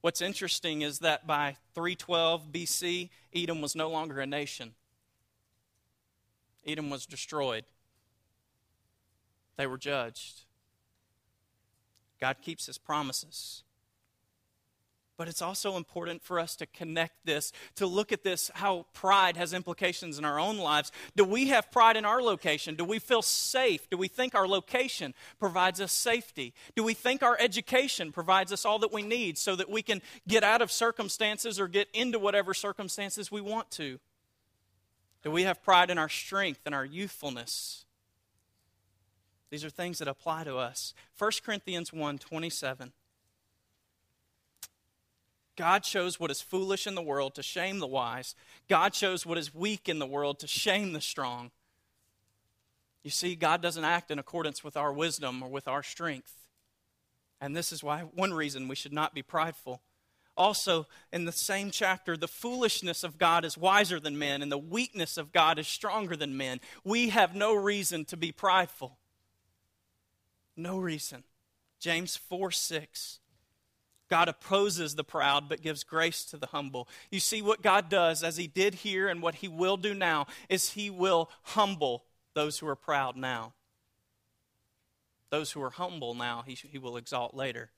What's 0.00 0.22
interesting 0.22 0.82
is 0.82 1.00
that 1.00 1.26
by 1.26 1.56
312 1.74 2.50
BC, 2.50 3.10
Edom 3.34 3.60
was 3.60 3.76
no 3.76 3.90
longer 3.90 4.20
a 4.20 4.26
nation. 4.26 4.74
Edom 6.66 6.90
was 6.90 7.06
destroyed. 7.06 7.64
They 9.56 9.66
were 9.66 9.78
judged. 9.78 10.42
God 12.20 12.36
keeps 12.40 12.66
his 12.66 12.78
promises. 12.78 13.64
But 15.18 15.28
it's 15.28 15.42
also 15.42 15.76
important 15.76 16.22
for 16.22 16.40
us 16.40 16.56
to 16.56 16.66
connect 16.66 17.26
this, 17.26 17.52
to 17.76 17.86
look 17.86 18.12
at 18.12 18.24
this, 18.24 18.50
how 18.54 18.86
pride 18.94 19.36
has 19.36 19.52
implications 19.52 20.18
in 20.18 20.24
our 20.24 20.40
own 20.40 20.56
lives. 20.56 20.90
Do 21.16 21.24
we 21.24 21.48
have 21.48 21.70
pride 21.70 21.96
in 21.96 22.04
our 22.04 22.22
location? 22.22 22.74
Do 22.74 22.84
we 22.84 22.98
feel 22.98 23.20
safe? 23.20 23.88
Do 23.90 23.98
we 23.98 24.08
think 24.08 24.34
our 24.34 24.48
location 24.48 25.12
provides 25.38 25.80
us 25.80 25.92
safety? 25.92 26.54
Do 26.74 26.82
we 26.82 26.94
think 26.94 27.22
our 27.22 27.36
education 27.38 28.10
provides 28.10 28.52
us 28.52 28.64
all 28.64 28.78
that 28.78 28.92
we 28.92 29.02
need 29.02 29.36
so 29.36 29.54
that 29.54 29.70
we 29.70 29.82
can 29.82 30.00
get 30.26 30.44
out 30.44 30.62
of 30.62 30.72
circumstances 30.72 31.60
or 31.60 31.68
get 31.68 31.88
into 31.92 32.18
whatever 32.18 32.54
circumstances 32.54 33.30
we 33.30 33.42
want 33.42 33.70
to? 33.72 34.00
Do 35.22 35.30
we 35.30 35.42
have 35.42 35.62
pride 35.62 35.90
in 35.90 35.98
our 35.98 36.08
strength 36.08 36.60
and 36.64 36.74
our 36.74 36.84
youthfulness? 36.84 37.84
These 39.50 39.64
are 39.64 39.70
things 39.70 39.98
that 39.98 40.08
apply 40.08 40.44
to 40.44 40.56
us. 40.56 40.94
1 41.18 41.30
Corinthians 41.44 41.92
1 41.92 42.18
27. 42.18 42.92
God 45.56 45.84
shows 45.84 46.18
what 46.18 46.30
is 46.30 46.40
foolish 46.40 46.86
in 46.86 46.94
the 46.94 47.02
world 47.02 47.34
to 47.34 47.42
shame 47.42 47.78
the 47.78 47.86
wise. 47.86 48.34
God 48.68 48.94
shows 48.94 49.26
what 49.26 49.38
is 49.38 49.54
weak 49.54 49.88
in 49.88 49.98
the 49.98 50.06
world 50.06 50.38
to 50.40 50.46
shame 50.46 50.92
the 50.92 51.00
strong. 51.00 51.50
You 53.02 53.10
see, 53.10 53.34
God 53.34 53.60
doesn't 53.60 53.84
act 53.84 54.10
in 54.10 54.18
accordance 54.18 54.62
with 54.62 54.76
our 54.76 54.92
wisdom 54.92 55.42
or 55.42 55.50
with 55.50 55.68
our 55.68 55.82
strength. 55.82 56.34
And 57.40 57.56
this 57.56 57.72
is 57.72 57.82
why 57.82 58.02
one 58.02 58.32
reason 58.32 58.68
we 58.68 58.76
should 58.76 58.92
not 58.92 59.14
be 59.14 59.22
prideful. 59.22 59.82
Also, 60.36 60.86
in 61.12 61.26
the 61.26 61.32
same 61.32 61.70
chapter, 61.70 62.16
the 62.16 62.28
foolishness 62.28 63.04
of 63.04 63.18
God 63.18 63.44
is 63.44 63.58
wiser 63.58 64.00
than 64.00 64.18
men, 64.18 64.40
and 64.40 64.50
the 64.50 64.56
weakness 64.56 65.18
of 65.18 65.32
God 65.32 65.58
is 65.58 65.68
stronger 65.68 66.16
than 66.16 66.36
men. 66.36 66.60
We 66.84 67.10
have 67.10 67.34
no 67.34 67.54
reason 67.54 68.06
to 68.06 68.16
be 68.16 68.32
prideful. 68.32 68.96
No 70.56 70.78
reason. 70.78 71.24
James 71.80 72.16
4 72.16 72.50
6. 72.50 73.18
God 74.12 74.28
opposes 74.28 74.94
the 74.94 75.04
proud, 75.04 75.48
but 75.48 75.62
gives 75.62 75.84
grace 75.84 76.22
to 76.26 76.36
the 76.36 76.48
humble. 76.48 76.86
You 77.10 77.18
see, 77.18 77.40
what 77.40 77.62
God 77.62 77.88
does, 77.88 78.22
as 78.22 78.36
He 78.36 78.46
did 78.46 78.74
here 78.74 79.08
and 79.08 79.22
what 79.22 79.36
He 79.36 79.48
will 79.48 79.78
do 79.78 79.94
now, 79.94 80.26
is 80.50 80.72
He 80.72 80.90
will 80.90 81.30
humble 81.40 82.04
those 82.34 82.58
who 82.58 82.68
are 82.68 82.76
proud 82.76 83.16
now. 83.16 83.54
Those 85.30 85.52
who 85.52 85.62
are 85.62 85.70
humble 85.70 86.12
now, 86.12 86.44
He, 86.46 86.52
he 86.52 86.76
will 86.76 86.98
exalt 86.98 87.32
later. 87.32 87.70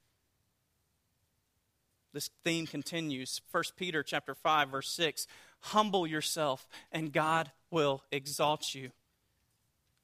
This 2.13 2.31
theme 2.43 2.67
continues. 2.67 3.41
1 3.53 3.63
Peter 3.77 4.03
chapter 4.03 4.35
5, 4.35 4.71
verse 4.71 4.91
6. 4.91 5.29
Humble 5.61 6.05
yourself, 6.05 6.67
and 6.91 7.13
God 7.13 7.53
will 7.71 8.03
exalt 8.11 8.75
you. 8.75 8.91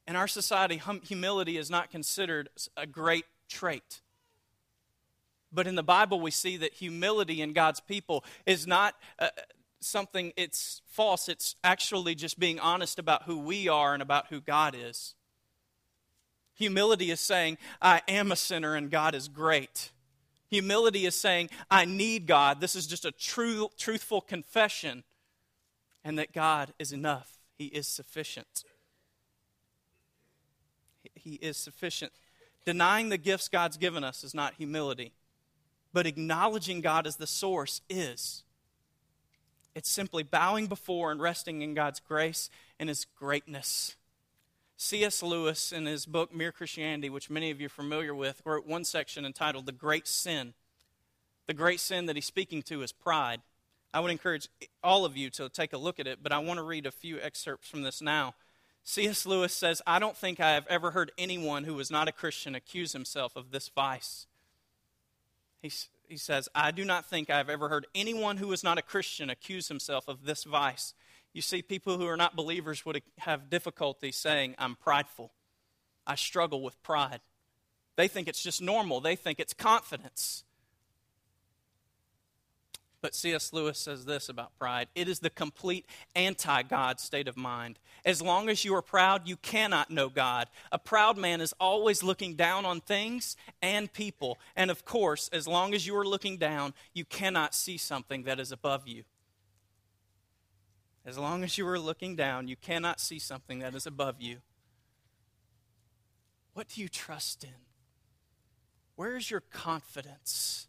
In 0.07 0.15
our 0.15 0.29
society, 0.29 0.77
hum- 0.77 1.03
humility 1.03 1.57
is 1.57 1.71
not 1.71 1.91
considered 1.91 2.51
a 2.77 2.87
great 2.87 3.25
trait. 3.49 4.01
But 5.53 5.67
in 5.67 5.75
the 5.75 5.83
Bible, 5.83 6.21
we 6.21 6.31
see 6.31 6.57
that 6.59 6.75
humility 6.75 7.43
in 7.43 7.53
God's 7.53 7.81
people 7.81 8.25
is 8.47 8.67
not 8.67 8.95
uh, 9.19 9.29
something, 9.81 10.33
it's 10.37 10.83
false. 10.87 11.29
It's 11.29 11.57
actually 11.65 12.15
just 12.15 12.39
being 12.39 12.61
honest 12.61 12.99
about 12.99 13.25
who 13.25 13.39
we 13.39 13.69
are 13.69 13.95
and 13.95 14.03
about 14.03 14.29
who 14.29 14.41
God 14.41 14.77
is. 14.79 15.15
Humility 16.55 17.11
is 17.11 17.21
saying, 17.21 17.59
I 17.81 18.03
am 18.07 18.31
a 18.31 18.37
sinner 18.37 18.75
and 18.75 18.91
God 18.91 19.15
is 19.15 19.29
great. 19.29 19.91
Humility 20.49 21.07
is 21.07 21.15
saying, 21.15 21.51
I 21.71 21.85
need 21.85 22.27
God. 22.27 22.61
This 22.61 22.77
is 22.77 22.87
just 22.87 23.05
a 23.05 23.13
true, 23.13 23.71
truthful 23.79 24.21
confession, 24.21 25.05
and 26.05 26.19
that 26.19 26.33
God 26.33 26.73
is 26.79 26.93
enough. 26.93 27.39
He 27.57 27.67
is 27.67 27.87
sufficient. 27.87 28.65
He 31.15 31.35
is 31.35 31.57
sufficient. 31.57 32.13
Denying 32.67 33.09
the 33.09 33.19
gifts 33.19 33.49
God's 33.49 33.77
given 33.77 34.05
us 34.05 34.23
is 34.23 34.35
not 34.35 34.55
humility 34.55 35.13
but 35.93 36.07
acknowledging 36.07 36.81
God 36.81 37.07
as 37.07 37.17
the 37.17 37.27
source 37.27 37.81
is. 37.89 38.43
It's 39.75 39.89
simply 39.89 40.23
bowing 40.23 40.67
before 40.67 41.13
and 41.13 41.21
resting 41.21 41.63
in 41.63 41.75
God's 41.75 42.01
grace 42.01 42.51
and 42.79 42.89
His 42.89 43.07
greatness. 43.17 43.97
C.S. 44.83 45.23
Lewis, 45.23 45.73
in 45.73 45.85
his 45.85 46.07
book 46.07 46.35
Mere 46.35 46.53
Christianity, 46.53 47.11
which 47.11 47.29
many 47.29 47.51
of 47.51 47.61
you 47.61 47.67
are 47.67 47.69
familiar 47.69 48.15
with, 48.15 48.41
wrote 48.47 48.67
one 48.67 48.85
section 48.85 49.27
entitled 49.27 49.67
The 49.67 49.73
Great 49.73 50.09
Sin. 50.09 50.55
The 51.47 51.53
great 51.53 51.81
sin 51.81 52.07
that 52.07 52.17
he's 52.17 52.25
speaking 52.25 52.63
to 52.63 52.81
is 52.81 52.91
pride. 52.91 53.43
I 53.93 54.01
would 54.01 54.11
encourage 54.11 54.49
all 54.83 55.05
of 55.05 55.19
you 55.19 55.29
to 55.31 55.51
take 55.51 55.75
a 55.75 55.79
look 55.79 56.01
at 56.01 56.07
it, 56.07 56.21
but 56.23 56.33
I 56.33 56.39
want 56.39 56.57
to 56.57 56.65
read 56.65 56.87
a 56.87 56.91
few 56.91 57.21
excerpts 57.21 57.69
from 57.69 57.83
this 57.83 58.01
now. 58.01 58.35
C.S. 58.83 59.27
Lewis 59.27 59.53
says, 59.53 59.83
I 59.87 59.99
don't 59.99 60.17
think 60.17 60.41
I 60.41 60.53
have 60.53 60.67
ever 60.69 60.93
heard 60.93 61.13
anyone 61.19 61.65
who 61.65 61.75
was 61.75 61.91
not 61.91 62.09
a 62.09 62.13
Christian 62.13 62.55
accuse 62.55 62.93
himself 62.93 63.37
of 63.37 63.51
this 63.51 63.69
vice. 63.69 64.27
He, 65.63 66.17
says, 66.17 66.49
I 66.55 66.71
do 66.71 66.85
not 66.85 67.07
think 67.07 67.29
I've 67.29 67.51
ever 67.51 67.69
heard 67.69 67.87
anyone 67.95 68.39
who 68.39 68.51
is 68.53 68.65
not 68.65 68.79
a 68.79 68.83
Christian 68.83 69.29
accuse 69.29 69.69
himself 69.69 70.09
of 70.09 70.25
this 70.25 70.45
vice. 70.45 70.95
You 71.33 71.43
see, 71.43 71.63
people 71.63 71.99
who 71.99 72.07
are 72.07 72.17
not 72.17 72.35
believers 72.35 72.85
would 72.87 73.03
have 73.19 73.51
difficulty 73.51 74.11
saying, 74.11 74.55
I'm 74.59 74.75
prideful. 74.75 75.33
I 76.07 76.15
struggle 76.15 76.63
with 76.63 76.83
pride. 76.83 77.21
They 77.97 78.09
think 78.09 78.27
it's 78.27 78.43
just 78.43 78.63
normal, 78.63 79.01
they 79.01 79.17
think 79.17 79.39
it's 79.39 79.53
confidence. 79.53 80.45
But 83.03 83.15
C.S. 83.15 83.53
Lewis 83.53 83.79
says 83.79 84.05
this 84.05 84.29
about 84.29 84.57
pride 84.59 84.89
it 84.95 85.09
is 85.09 85.21
the 85.21 85.31
complete 85.31 85.87
anti 86.15 86.63
God 86.63 87.01
state 87.01 87.29
of 87.29 87.37
mind. 87.37 87.79
As 88.05 88.21
long 88.21 88.49
as 88.49 88.65
you 88.65 88.75
are 88.75 88.83
proud, 88.83 89.27
you 89.27 89.37
cannot 89.37 89.91
know 89.91 90.09
God. 90.09 90.49
A 90.71 90.79
proud 90.79 91.17
man 91.17 91.41
is 91.41 91.55
always 91.59 92.03
looking 92.03 92.35
down 92.35 92.65
on 92.65 92.81
things 92.81 93.37
and 93.63 93.93
people. 93.93 94.39
And 94.55 94.71
of 94.71 94.85
course, 94.85 95.29
as 95.33 95.49
long 95.49 95.75
as 95.75 95.87
you 95.87 95.97
are 95.97 96.07
looking 96.07 96.37
down, 96.37 96.75
you 96.93 97.05
cannot 97.05 97.55
see 97.55 97.79
something 97.79 98.25
that 98.25 98.39
is 98.39 98.53
above 98.53 98.87
you. 98.87 99.05
As 101.05 101.17
long 101.17 101.43
as 101.43 101.57
you 101.57 101.67
are 101.67 101.79
looking 101.79 102.15
down, 102.15 102.49
you 102.49 102.57
cannot 102.57 103.01
see 103.01 103.19
something 103.19 103.61
that 103.61 103.75
is 103.75 103.87
above 103.87 104.21
you. 104.21 104.39
What 106.53 106.69
do 106.69 106.83
you 106.83 106.89
trust 106.89 107.45
in? 107.45 107.51
Where 108.97 109.17
is 109.17 109.31
your 109.31 109.41
confidence? 109.41 110.67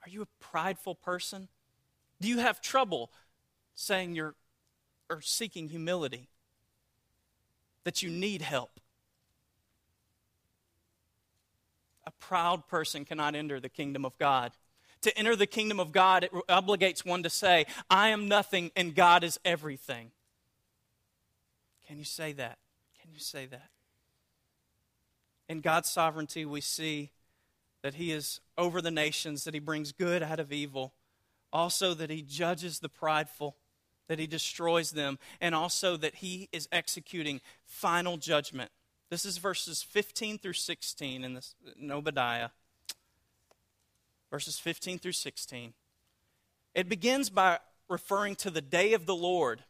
you 0.11 0.21
a 0.21 0.27
prideful 0.39 0.95
person? 0.95 1.47
Do 2.19 2.27
you 2.27 2.39
have 2.39 2.61
trouble 2.61 3.11
saying 3.75 4.15
you're 4.15 4.35
or 5.09 5.21
seeking 5.21 5.69
humility? 5.69 6.29
That 7.83 8.03
you 8.03 8.09
need 8.09 8.41
help? 8.41 8.79
A 12.05 12.11
proud 12.11 12.67
person 12.67 13.05
cannot 13.05 13.35
enter 13.35 13.59
the 13.59 13.69
kingdom 13.69 14.05
of 14.05 14.17
God. 14.17 14.51
To 15.01 15.17
enter 15.17 15.35
the 15.35 15.47
kingdom 15.47 15.79
of 15.79 15.91
God, 15.91 16.23
it 16.23 16.31
obligates 16.47 17.03
one 17.03 17.23
to 17.23 17.29
say, 17.29 17.65
I 17.89 18.09
am 18.09 18.27
nothing 18.27 18.71
and 18.75 18.93
God 18.93 19.23
is 19.23 19.39
everything. 19.43 20.11
Can 21.87 21.97
you 21.97 22.05
say 22.05 22.33
that? 22.33 22.59
Can 23.01 23.11
you 23.11 23.19
say 23.19 23.47
that? 23.47 23.69
In 25.49 25.61
God's 25.61 25.89
sovereignty, 25.89 26.45
we 26.45 26.61
see 26.61 27.11
that 27.81 27.95
he 27.95 28.11
is 28.11 28.39
over 28.57 28.81
the 28.81 28.91
nations, 28.91 29.43
that 29.43 29.53
he 29.53 29.59
brings 29.59 29.91
good 29.91 30.21
out 30.21 30.39
of 30.39 30.51
evil, 30.51 30.93
also 31.51 31.93
that 31.93 32.09
he 32.09 32.21
judges 32.21 32.79
the 32.79 32.89
prideful, 32.89 33.55
that 34.07 34.19
he 34.19 34.27
destroys 34.27 34.91
them, 34.91 35.17
and 35.39 35.55
also 35.55 35.97
that 35.97 36.15
he 36.15 36.49
is 36.51 36.67
executing 36.71 37.41
final 37.65 38.17
judgment. 38.17 38.71
This 39.09 39.25
is 39.25 39.37
verses 39.37 39.83
15 39.83 40.37
through 40.37 40.53
16 40.53 41.23
in, 41.23 41.33
this, 41.33 41.55
in 41.79 41.91
Obadiah. 41.91 42.49
Verses 44.29 44.57
15 44.57 44.99
through 44.99 45.11
16. 45.11 45.73
It 46.73 46.87
begins 46.87 47.29
by 47.29 47.59
referring 47.89 48.35
to 48.35 48.49
the 48.49 48.61
day 48.61 48.93
of 48.93 49.05
the 49.05 49.15
Lord 49.15 49.63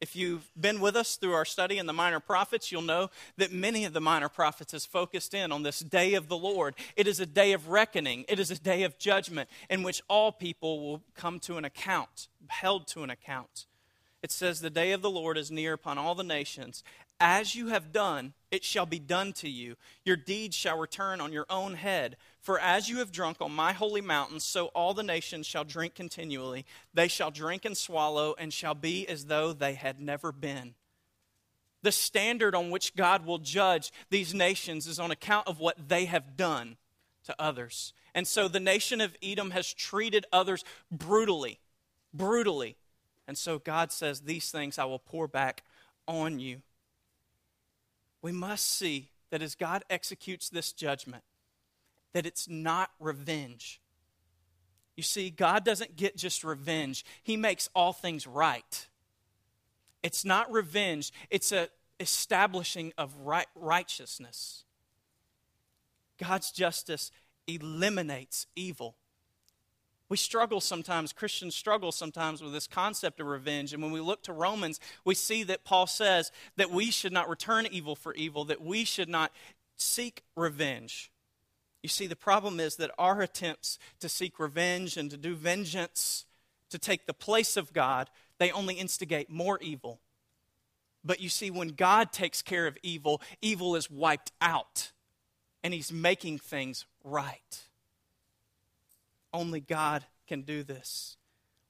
if 0.00 0.14
you've 0.14 0.50
been 0.58 0.80
with 0.80 0.96
us 0.96 1.16
through 1.16 1.32
our 1.32 1.44
study 1.44 1.78
in 1.78 1.86
the 1.86 1.92
minor 1.92 2.20
prophets, 2.20 2.70
you'll 2.70 2.82
know 2.82 3.10
that 3.36 3.52
many 3.52 3.84
of 3.84 3.92
the 3.92 4.00
minor 4.00 4.28
prophets 4.28 4.72
has 4.72 4.86
focused 4.86 5.34
in 5.34 5.50
on 5.50 5.62
this 5.62 5.80
day 5.80 6.14
of 6.14 6.28
the 6.28 6.36
Lord. 6.36 6.74
It 6.96 7.06
is 7.06 7.20
a 7.20 7.26
day 7.26 7.52
of 7.52 7.68
reckoning, 7.68 8.24
it 8.28 8.38
is 8.38 8.50
a 8.50 8.58
day 8.58 8.84
of 8.84 8.98
judgment 8.98 9.48
in 9.68 9.82
which 9.82 10.02
all 10.08 10.32
people 10.32 10.80
will 10.80 11.02
come 11.14 11.40
to 11.40 11.56
an 11.56 11.64
account, 11.64 12.28
held 12.48 12.86
to 12.88 13.02
an 13.02 13.10
account. 13.10 13.66
It 14.22 14.32
says, 14.32 14.60
The 14.60 14.70
day 14.70 14.92
of 14.92 15.02
the 15.02 15.10
Lord 15.10 15.38
is 15.38 15.50
near 15.50 15.72
upon 15.72 15.98
all 15.98 16.14
the 16.14 16.24
nations. 16.24 16.82
As 17.20 17.54
you 17.54 17.68
have 17.68 17.92
done, 17.92 18.32
it 18.50 18.62
shall 18.62 18.86
be 18.86 18.98
done 18.98 19.32
to 19.34 19.48
you. 19.48 19.76
Your 20.04 20.16
deeds 20.16 20.54
shall 20.54 20.78
return 20.78 21.20
on 21.20 21.32
your 21.32 21.46
own 21.50 21.74
head. 21.74 22.16
For 22.40 22.60
as 22.60 22.88
you 22.88 22.98
have 22.98 23.10
drunk 23.10 23.38
on 23.40 23.52
my 23.52 23.72
holy 23.72 24.00
mountain, 24.00 24.38
so 24.40 24.66
all 24.66 24.94
the 24.94 25.02
nations 25.02 25.46
shall 25.46 25.64
drink 25.64 25.94
continually. 25.94 26.64
They 26.94 27.08
shall 27.08 27.30
drink 27.30 27.64
and 27.64 27.76
swallow, 27.76 28.34
and 28.38 28.52
shall 28.52 28.74
be 28.74 29.06
as 29.08 29.26
though 29.26 29.52
they 29.52 29.74
had 29.74 30.00
never 30.00 30.30
been. 30.30 30.74
The 31.82 31.92
standard 31.92 32.54
on 32.54 32.70
which 32.70 32.96
God 32.96 33.24
will 33.24 33.38
judge 33.38 33.92
these 34.10 34.34
nations 34.34 34.86
is 34.86 34.98
on 34.98 35.10
account 35.10 35.46
of 35.46 35.60
what 35.60 35.88
they 35.88 36.06
have 36.06 36.36
done 36.36 36.76
to 37.24 37.34
others. 37.38 37.92
And 38.14 38.26
so 38.26 38.48
the 38.48 38.60
nation 38.60 39.00
of 39.00 39.16
Edom 39.22 39.50
has 39.52 39.72
treated 39.72 40.26
others 40.32 40.64
brutally, 40.90 41.60
brutally. 42.12 42.76
And 43.28 43.36
so 43.36 43.58
God 43.58 43.92
says, 43.92 44.22
These 44.22 44.50
things 44.50 44.78
I 44.78 44.86
will 44.86 44.98
pour 44.98 45.28
back 45.28 45.62
on 46.08 46.40
you. 46.40 46.62
We 48.22 48.32
must 48.32 48.66
see 48.66 49.10
that 49.30 49.42
as 49.42 49.54
God 49.54 49.84
executes 49.90 50.48
this 50.48 50.72
judgment, 50.72 51.22
that 52.14 52.26
it's 52.26 52.48
not 52.48 52.90
revenge. 52.98 53.80
You 54.96 55.02
see, 55.02 55.30
God 55.30 55.62
doesn't 55.62 55.94
get 55.94 56.16
just 56.16 56.42
revenge, 56.42 57.04
He 57.22 57.36
makes 57.36 57.68
all 57.74 57.92
things 57.92 58.26
right. 58.26 58.88
It's 60.02 60.24
not 60.24 60.50
revenge, 60.50 61.12
it's 61.30 61.52
a 61.52 61.68
establishing 62.00 62.92
of 62.96 63.14
right, 63.24 63.48
righteousness. 63.54 64.64
God's 66.16 66.50
justice 66.50 67.10
eliminates 67.46 68.46
evil. 68.56 68.96
We 70.08 70.16
struggle 70.16 70.60
sometimes, 70.60 71.12
Christians 71.12 71.54
struggle 71.54 71.92
sometimes 71.92 72.42
with 72.42 72.52
this 72.52 72.66
concept 72.66 73.20
of 73.20 73.26
revenge. 73.26 73.74
And 73.74 73.82
when 73.82 73.92
we 73.92 74.00
look 74.00 74.22
to 74.22 74.32
Romans, 74.32 74.80
we 75.04 75.14
see 75.14 75.42
that 75.44 75.64
Paul 75.64 75.86
says 75.86 76.32
that 76.56 76.70
we 76.70 76.90
should 76.90 77.12
not 77.12 77.28
return 77.28 77.66
evil 77.70 77.94
for 77.94 78.14
evil, 78.14 78.44
that 78.46 78.62
we 78.62 78.84
should 78.84 79.08
not 79.08 79.32
seek 79.76 80.22
revenge. 80.34 81.10
You 81.82 81.88
see, 81.88 82.06
the 82.06 82.16
problem 82.16 82.58
is 82.58 82.76
that 82.76 82.90
our 82.98 83.20
attempts 83.20 83.78
to 84.00 84.08
seek 84.08 84.38
revenge 84.38 84.96
and 84.96 85.10
to 85.10 85.16
do 85.16 85.34
vengeance, 85.34 86.24
to 86.70 86.78
take 86.78 87.06
the 87.06 87.14
place 87.14 87.56
of 87.56 87.72
God, 87.72 88.10
they 88.38 88.50
only 88.50 88.74
instigate 88.74 89.30
more 89.30 89.58
evil. 89.60 90.00
But 91.04 91.20
you 91.20 91.28
see, 91.28 91.50
when 91.50 91.68
God 91.68 92.12
takes 92.12 92.42
care 92.42 92.66
of 92.66 92.76
evil, 92.82 93.20
evil 93.40 93.76
is 93.76 93.90
wiped 93.90 94.32
out, 94.40 94.92
and 95.62 95.72
He's 95.72 95.92
making 95.92 96.38
things 96.38 96.86
right. 97.04 97.67
Only 99.32 99.60
God 99.60 100.04
can 100.26 100.42
do 100.42 100.62
this. 100.62 101.16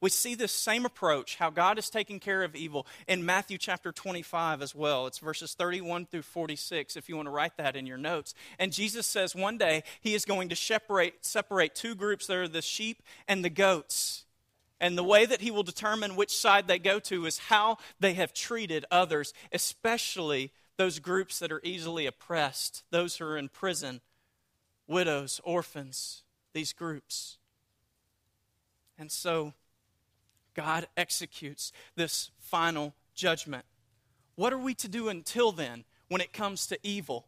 We 0.00 0.10
see 0.10 0.36
this 0.36 0.52
same 0.52 0.86
approach, 0.86 1.36
how 1.36 1.50
God 1.50 1.76
is 1.76 1.90
taking 1.90 2.20
care 2.20 2.44
of 2.44 2.54
evil, 2.54 2.86
in 3.08 3.26
Matthew 3.26 3.58
chapter 3.58 3.90
25 3.90 4.62
as 4.62 4.72
well. 4.72 5.08
It's 5.08 5.18
verses 5.18 5.54
31 5.54 6.06
through 6.06 6.22
46, 6.22 6.96
if 6.96 7.08
you 7.08 7.16
want 7.16 7.26
to 7.26 7.32
write 7.32 7.56
that 7.56 7.74
in 7.74 7.84
your 7.84 7.98
notes. 7.98 8.32
And 8.60 8.72
Jesus 8.72 9.06
says 9.06 9.34
one 9.34 9.58
day 9.58 9.82
he 10.00 10.14
is 10.14 10.24
going 10.24 10.50
to 10.50 10.56
separate, 10.56 11.24
separate 11.24 11.74
two 11.74 11.96
groups 11.96 12.28
there 12.28 12.42
are 12.42 12.48
the 12.48 12.62
sheep 12.62 13.02
and 13.26 13.44
the 13.44 13.50
goats. 13.50 14.24
And 14.80 14.96
the 14.96 15.02
way 15.02 15.26
that 15.26 15.40
he 15.40 15.50
will 15.50 15.64
determine 15.64 16.14
which 16.14 16.36
side 16.36 16.68
they 16.68 16.78
go 16.78 17.00
to 17.00 17.26
is 17.26 17.38
how 17.38 17.78
they 17.98 18.14
have 18.14 18.32
treated 18.32 18.84
others, 18.92 19.34
especially 19.50 20.52
those 20.76 21.00
groups 21.00 21.40
that 21.40 21.50
are 21.50 21.60
easily 21.64 22.06
oppressed, 22.06 22.84
those 22.92 23.16
who 23.16 23.24
are 23.24 23.36
in 23.36 23.48
prison, 23.48 24.00
widows, 24.86 25.40
orphans, 25.42 26.22
these 26.54 26.72
groups. 26.72 27.37
And 28.98 29.12
so 29.12 29.54
God 30.54 30.88
executes 30.96 31.72
this 31.94 32.30
final 32.40 32.94
judgment. 33.14 33.64
What 34.34 34.52
are 34.52 34.58
we 34.58 34.74
to 34.74 34.88
do 34.88 35.08
until 35.08 35.52
then 35.52 35.84
when 36.08 36.20
it 36.20 36.32
comes 36.32 36.66
to 36.66 36.78
evil 36.82 37.26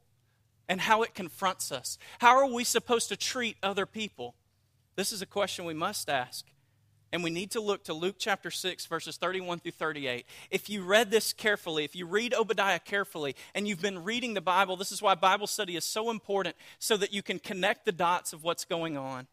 and 0.68 0.80
how 0.80 1.02
it 1.02 1.14
confronts 1.14 1.70
us? 1.70 1.98
How 2.18 2.36
are 2.36 2.46
we 2.46 2.64
supposed 2.64 3.08
to 3.08 3.16
treat 3.16 3.56
other 3.62 3.86
people? 3.86 4.34
This 4.96 5.12
is 5.12 5.22
a 5.22 5.26
question 5.26 5.64
we 5.64 5.74
must 5.74 6.08
ask. 6.08 6.46
And 7.12 7.24
we 7.24 7.30
need 7.30 7.50
to 7.52 7.60
look 7.60 7.84
to 7.84 7.94
Luke 7.94 8.16
chapter 8.18 8.52
6, 8.52 8.86
verses 8.86 9.16
31 9.16 9.58
through 9.58 9.72
38. 9.72 10.26
If 10.50 10.70
you 10.70 10.84
read 10.84 11.10
this 11.10 11.32
carefully, 11.32 11.84
if 11.84 11.96
you 11.96 12.06
read 12.06 12.34
Obadiah 12.34 12.78
carefully, 12.78 13.34
and 13.52 13.66
you've 13.66 13.82
been 13.82 14.04
reading 14.04 14.34
the 14.34 14.40
Bible, 14.40 14.76
this 14.76 14.92
is 14.92 15.02
why 15.02 15.16
Bible 15.16 15.48
study 15.48 15.74
is 15.74 15.84
so 15.84 16.10
important, 16.10 16.54
so 16.78 16.96
that 16.96 17.12
you 17.12 17.22
can 17.22 17.40
connect 17.40 17.84
the 17.84 17.92
dots 17.92 18.32
of 18.32 18.44
what's 18.44 18.64
going 18.64 18.96
on. 18.96 19.26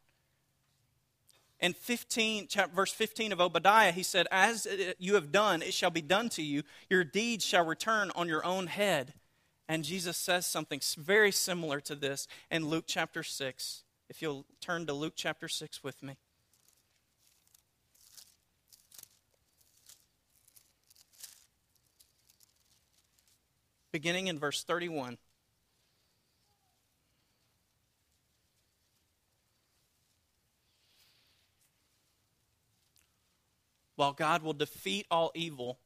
In 1.59 1.73
15, 1.73 2.47
chapter, 2.49 2.75
verse 2.75 2.91
15 2.91 3.31
of 3.31 3.41
Obadiah, 3.41 3.91
he 3.91 4.03
said, 4.03 4.27
As 4.31 4.67
you 4.99 5.15
have 5.15 5.31
done, 5.31 5.61
it 5.61 5.73
shall 5.73 5.89
be 5.89 6.01
done 6.01 6.29
to 6.29 6.43
you. 6.43 6.63
Your 6.89 7.03
deeds 7.03 7.43
shall 7.43 7.65
return 7.65 8.11
on 8.15 8.27
your 8.27 8.45
own 8.45 8.67
head. 8.67 9.13
And 9.67 9.83
Jesus 9.83 10.17
says 10.17 10.45
something 10.45 10.81
very 10.97 11.31
similar 11.31 11.81
to 11.81 11.95
this 11.95 12.27
in 12.51 12.67
Luke 12.67 12.85
chapter 12.87 13.23
6. 13.23 13.83
If 14.09 14.21
you'll 14.21 14.45
turn 14.61 14.85
to 14.85 14.93
Luke 14.93 15.13
chapter 15.15 15.47
6 15.47 15.83
with 15.83 16.01
me. 16.03 16.17
beginning 23.97 24.27
in 24.27 24.37
verse 24.37 24.63
31. 24.63 25.17
While 33.97 34.13
God 34.13 34.43
will 34.43 34.53
defeat 34.53 35.07
all 35.11 35.31
evil 35.35 35.79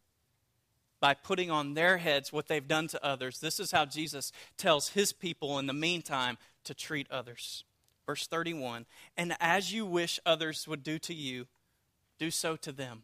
by 1.00 1.16
putting 1.16 1.50
on 1.50 1.74
their 1.74 1.98
heads 1.98 2.32
what 2.32 2.48
they've 2.48 2.68
done 2.68 2.88
to 2.90 3.04
others, 3.04 3.40
this 3.40 3.60
is 3.60 3.72
how 3.72 3.86
Jesus 3.86 4.32
tells 4.58 4.90
his 4.90 5.12
people 5.14 5.58
in 5.58 5.66
the 5.66 5.74
meantime 5.74 6.38
to 6.66 6.76
treat 6.76 7.10
others. 7.10 7.64
Verse 8.06 8.28
31 8.28 8.86
And 9.18 9.36
as 9.40 9.74
you 9.74 9.86
wish 9.86 10.20
others 10.26 10.68
would 10.68 10.84
do 10.84 11.00
to 11.00 11.14
you, 11.14 11.48
do 12.20 12.30
so 12.30 12.56
to 12.58 12.72
them. 12.72 13.04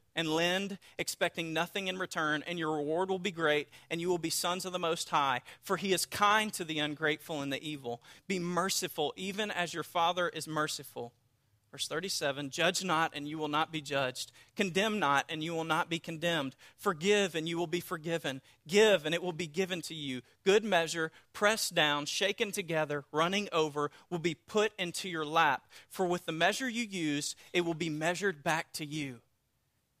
and 0.15 0.27
lend, 0.27 0.77
expecting 0.97 1.53
nothing 1.53 1.87
in 1.87 1.97
return, 1.97 2.43
and 2.45 2.59
your 2.59 2.75
reward 2.75 3.09
will 3.09 3.19
be 3.19 3.31
great, 3.31 3.69
and 3.89 4.01
you 4.01 4.09
will 4.09 4.17
be 4.17 4.29
sons 4.29 4.65
of 4.65 4.73
the 4.73 4.79
Most 4.79 5.09
High. 5.09 5.41
For 5.61 5.77
he 5.77 5.93
is 5.93 6.05
kind 6.05 6.51
to 6.53 6.63
the 6.63 6.79
ungrateful 6.79 7.41
and 7.41 7.51
the 7.51 7.67
evil. 7.67 8.01
Be 8.27 8.39
merciful, 8.39 9.13
even 9.15 9.51
as 9.51 9.73
your 9.73 9.83
Father 9.83 10.29
is 10.29 10.47
merciful. 10.47 11.13
Verse 11.71 11.87
37 11.87 12.49
Judge 12.49 12.83
not, 12.83 13.13
and 13.15 13.27
you 13.27 13.37
will 13.37 13.47
not 13.47 13.71
be 13.71 13.79
judged. 13.79 14.33
Condemn 14.57 14.99
not, 14.99 15.25
and 15.29 15.41
you 15.41 15.53
will 15.53 15.63
not 15.63 15.89
be 15.89 15.99
condemned. 15.99 16.55
Forgive, 16.77 17.33
and 17.33 17.47
you 17.47 17.57
will 17.57 17.67
be 17.67 17.79
forgiven. 17.79 18.41
Give, 18.67 19.05
and 19.05 19.15
it 19.15 19.23
will 19.23 19.31
be 19.31 19.47
given 19.47 19.81
to 19.83 19.95
you. 19.95 20.21
Good 20.45 20.65
measure, 20.65 21.11
pressed 21.31 21.73
down, 21.73 22.05
shaken 22.05 22.51
together, 22.51 23.05
running 23.13 23.47
over, 23.53 23.89
will 24.09 24.19
be 24.19 24.35
put 24.35 24.73
into 24.77 25.07
your 25.07 25.25
lap. 25.25 25.67
For 25.89 26.05
with 26.05 26.25
the 26.25 26.33
measure 26.33 26.67
you 26.67 26.83
use, 26.83 27.37
it 27.53 27.61
will 27.61 27.73
be 27.73 27.89
measured 27.89 28.43
back 28.43 28.73
to 28.73 28.85
you. 28.85 29.19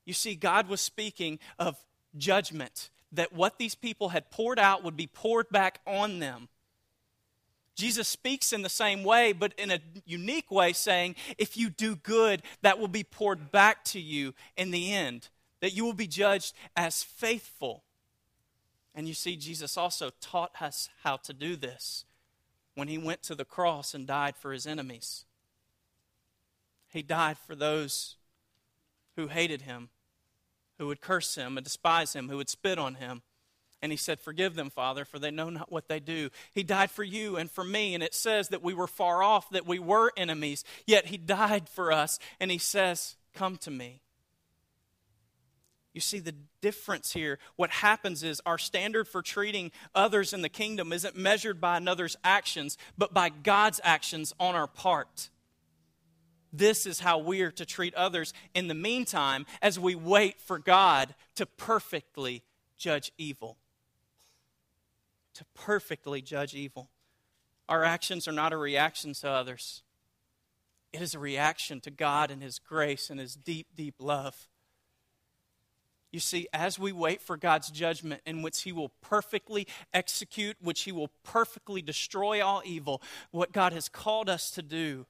You 0.05 0.13
see, 0.13 0.35
God 0.35 0.67
was 0.67 0.81
speaking 0.81 1.39
of 1.59 1.77
judgment, 2.17 2.89
that 3.11 3.33
what 3.33 3.57
these 3.57 3.75
people 3.75 4.09
had 4.09 4.31
poured 4.31 4.59
out 4.59 4.83
would 4.83 4.97
be 4.97 5.07
poured 5.07 5.49
back 5.49 5.79
on 5.85 6.19
them. 6.19 6.47
Jesus 7.75 8.07
speaks 8.07 8.51
in 8.53 8.61
the 8.61 8.69
same 8.69 9.03
way, 9.03 9.31
but 9.31 9.53
in 9.57 9.71
a 9.71 9.79
unique 10.05 10.51
way, 10.51 10.73
saying, 10.73 11.15
if 11.37 11.55
you 11.55 11.69
do 11.69 11.95
good, 11.95 12.41
that 12.61 12.79
will 12.79 12.87
be 12.87 13.03
poured 13.03 13.51
back 13.51 13.83
to 13.85 13.99
you 13.99 14.33
in 14.57 14.71
the 14.71 14.93
end, 14.93 15.29
that 15.61 15.73
you 15.73 15.85
will 15.85 15.93
be 15.93 16.07
judged 16.07 16.53
as 16.75 17.03
faithful. 17.03 17.83
And 18.93 19.07
you 19.07 19.13
see, 19.13 19.37
Jesus 19.37 19.77
also 19.77 20.11
taught 20.19 20.61
us 20.61 20.89
how 21.03 21.17
to 21.17 21.33
do 21.33 21.55
this 21.55 22.05
when 22.75 22.87
he 22.87 22.97
went 22.97 23.23
to 23.23 23.35
the 23.35 23.45
cross 23.45 23.93
and 23.93 24.05
died 24.05 24.35
for 24.35 24.51
his 24.51 24.67
enemies. 24.67 25.25
He 26.89 27.01
died 27.01 27.37
for 27.37 27.55
those 27.55 28.17
who 29.21 29.27
hated 29.27 29.61
him, 29.61 29.89
who 30.79 30.87
would 30.87 31.01
curse 31.01 31.35
him 31.35 31.57
and 31.57 31.63
despise 31.63 32.13
him, 32.13 32.29
who 32.29 32.37
would 32.37 32.49
spit 32.49 32.79
on 32.79 32.95
him. 32.95 33.21
And 33.81 33.91
he 33.91 33.97
said, 33.97 34.19
Forgive 34.19 34.55
them, 34.55 34.69
Father, 34.69 35.05
for 35.05 35.19
they 35.19 35.31
know 35.31 35.49
not 35.49 35.71
what 35.71 35.87
they 35.87 35.99
do. 35.99 36.29
He 36.53 36.63
died 36.63 36.91
for 36.91 37.03
you 37.03 37.35
and 37.37 37.49
for 37.49 37.63
me. 37.63 37.95
And 37.95 38.03
it 38.03 38.13
says 38.13 38.49
that 38.49 38.61
we 38.61 38.73
were 38.73 38.87
far 38.87 39.23
off, 39.23 39.49
that 39.51 39.65
we 39.65 39.79
were 39.79 40.11
enemies, 40.15 40.63
yet 40.85 41.07
he 41.07 41.17
died 41.17 41.67
for 41.69 41.91
us. 41.91 42.19
And 42.39 42.51
he 42.51 42.57
says, 42.57 43.15
Come 43.33 43.57
to 43.57 43.71
me. 43.71 44.01
You 45.93 46.01
see 46.01 46.19
the 46.19 46.35
difference 46.61 47.13
here. 47.13 47.37
What 47.57 47.69
happens 47.69 48.23
is 48.23 48.41
our 48.45 48.57
standard 48.57 49.07
for 49.07 49.21
treating 49.21 49.71
others 49.93 50.31
in 50.31 50.41
the 50.41 50.49
kingdom 50.49 50.93
isn't 50.93 51.17
measured 51.17 51.59
by 51.59 51.77
another's 51.77 52.15
actions, 52.23 52.77
but 52.97 53.13
by 53.13 53.29
God's 53.29 53.81
actions 53.83 54.33
on 54.39 54.55
our 54.55 54.67
part. 54.67 55.29
This 56.53 56.85
is 56.85 56.99
how 56.99 57.17
we 57.17 57.41
are 57.41 57.51
to 57.51 57.65
treat 57.65 57.93
others 57.95 58.33
in 58.53 58.67
the 58.67 58.73
meantime 58.73 59.45
as 59.61 59.79
we 59.79 59.95
wait 59.95 60.41
for 60.41 60.59
God 60.59 61.15
to 61.35 61.45
perfectly 61.45 62.43
judge 62.77 63.11
evil. 63.17 63.57
To 65.35 65.45
perfectly 65.53 66.21
judge 66.21 66.53
evil. 66.53 66.89
Our 67.69 67.83
actions 67.83 68.27
are 68.27 68.33
not 68.33 68.51
a 68.51 68.57
reaction 68.57 69.13
to 69.13 69.29
others, 69.29 69.81
it 70.91 71.01
is 71.01 71.15
a 71.15 71.19
reaction 71.19 71.79
to 71.81 71.91
God 71.91 72.31
and 72.31 72.43
His 72.43 72.59
grace 72.59 73.09
and 73.09 73.19
His 73.19 73.35
deep, 73.35 73.67
deep 73.75 73.95
love. 73.99 74.49
You 76.11 76.19
see, 76.19 76.49
as 76.51 76.77
we 76.77 76.91
wait 76.91 77.21
for 77.21 77.37
God's 77.37 77.71
judgment 77.71 78.19
in 78.25 78.41
which 78.41 78.63
He 78.63 78.73
will 78.73 78.89
perfectly 79.01 79.67
execute, 79.93 80.57
which 80.59 80.81
He 80.81 80.91
will 80.91 81.11
perfectly 81.23 81.81
destroy 81.81 82.45
all 82.45 82.61
evil, 82.65 83.01
what 83.31 83.53
God 83.53 83.71
has 83.71 83.87
called 83.87 84.27
us 84.27 84.51
to 84.51 84.61
do 84.61 85.05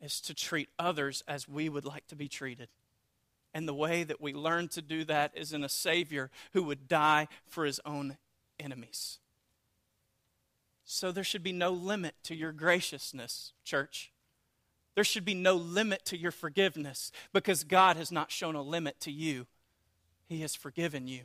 is 0.00 0.20
to 0.22 0.34
treat 0.34 0.68
others 0.78 1.22
as 1.26 1.48
we 1.48 1.68
would 1.68 1.84
like 1.84 2.06
to 2.08 2.16
be 2.16 2.28
treated. 2.28 2.68
And 3.54 3.66
the 3.66 3.74
way 3.74 4.04
that 4.04 4.20
we 4.20 4.34
learn 4.34 4.68
to 4.68 4.82
do 4.82 5.04
that 5.04 5.32
is 5.34 5.52
in 5.52 5.64
a 5.64 5.68
Savior 5.68 6.30
who 6.52 6.62
would 6.64 6.88
die 6.88 7.28
for 7.46 7.64
his 7.64 7.80
own 7.86 8.18
enemies. 8.60 9.18
So 10.84 11.10
there 11.10 11.24
should 11.24 11.42
be 11.42 11.52
no 11.52 11.70
limit 11.70 12.14
to 12.24 12.34
your 12.34 12.52
graciousness, 12.52 13.52
church. 13.64 14.12
There 14.94 15.04
should 15.04 15.24
be 15.24 15.34
no 15.34 15.54
limit 15.54 16.04
to 16.06 16.18
your 16.18 16.30
forgiveness 16.30 17.10
because 17.32 17.64
God 17.64 17.96
has 17.96 18.12
not 18.12 18.30
shown 18.30 18.54
a 18.54 18.62
limit 18.62 19.00
to 19.00 19.10
you. 19.10 19.46
He 20.28 20.42
has 20.42 20.54
forgiven 20.54 21.08
you. 21.08 21.22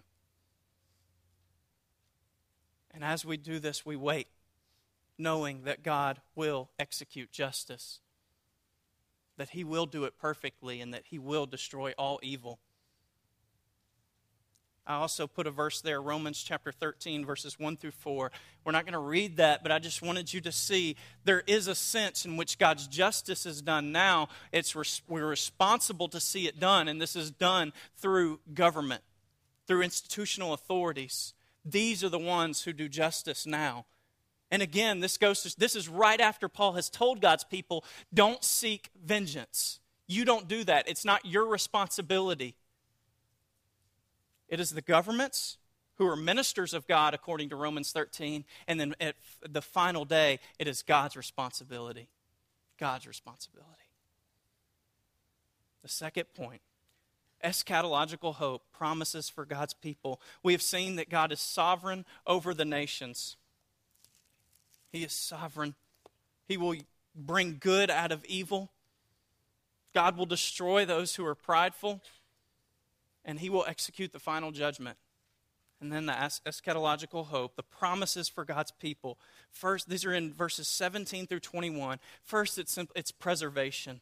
And 2.93 3.03
as 3.03 3.25
we 3.25 3.37
do 3.37 3.59
this, 3.59 3.85
we 3.85 3.95
wait, 3.95 4.27
knowing 5.17 5.63
that 5.63 5.83
God 5.83 6.21
will 6.35 6.69
execute 6.79 7.31
justice 7.31 7.99
that 9.41 9.49
he 9.49 9.63
will 9.63 9.87
do 9.87 10.03
it 10.03 10.19
perfectly 10.19 10.81
and 10.81 10.93
that 10.93 11.01
he 11.07 11.17
will 11.17 11.47
destroy 11.47 11.95
all 11.97 12.19
evil. 12.21 12.59
I 14.85 14.97
also 14.97 15.25
put 15.25 15.47
a 15.47 15.51
verse 15.51 15.81
there, 15.81 15.99
Romans 15.99 16.43
chapter 16.43 16.71
13, 16.71 17.25
verses 17.25 17.57
1 17.57 17.77
through 17.77 17.89
4. 17.89 18.31
We're 18.63 18.71
not 18.71 18.85
going 18.85 18.93
to 18.93 18.99
read 18.99 19.37
that, 19.37 19.63
but 19.63 19.71
I 19.71 19.79
just 19.79 20.03
wanted 20.03 20.31
you 20.31 20.41
to 20.41 20.51
see 20.51 20.95
there 21.23 21.41
is 21.47 21.65
a 21.65 21.73
sense 21.73 22.23
in 22.23 22.37
which 22.37 22.59
God's 22.59 22.85
justice 22.85 23.47
is 23.47 23.63
done 23.63 23.91
now. 23.91 24.29
It's 24.51 24.75
we're 24.75 25.25
responsible 25.25 26.07
to 26.09 26.19
see 26.19 26.45
it 26.45 26.59
done, 26.59 26.87
and 26.87 27.01
this 27.01 27.15
is 27.15 27.31
done 27.31 27.73
through 27.97 28.41
government, 28.53 29.01
through 29.65 29.81
institutional 29.81 30.53
authorities. 30.53 31.33
These 31.65 32.03
are 32.03 32.09
the 32.09 32.19
ones 32.19 32.61
who 32.61 32.73
do 32.73 32.87
justice 32.87 33.47
now. 33.47 33.87
And 34.51 34.61
again, 34.61 34.99
this 34.99 35.17
goes 35.17 35.41
to, 35.43 35.57
this 35.57 35.75
is 35.75 35.87
right 35.87 36.19
after 36.19 36.49
Paul 36.49 36.73
has 36.73 36.89
told 36.89 37.21
God's 37.21 37.45
people, 37.45 37.85
don't 38.13 38.43
seek 38.43 38.89
vengeance. 39.03 39.79
You 40.07 40.25
don't 40.25 40.47
do 40.47 40.63
that. 40.65 40.89
It's 40.89 41.05
not 41.05 41.25
your 41.25 41.45
responsibility. 41.45 42.55
It 44.49 44.59
is 44.59 44.71
the 44.71 44.81
governments 44.81 45.57
who 45.95 46.05
are 46.07 46.17
ministers 46.17 46.73
of 46.73 46.85
God, 46.85 47.13
according 47.13 47.49
to 47.49 47.55
Romans 47.55 47.93
13. 47.93 48.43
And 48.67 48.79
then 48.79 48.93
at 48.99 49.15
the 49.47 49.61
final 49.61 50.03
day, 50.03 50.39
it 50.59 50.67
is 50.67 50.83
God's 50.83 51.15
responsibility. 51.15 52.09
God's 52.77 53.07
responsibility. 53.07 53.69
The 55.81 55.89
second 55.89 56.25
point 56.35 56.61
eschatological 57.43 58.35
hope, 58.35 58.63
promises 58.71 59.29
for 59.29 59.45
God's 59.45 59.73
people. 59.73 60.21
We 60.43 60.53
have 60.53 60.61
seen 60.61 60.95
that 60.97 61.09
God 61.09 61.31
is 61.31 61.39
sovereign 61.39 62.05
over 62.27 62.53
the 62.53 62.65
nations. 62.65 63.35
He 64.91 65.03
is 65.03 65.13
sovereign. 65.13 65.75
He 66.47 66.57
will 66.57 66.75
bring 67.15 67.57
good 67.59 67.89
out 67.89 68.11
of 68.11 68.25
evil. 68.25 68.71
God 69.93 70.17
will 70.17 70.25
destroy 70.25 70.85
those 70.85 71.15
who 71.15 71.25
are 71.25 71.35
prideful 71.35 72.01
and 73.23 73.39
he 73.39 73.49
will 73.49 73.65
execute 73.67 74.13
the 74.13 74.19
final 74.19 74.51
judgment. 74.51 74.97
And 75.79 75.91
then 75.91 76.05
the 76.05 76.13
eschatological 76.13 77.27
hope, 77.27 77.55
the 77.55 77.63
promises 77.63 78.29
for 78.29 78.45
God's 78.45 78.71
people. 78.71 79.17
First, 79.49 79.89
these 79.89 80.05
are 80.05 80.13
in 80.13 80.31
verses 80.31 80.67
17 80.67 81.25
through 81.25 81.39
21. 81.39 81.99
First, 82.23 82.59
it's, 82.59 82.77
it's 82.95 83.11
preservation. 83.11 84.01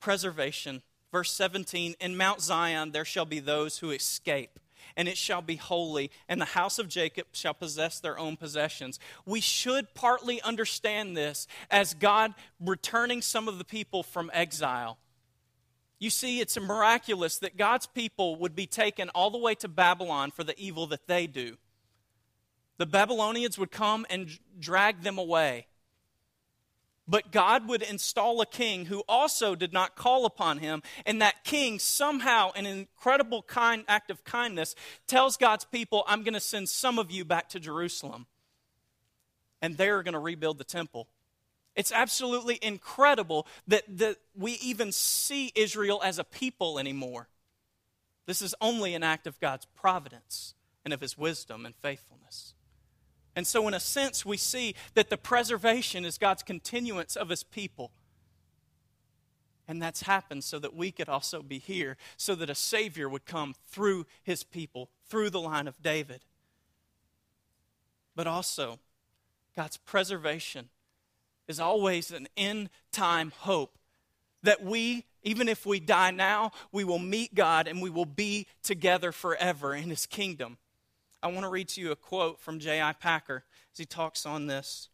Preservation. 0.00 0.82
Verse 1.10 1.30
17 1.32 1.96
In 2.00 2.16
Mount 2.16 2.40
Zion 2.40 2.92
there 2.92 3.04
shall 3.04 3.26
be 3.26 3.40
those 3.40 3.78
who 3.78 3.90
escape, 3.90 4.58
and 4.96 5.08
it 5.08 5.16
shall 5.16 5.42
be 5.42 5.56
holy, 5.56 6.10
and 6.28 6.40
the 6.40 6.46
house 6.46 6.78
of 6.78 6.88
Jacob 6.88 7.26
shall 7.32 7.54
possess 7.54 8.00
their 8.00 8.18
own 8.18 8.36
possessions. 8.36 8.98
We 9.24 9.40
should 9.40 9.94
partly 9.94 10.40
understand 10.42 11.16
this 11.16 11.46
as 11.70 11.94
God 11.94 12.34
returning 12.60 13.22
some 13.22 13.48
of 13.48 13.58
the 13.58 13.64
people 13.64 14.02
from 14.02 14.30
exile. 14.32 14.98
You 15.98 16.10
see, 16.10 16.40
it's 16.40 16.58
miraculous 16.58 17.38
that 17.38 17.56
God's 17.56 17.86
people 17.86 18.36
would 18.36 18.56
be 18.56 18.66
taken 18.66 19.08
all 19.10 19.30
the 19.30 19.38
way 19.38 19.54
to 19.56 19.68
Babylon 19.68 20.32
for 20.32 20.42
the 20.42 20.58
evil 20.58 20.88
that 20.88 21.06
they 21.06 21.28
do. 21.28 21.56
The 22.78 22.86
Babylonians 22.86 23.58
would 23.58 23.70
come 23.70 24.04
and 24.10 24.38
drag 24.58 25.02
them 25.02 25.16
away. 25.18 25.68
But 27.08 27.32
God 27.32 27.68
would 27.68 27.82
install 27.82 28.40
a 28.40 28.46
king 28.46 28.86
who 28.86 29.02
also 29.08 29.54
did 29.54 29.72
not 29.72 29.96
call 29.96 30.24
upon 30.24 30.58
him, 30.58 30.82
and 31.04 31.20
that 31.20 31.42
king 31.44 31.78
somehow, 31.78 32.52
an 32.54 32.64
incredible 32.64 33.42
kind 33.42 33.84
act 33.88 34.10
of 34.10 34.24
kindness, 34.24 34.76
tells 35.06 35.36
God's 35.36 35.64
people, 35.64 36.04
I'm 36.06 36.22
going 36.22 36.34
to 36.34 36.40
send 36.40 36.68
some 36.68 36.98
of 36.98 37.10
you 37.10 37.24
back 37.24 37.48
to 37.50 37.60
Jerusalem. 37.60 38.26
And 39.60 39.76
they're 39.76 40.02
going 40.02 40.14
to 40.14 40.20
rebuild 40.20 40.58
the 40.58 40.64
temple. 40.64 41.08
It's 41.74 41.92
absolutely 41.92 42.58
incredible 42.62 43.46
that, 43.66 43.84
that 43.98 44.16
we 44.36 44.52
even 44.62 44.92
see 44.92 45.52
Israel 45.54 46.00
as 46.04 46.18
a 46.18 46.24
people 46.24 46.78
anymore. 46.78 47.28
This 48.26 48.42
is 48.42 48.54
only 48.60 48.94
an 48.94 49.02
act 49.02 49.26
of 49.26 49.40
God's 49.40 49.66
providence 49.74 50.54
and 50.84 50.92
of 50.92 51.00
his 51.00 51.16
wisdom 51.18 51.66
and 51.66 51.74
faithfulness. 51.74 52.54
And 53.34 53.46
so, 53.46 53.66
in 53.66 53.74
a 53.74 53.80
sense, 53.80 54.26
we 54.26 54.36
see 54.36 54.74
that 54.94 55.08
the 55.08 55.16
preservation 55.16 56.04
is 56.04 56.18
God's 56.18 56.42
continuance 56.42 57.16
of 57.16 57.28
his 57.28 57.42
people. 57.42 57.90
And 59.66 59.80
that's 59.80 60.02
happened 60.02 60.44
so 60.44 60.58
that 60.58 60.74
we 60.74 60.90
could 60.90 61.08
also 61.08 61.42
be 61.42 61.58
here, 61.58 61.96
so 62.16 62.34
that 62.34 62.50
a 62.50 62.54
Savior 62.54 63.08
would 63.08 63.24
come 63.24 63.54
through 63.68 64.06
his 64.22 64.42
people, 64.42 64.90
through 65.06 65.30
the 65.30 65.40
line 65.40 65.66
of 65.66 65.82
David. 65.82 66.20
But 68.14 68.26
also, 68.26 68.80
God's 69.56 69.78
preservation 69.78 70.68
is 71.48 71.58
always 71.58 72.10
an 72.10 72.28
end 72.36 72.70
time 72.90 73.32
hope 73.38 73.78
that 74.42 74.62
we, 74.62 75.04
even 75.22 75.48
if 75.48 75.64
we 75.64 75.80
die 75.80 76.10
now, 76.10 76.50
we 76.72 76.84
will 76.84 76.98
meet 76.98 77.34
God 77.34 77.68
and 77.68 77.80
we 77.80 77.90
will 77.90 78.04
be 78.04 78.46
together 78.62 79.12
forever 79.12 79.74
in 79.74 79.88
his 79.88 80.06
kingdom. 80.06 80.58
I 81.22 81.28
want 81.28 81.42
to 81.44 81.48
read 81.48 81.68
to 81.68 81.80
you 81.80 81.92
a 81.92 81.96
quote 81.96 82.40
from 82.40 82.58
J.I. 82.58 82.92
Packer 82.94 83.44
as 83.72 83.78
he 83.78 83.84
talks 83.84 84.26
on 84.26 84.46
this. 84.46 84.88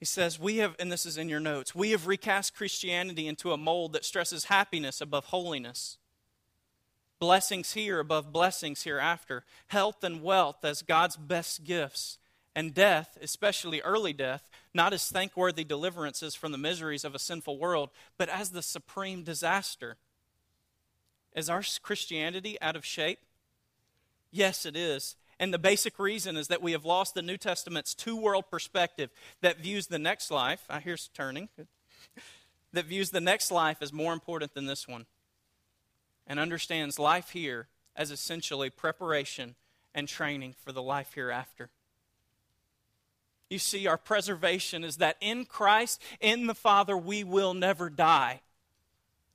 He 0.00 0.04
says, 0.04 0.38
We 0.38 0.56
have, 0.56 0.74
and 0.80 0.90
this 0.90 1.06
is 1.06 1.16
in 1.16 1.28
your 1.28 1.38
notes, 1.38 1.76
we 1.76 1.92
have 1.92 2.08
recast 2.08 2.56
Christianity 2.56 3.28
into 3.28 3.52
a 3.52 3.56
mold 3.56 3.92
that 3.92 4.04
stresses 4.04 4.46
happiness 4.46 5.00
above 5.00 5.26
holiness, 5.26 5.96
blessings 7.20 7.74
here 7.74 8.00
above 8.00 8.32
blessings 8.32 8.82
hereafter, 8.82 9.44
health 9.68 10.02
and 10.02 10.20
wealth 10.20 10.64
as 10.64 10.82
God's 10.82 11.16
best 11.16 11.62
gifts, 11.62 12.18
and 12.52 12.74
death, 12.74 13.16
especially 13.22 13.80
early 13.82 14.12
death, 14.12 14.50
not 14.74 14.92
as 14.92 15.08
thankworthy 15.08 15.62
deliverances 15.62 16.34
from 16.34 16.50
the 16.50 16.58
miseries 16.58 17.04
of 17.04 17.14
a 17.14 17.20
sinful 17.20 17.56
world, 17.56 17.90
but 18.18 18.28
as 18.28 18.50
the 18.50 18.60
supreme 18.60 19.22
disaster. 19.22 19.98
Is 21.36 21.48
our 21.48 21.62
Christianity 21.80 22.60
out 22.60 22.74
of 22.74 22.84
shape? 22.84 23.20
Yes, 24.32 24.66
it 24.66 24.74
is. 24.74 25.14
And 25.38 25.52
the 25.52 25.58
basic 25.58 25.98
reason 25.98 26.36
is 26.36 26.48
that 26.48 26.62
we 26.62 26.72
have 26.72 26.84
lost 26.84 27.14
the 27.14 27.22
New 27.22 27.36
Testament's 27.36 27.94
two 27.94 28.16
world 28.16 28.44
perspective 28.50 29.10
that 29.42 29.58
views 29.58 29.86
the 29.86 29.98
next 29.98 30.30
life, 30.30 30.64
ah, 30.70 30.76
I 30.76 30.80
hear 30.80 30.96
turning, 31.14 31.48
that 32.72 32.86
views 32.86 33.10
the 33.10 33.20
next 33.20 33.50
life 33.50 33.78
as 33.80 33.92
more 33.92 34.12
important 34.12 34.54
than 34.54 34.66
this 34.66 34.88
one, 34.88 35.06
and 36.26 36.40
understands 36.40 36.98
life 36.98 37.30
here 37.30 37.68
as 37.94 38.10
essentially 38.10 38.70
preparation 38.70 39.54
and 39.94 40.08
training 40.08 40.54
for 40.64 40.72
the 40.72 40.82
life 40.82 41.12
hereafter. 41.14 41.70
You 43.50 43.58
see, 43.58 43.86
our 43.86 43.98
preservation 43.98 44.82
is 44.82 44.96
that 44.96 45.16
in 45.20 45.44
Christ, 45.44 46.00
in 46.20 46.46
the 46.46 46.54
Father, 46.54 46.96
we 46.96 47.22
will 47.22 47.52
never 47.52 47.90
die. 47.90 48.40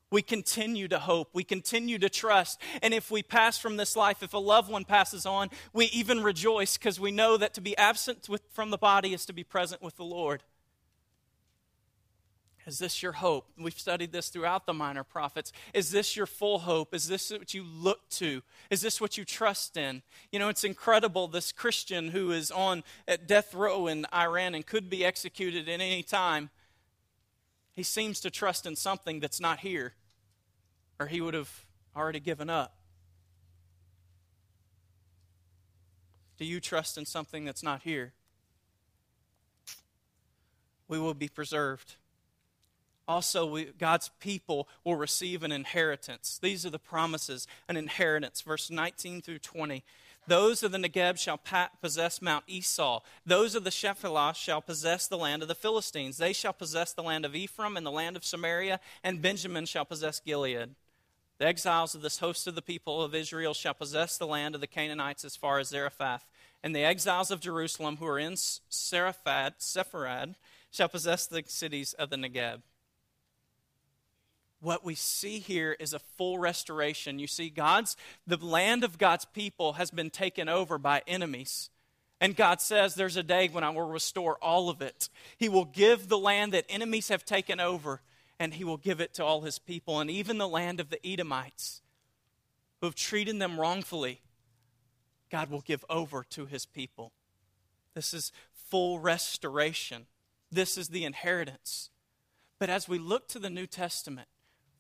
We 0.09 0.21
continue 0.21 0.87
to 0.87 0.99
hope. 0.99 1.29
We 1.33 1.43
continue 1.43 1.99
to 1.99 2.09
trust. 2.09 2.61
And 2.81 2.93
if 2.93 3.11
we 3.11 3.23
pass 3.23 3.57
from 3.57 3.75
this 3.75 3.95
life, 3.95 4.23
if 4.23 4.33
a 4.33 4.37
loved 4.37 4.71
one 4.71 4.85
passes 4.85 5.25
on, 5.25 5.49
we 5.73 5.85
even 5.87 6.23
rejoice 6.23 6.77
because 6.77 6.99
we 6.99 7.11
know 7.11 7.35
that 7.37 7.53
to 7.55 7.61
be 7.61 7.77
absent 7.77 8.29
with, 8.29 8.41
from 8.51 8.69
the 8.69 8.77
body 8.77 9.13
is 9.13 9.25
to 9.25 9.33
be 9.33 9.43
present 9.43 9.81
with 9.81 9.97
the 9.97 10.05
Lord. 10.05 10.43
Is 12.67 12.79
this 12.79 13.01
your 13.01 13.13
hope? 13.13 13.47
We've 13.57 13.79
studied 13.79 14.11
this 14.11 14.27
throughout 14.27 14.65
the 14.65 14.73
minor 14.73 15.05
prophets. 15.05 15.53
Is 15.73 15.89
this 15.89 16.17
your 16.17 16.25
full 16.25 16.59
hope? 16.59 16.93
Is 16.93 17.07
this 17.07 17.31
what 17.31 17.53
you 17.53 17.63
look 17.63 18.09
to? 18.09 18.43
Is 18.69 18.81
this 18.81 18.99
what 18.99 19.17
you 19.17 19.23
trust 19.23 19.77
in? 19.77 20.01
You 20.33 20.39
know, 20.39 20.49
it's 20.49 20.65
incredible 20.65 21.29
this 21.29 21.53
Christian 21.53 22.09
who 22.09 22.31
is 22.31 22.51
on 22.51 22.83
at 23.07 23.25
death 23.25 23.53
row 23.53 23.87
in 23.87 24.05
Iran 24.13 24.53
and 24.53 24.65
could 24.65 24.89
be 24.89 25.05
executed 25.05 25.69
at 25.69 25.79
any 25.79 26.03
time. 26.03 26.49
He 27.77 27.83
seems 27.83 28.19
to 28.21 28.31
trust 28.31 28.65
in 28.65 28.75
something 28.75 29.19
that's 29.19 29.39
not 29.39 29.59
here, 29.59 29.93
or 30.99 31.05
he 31.05 31.21
would 31.21 31.35
have 31.35 31.63
already 31.95 32.19
given 32.19 32.49
up. 32.49 32.75
Do 36.39 36.45
you 36.45 36.59
trust 36.59 36.97
in 36.97 37.05
something 37.05 37.45
that's 37.45 37.61
not 37.61 37.83
here? 37.83 38.13
We 40.87 40.97
will 40.97 41.13
be 41.13 41.27
preserved. 41.27 41.97
Also, 43.07 43.45
we, 43.45 43.65
God's 43.65 44.09
people 44.19 44.67
will 44.83 44.95
receive 44.95 45.43
an 45.43 45.51
inheritance. 45.51 46.39
These 46.41 46.65
are 46.65 46.71
the 46.71 46.79
promises 46.79 47.45
an 47.69 47.77
inheritance. 47.77 48.41
Verse 48.41 48.71
19 48.71 49.21
through 49.21 49.39
20. 49.39 49.83
Those 50.27 50.61
of 50.61 50.73
the 50.73 50.77
Negeb 50.77 51.17
shall 51.17 51.39
possess 51.81 52.21
Mount 52.21 52.43
Esau. 52.47 52.99
Those 53.25 53.55
of 53.55 53.63
the 53.63 53.71
Shephelah 53.71 54.35
shall 54.35 54.61
possess 54.61 55.08
the 55.08 55.17
land 55.17 55.41
of 55.41 55.47
the 55.47 55.56
Philistines. 55.56 56.17
They 56.17 56.33
shall 56.33 56.52
possess 56.52 56.91
the 56.91 57.04
land 57.04 57.25
of 57.25 57.33
Ephraim 57.33 57.77
and 57.77 57.85
the 57.85 57.91
land 57.91 58.17
of 58.17 58.25
Samaria, 58.25 58.81
and 59.04 59.21
Benjamin 59.21 59.65
shall 59.65 59.85
possess 59.85 60.19
Gilead. 60.19 60.75
The 61.39 61.45
exiles 61.45 61.95
of 61.95 62.02
this 62.02 62.17
host 62.17 62.45
of 62.45 62.56
the 62.56 62.62
people 62.62 63.02
of 63.02 63.15
Israel 63.15 63.54
shall 63.54 63.73
possess 63.73 64.17
the 64.17 64.27
land 64.27 64.54
of 64.54 64.62
the 64.62 64.67
Canaanites 64.67 65.23
as 65.23 65.37
far 65.37 65.60
as 65.60 65.69
Zarephath. 65.69 66.25
And 66.62 66.75
the 66.75 66.83
exiles 66.83 67.31
of 67.31 67.39
Jerusalem 67.39 67.97
who 67.97 68.08
are 68.08 68.19
in 68.19 68.33
Sepharad 68.33 70.35
shall 70.71 70.89
possess 70.89 71.25
the 71.25 71.43
cities 71.47 71.93
of 71.93 72.10
the 72.10 72.17
Negeb 72.17 72.63
what 74.67 74.83
we 74.83 74.95
see 74.95 75.39
here 75.39 75.77
is 75.79 75.93
a 75.93 75.99
full 76.17 76.39
restoration. 76.39 77.19
You 77.19 77.27
see, 77.27 77.49
God's, 77.49 77.95
the 78.27 78.35
land 78.35 78.83
of 78.83 78.97
God's 78.97 79.23
people 79.23 79.73
has 79.73 79.91
been 79.91 80.09
taken 80.09 80.49
over 80.49 80.77
by 80.77 81.03
enemies. 81.07 81.69
And 82.19 82.35
God 82.35 82.59
says 82.59 82.93
there's 82.93 83.15
a 83.15 83.23
day 83.23 83.47
when 83.47 83.63
I 83.63 83.69
will 83.69 83.87
restore 83.87 84.35
all 84.41 84.69
of 84.69 84.81
it. 84.81 85.07
He 85.37 85.47
will 85.47 85.63
give 85.63 86.09
the 86.09 86.17
land 86.17 86.51
that 86.51 86.65
enemies 86.67 87.07
have 87.07 87.23
taken 87.23 87.61
over, 87.61 88.01
and 88.39 88.55
He 88.55 88.65
will 88.65 88.75
give 88.75 88.99
it 88.99 89.13
to 89.13 89.23
all 89.23 89.39
His 89.39 89.57
people, 89.57 90.01
and 90.01 90.11
even 90.11 90.37
the 90.37 90.49
land 90.49 90.81
of 90.81 90.89
the 90.89 90.99
Edomites. 91.07 91.81
who 92.81 92.87
have 92.87 92.95
treated 92.95 93.39
them 93.39 93.57
wrongfully, 93.57 94.19
God 95.29 95.49
will 95.49 95.61
give 95.61 95.85
over 95.89 96.25
to 96.31 96.45
his 96.45 96.65
people. 96.65 97.13
This 97.93 98.13
is 98.13 98.33
full 98.53 98.99
restoration. 98.99 100.07
This 100.51 100.77
is 100.77 100.89
the 100.89 101.05
inheritance. 101.05 101.89
But 102.59 102.69
as 102.69 102.89
we 102.89 102.99
look 102.99 103.27
to 103.29 103.39
the 103.39 103.49
New 103.49 103.65
Testament, 103.67 104.27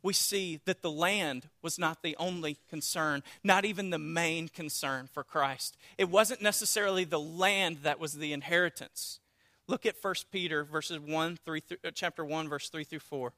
we 0.07 0.13
see 0.13 0.61
that 0.63 0.81
the 0.81 0.89
land 0.89 1.49
was 1.61 1.77
not 1.77 2.01
the 2.01 2.15
only 2.17 2.55
concern, 2.69 3.21
not 3.43 3.65
even 3.65 3.89
the 3.89 3.99
main 3.99 4.47
concern 4.47 5.09
for 5.11 5.21
Christ. 5.21 5.75
It 5.97 6.09
wasn't 6.09 6.41
necessarily 6.41 7.03
the 7.03 7.19
land 7.19 7.79
that 7.83 7.99
was 7.99 8.13
the 8.13 8.31
inheritance. 8.31 9.19
Look 9.67 9.85
at 9.85 9.97
1 10.01 10.13
Peter 10.31 10.63
verses 10.63 10.97
1 10.97 11.39
3 11.43 11.61
uh, 11.83 11.91
chapter 11.93 12.23
1 12.23 12.47
verse 12.47 12.69
3 12.69 12.85
through 12.85 12.99
4. 12.99 13.33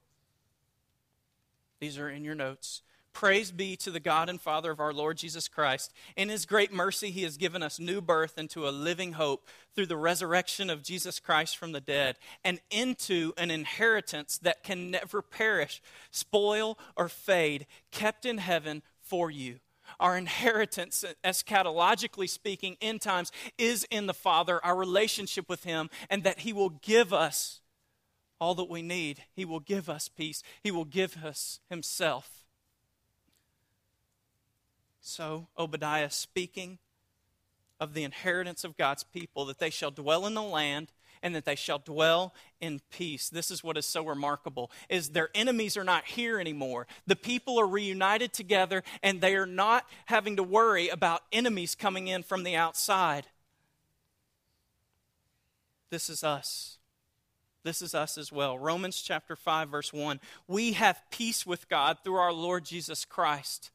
These 1.79 1.97
are 1.97 2.07
in 2.07 2.23
your 2.23 2.35
notes. 2.35 2.83
Praise 3.13 3.51
be 3.51 3.75
to 3.77 3.91
the 3.91 3.99
God 3.99 4.29
and 4.29 4.39
Father 4.39 4.71
of 4.71 4.79
our 4.79 4.93
Lord 4.93 5.17
Jesus 5.17 5.47
Christ. 5.47 5.91
In 6.15 6.29
his 6.29 6.45
great 6.45 6.71
mercy, 6.71 7.11
he 7.11 7.23
has 7.23 7.37
given 7.37 7.63
us 7.63 7.79
new 7.79 8.01
birth 8.01 8.37
into 8.37 8.67
a 8.67 8.71
living 8.71 9.13
hope 9.13 9.47
through 9.75 9.87
the 9.87 9.97
resurrection 9.97 10.69
of 10.69 10.83
Jesus 10.83 11.19
Christ 11.19 11.57
from 11.57 11.71
the 11.71 11.81
dead 11.81 12.17
and 12.43 12.61
into 12.69 13.33
an 13.37 13.51
inheritance 13.51 14.37
that 14.37 14.63
can 14.63 14.91
never 14.91 15.21
perish, 15.21 15.81
spoil, 16.11 16.77
or 16.95 17.09
fade, 17.09 17.65
kept 17.91 18.25
in 18.25 18.37
heaven 18.37 18.83
for 19.01 19.29
you. 19.31 19.59
Our 19.99 20.15
inheritance, 20.15 21.03
eschatologically 21.23 22.29
speaking, 22.29 22.77
in 22.79 22.99
times, 22.99 23.31
is 23.57 23.85
in 23.89 24.05
the 24.05 24.13
Father, 24.13 24.63
our 24.63 24.75
relationship 24.75 25.49
with 25.49 25.63
him, 25.63 25.89
and 26.09 26.23
that 26.23 26.39
he 26.39 26.53
will 26.53 26.69
give 26.69 27.11
us 27.11 27.61
all 28.39 28.55
that 28.55 28.69
we 28.69 28.81
need. 28.81 29.23
He 29.35 29.45
will 29.45 29.59
give 29.59 29.89
us 29.89 30.07
peace, 30.07 30.43
he 30.63 30.71
will 30.71 30.85
give 30.85 31.17
us 31.23 31.59
himself. 31.69 32.38
So, 35.01 35.47
Obadiah 35.57 36.09
speaking 36.09 36.79
of 37.79 37.93
the 37.93 38.03
inheritance 38.03 38.63
of 38.63 38.77
God's 38.77 39.03
people, 39.03 39.45
that 39.45 39.59
they 39.59 39.69
shall 39.69 39.91
dwell 39.91 40.25
in 40.25 40.33
the 40.33 40.43
land 40.43 40.91
and 41.21 41.35
that 41.35 41.45
they 41.45 41.55
shall 41.55 41.79
dwell 41.79 42.33
in 42.59 42.81
peace. 42.91 43.29
This 43.29 43.51
is 43.51 43.63
what 43.63 43.77
is 43.77 43.85
so 43.85 44.05
remarkable 44.05 44.71
is 44.89 45.09
their 45.09 45.29
enemies 45.35 45.77
are 45.77 45.83
not 45.83 46.05
here 46.05 46.39
anymore. 46.39 46.87
The 47.07 47.15
people 47.15 47.59
are 47.59 47.67
reunited 47.67 48.33
together 48.33 48.83
and 49.03 49.19
they 49.19 49.35
are 49.35 49.45
not 49.45 49.85
having 50.05 50.35
to 50.37 50.43
worry 50.43 50.89
about 50.89 51.23
enemies 51.31 51.75
coming 51.75 52.07
in 52.07 52.23
from 52.23 52.43
the 52.43 52.55
outside. 52.55 53.27
This 55.89 56.09
is 56.09 56.23
us. 56.23 56.77
This 57.63 57.81
is 57.81 57.93
us 57.93 58.17
as 58.17 58.31
well. 58.31 58.57
Romans 58.57 59.01
chapter 59.01 59.35
5 59.35 59.69
verse 59.69 59.91
1. 59.91 60.19
We 60.47 60.73
have 60.73 61.01
peace 61.11 61.45
with 61.45 61.67
God 61.67 61.97
through 62.03 62.15
our 62.15 62.33
Lord 62.33 62.63
Jesus 62.63 63.03
Christ 63.03 63.71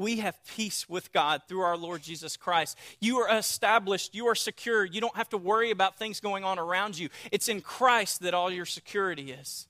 we 0.00 0.16
have 0.16 0.42
peace 0.56 0.88
with 0.88 1.12
God 1.12 1.42
through 1.46 1.60
our 1.60 1.76
Lord 1.76 2.02
Jesus 2.02 2.36
Christ. 2.36 2.76
You 3.00 3.18
are 3.18 3.36
established, 3.36 4.14
you 4.14 4.26
are 4.28 4.34
secure. 4.34 4.84
You 4.84 5.00
don't 5.00 5.16
have 5.16 5.28
to 5.28 5.36
worry 5.36 5.70
about 5.70 5.98
things 5.98 6.20
going 6.20 6.42
on 6.42 6.58
around 6.58 6.98
you. 6.98 7.10
It's 7.30 7.48
in 7.48 7.60
Christ 7.60 8.22
that 8.22 8.32
all 8.32 8.50
your 8.50 8.64
security 8.64 9.30
is. 9.30 9.68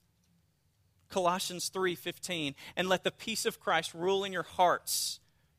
Colossians 1.09 1.69
3:15 1.69 2.55
and 2.77 2.89
let 2.89 3.03
the 3.03 3.11
peace 3.11 3.45
of 3.45 3.59
Christ 3.59 3.93
rule 3.93 4.23
in 4.23 4.33
your 4.33 4.45
hearts 4.45 5.19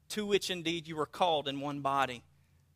to 0.10 0.26
which 0.26 0.50
indeed 0.50 0.88
you 0.88 0.96
were 0.96 1.06
called 1.06 1.50
in 1.50 1.60
one 1.60 1.82
body. 1.82 2.24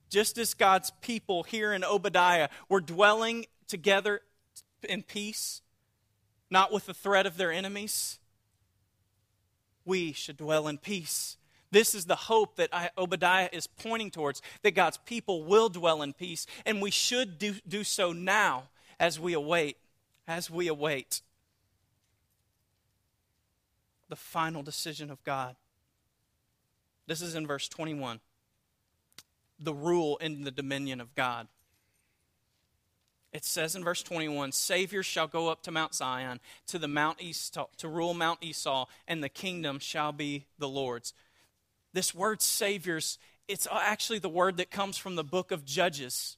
Just 0.10 0.38
as 0.38 0.54
God's 0.54 0.92
people 1.02 1.44
here 1.44 1.74
in 1.74 1.84
Obadiah 1.84 2.50
were 2.68 2.82
dwelling 2.82 3.46
together 3.68 4.22
in 4.84 5.02
peace, 5.02 5.62
not 6.50 6.74
with 6.74 6.86
the 6.86 6.94
threat 6.94 7.26
of 7.26 7.38
their 7.38 7.54
enemies, 7.54 8.20
we 9.86 10.12
should 10.12 10.38
dwell 10.38 10.68
in 10.68 10.78
peace 10.78 11.38
this 11.76 11.94
is 11.94 12.06
the 12.06 12.16
hope 12.16 12.56
that 12.56 12.70
Obadiah 12.98 13.50
is 13.52 13.68
pointing 13.68 14.10
towards 14.10 14.42
that 14.62 14.72
God's 14.72 14.98
people 15.00 15.44
will 15.44 15.68
dwell 15.68 16.02
in 16.02 16.14
peace, 16.14 16.48
and 16.66 16.82
we 16.82 16.90
should 16.90 17.38
do, 17.38 17.56
do 17.68 17.84
so 17.84 18.14
now 18.14 18.70
as 18.98 19.20
we 19.20 19.34
await, 19.34 19.76
as 20.26 20.50
we 20.50 20.70
await 20.70 21.22
the 24.08 24.16
final 24.16 24.64
decision 24.64 25.12
of 25.12 25.22
God. 25.26 25.58
This 27.08 27.22
is 27.22 27.36
in 27.36 27.46
verse 27.46 27.68
21. 27.68 28.22
The 29.60 29.74
rule 29.74 30.16
in 30.18 30.46
the 30.46 30.52
dominion 30.52 31.02
of 31.02 31.14
God. 31.14 31.48
It 33.34 33.44
says 33.44 33.76
in 33.76 33.84
verse 33.84 34.02
21 34.02 34.54
Savior 34.54 35.04
shall 35.04 35.28
go 35.28 35.50
up 35.50 35.62
to 35.64 35.72
Mount 35.72 35.94
Zion, 35.94 36.40
to 36.68 36.80
the 36.80 36.88
Mount 36.88 37.22
East, 37.22 37.58
to 37.78 37.88
rule 37.90 38.14
Mount 38.14 38.42
Esau, 38.42 38.86
and 39.10 39.22
the 39.22 39.28
kingdom 39.28 39.80
shall 39.80 40.14
be 40.14 40.46
the 40.58 40.70
Lord's 40.70 41.14
this 41.96 42.14
word 42.14 42.42
saviors, 42.42 43.18
it's 43.48 43.68
actually 43.72 44.20
the 44.20 44.30
word 44.30 44.58
that 44.58 44.70
comes 44.70 44.98
from 44.98 45.16
the 45.16 45.24
book 45.24 45.52
of 45.52 45.66
Judges. 45.66 46.38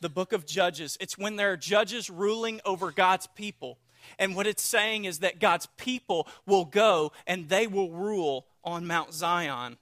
The 0.00 0.08
book 0.08 0.32
of 0.32 0.46
Judges. 0.46 0.98
It's 1.00 1.16
when 1.16 1.36
there 1.36 1.52
are 1.52 1.56
judges 1.56 2.10
ruling 2.10 2.60
over 2.64 2.90
God's 2.90 3.28
people. 3.28 3.78
And 4.18 4.34
what 4.34 4.46
it's 4.46 4.62
saying 4.62 5.04
is 5.04 5.20
that 5.20 5.38
God's 5.38 5.66
people 5.76 6.26
will 6.44 6.64
go 6.64 7.12
and 7.26 7.48
they 7.48 7.66
will 7.66 7.90
rule 7.90 8.46
on 8.64 8.86
Mount 8.86 9.14
Zion. 9.14 9.78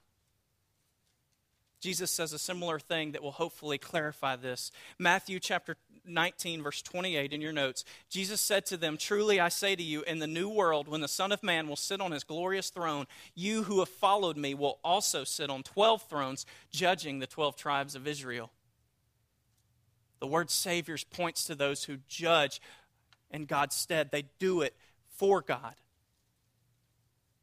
Jesus 1.79 2.11
says 2.11 2.33
a 2.33 2.39
similar 2.39 2.79
thing 2.79 3.11
that 3.11 3.23
will 3.23 3.31
hopefully 3.31 3.77
clarify 3.77 4.35
this. 4.35 4.71
Matthew 4.99 5.39
chapter 5.39 5.77
19, 6.07 6.63
verse 6.63 6.81
28 6.81 7.33
in 7.33 7.41
your 7.41 7.53
notes, 7.53 7.83
Jesus 8.09 8.41
said 8.41 8.65
to 8.67 8.77
them, 8.77 8.97
Truly 8.97 9.39
I 9.39 9.49
say 9.49 9.75
to 9.75 9.83
you, 9.83 10.03
in 10.03 10.19
the 10.19 10.27
new 10.27 10.49
world, 10.49 10.87
when 10.87 11.01
the 11.01 11.07
Son 11.07 11.31
of 11.31 11.43
Man 11.43 11.67
will 11.67 11.75
sit 11.75 12.01
on 12.01 12.11
his 12.11 12.23
glorious 12.23 12.69
throne, 12.69 13.05
you 13.35 13.63
who 13.63 13.79
have 13.79 13.89
followed 13.89 14.37
me 14.37 14.53
will 14.53 14.79
also 14.83 15.23
sit 15.23 15.49
on 15.49 15.63
12 15.63 16.03
thrones, 16.03 16.45
judging 16.71 17.19
the 17.19 17.27
12 17.27 17.55
tribes 17.55 17.95
of 17.95 18.07
Israel. 18.07 18.51
The 20.19 20.27
word 20.27 20.49
Saviors 20.49 21.03
points 21.03 21.45
to 21.45 21.55
those 21.55 21.83
who 21.83 21.97
judge 22.07 22.61
in 23.29 23.45
God's 23.45 23.75
stead, 23.75 24.09
they 24.11 24.23
do 24.39 24.61
it 24.61 24.75
for 25.17 25.41
God. 25.41 25.75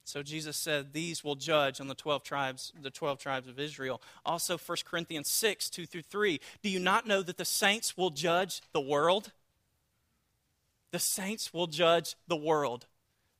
So 0.04 0.22
Jesus 0.22 0.56
said, 0.56 0.92
These 0.92 1.24
will 1.24 1.34
judge 1.34 1.80
on 1.80 1.88
the 1.88 1.94
12 1.94 2.22
tribes, 2.22 2.72
the 2.80 2.90
12 2.90 3.18
tribes 3.18 3.48
of 3.48 3.58
Israel. 3.58 4.02
Also, 4.24 4.58
1 4.58 4.78
Corinthians 4.84 5.30
6, 5.30 5.70
2 5.70 5.86
through 5.86 6.02
3. 6.02 6.40
Do 6.62 6.68
you 6.68 6.78
not 6.78 7.06
know 7.06 7.22
that 7.22 7.38
the 7.38 7.44
saints 7.44 7.96
will 7.96 8.10
judge 8.10 8.60
the 8.72 8.80
world? 8.80 9.32
The 10.92 10.98
saints 10.98 11.52
will 11.52 11.66
judge 11.66 12.16
the 12.28 12.36
world. 12.36 12.86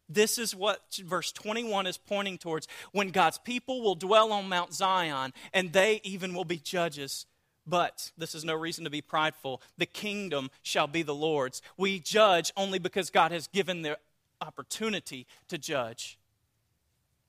This 0.08 0.38
is 0.38 0.54
what 0.54 0.80
verse 1.04 1.32
21 1.32 1.86
is 1.86 1.98
pointing 1.98 2.38
towards 2.38 2.66
when 2.92 3.10
God's 3.10 3.38
people 3.38 3.82
will 3.82 3.94
dwell 3.94 4.32
on 4.32 4.48
Mount 4.48 4.74
Zion 4.74 5.32
and 5.52 5.72
they 5.72 6.00
even 6.02 6.34
will 6.34 6.44
be 6.44 6.58
judges. 6.58 7.26
But 7.66 8.12
this 8.18 8.34
is 8.34 8.44
no 8.44 8.54
reason 8.54 8.84
to 8.84 8.90
be 8.90 9.00
prideful. 9.00 9.62
The 9.78 9.86
kingdom 9.86 10.50
shall 10.62 10.86
be 10.86 11.02
the 11.02 11.14
Lord's. 11.14 11.62
We 11.78 12.00
judge 12.00 12.52
only 12.56 12.78
because 12.78 13.08
God 13.08 13.32
has 13.32 13.46
given 13.46 13.82
the 13.82 13.98
opportunity 14.42 15.26
to 15.48 15.56
judge 15.56 16.18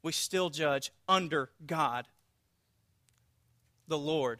we 0.05 0.11
still 0.11 0.51
judge 0.51 0.91
under 1.09 1.49
God, 1.65 2.05
the 3.87 3.97
Lord. 3.97 4.39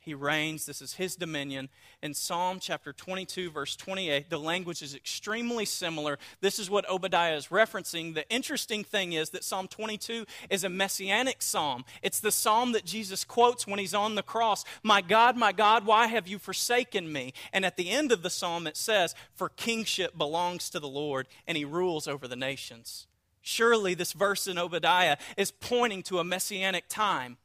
He 0.00 0.12
reigns. 0.12 0.66
This 0.66 0.82
is 0.82 0.94
his 0.94 1.14
dominion. 1.14 1.68
In 2.02 2.14
Psalm 2.14 2.58
chapter 2.60 2.92
22, 2.92 3.52
verse 3.52 3.76
28, 3.76 4.28
the 4.28 4.38
language 4.38 4.82
is 4.82 4.92
extremely 4.92 5.64
similar. 5.64 6.18
This 6.40 6.58
is 6.58 6.68
what 6.68 6.90
Obadiah 6.90 7.36
is 7.36 7.46
referencing. 7.46 8.14
The 8.14 8.28
interesting 8.28 8.82
thing 8.82 9.12
is 9.12 9.30
that 9.30 9.44
Psalm 9.44 9.68
22 9.68 10.26
is 10.50 10.64
a 10.64 10.68
messianic 10.68 11.42
psalm. 11.42 11.84
It's 12.02 12.18
the 12.18 12.32
psalm 12.32 12.72
that 12.72 12.84
Jesus 12.84 13.22
quotes 13.22 13.68
when 13.68 13.78
he's 13.78 13.94
on 13.94 14.16
the 14.16 14.22
cross 14.22 14.64
My 14.82 15.00
God, 15.00 15.36
my 15.36 15.52
God, 15.52 15.86
why 15.86 16.08
have 16.08 16.26
you 16.26 16.40
forsaken 16.40 17.10
me? 17.12 17.34
And 17.52 17.64
at 17.64 17.76
the 17.76 17.88
end 17.88 18.10
of 18.10 18.22
the 18.24 18.30
psalm, 18.30 18.66
it 18.66 18.76
says, 18.76 19.14
For 19.32 19.48
kingship 19.48 20.18
belongs 20.18 20.68
to 20.70 20.80
the 20.80 20.88
Lord, 20.88 21.28
and 21.46 21.56
he 21.56 21.64
rules 21.64 22.08
over 22.08 22.26
the 22.26 22.36
nations. 22.36 23.06
Surely, 23.46 23.92
this 23.92 24.14
verse 24.14 24.46
in 24.46 24.56
Obadiah 24.56 25.18
is 25.36 25.50
pointing 25.50 26.02
to 26.04 26.18
a 26.18 26.24
messianic 26.24 26.88
time 26.88 27.36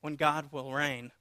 when 0.00 0.16
God 0.16 0.50
will 0.50 0.72
reign. 0.72 1.12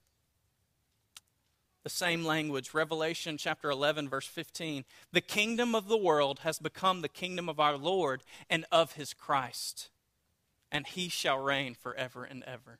The 1.83 1.89
same 1.89 2.23
language, 2.23 2.73
Revelation 2.73 3.35
chapter 3.35 3.69
11, 3.69 4.07
verse 4.07 4.25
15. 4.25 4.85
The 5.11 5.19
kingdom 5.19 5.75
of 5.75 5.89
the 5.89 5.97
world 5.97 6.39
has 6.39 6.59
become 6.59 7.01
the 7.01 7.09
kingdom 7.09 7.49
of 7.49 7.59
our 7.59 7.75
Lord 7.75 8.23
and 8.49 8.65
of 8.71 8.93
his 8.93 9.13
Christ, 9.13 9.89
and 10.71 10.87
he 10.87 11.09
shall 11.09 11.37
reign 11.37 11.75
forever 11.75 12.23
and 12.23 12.45
ever. 12.45 12.79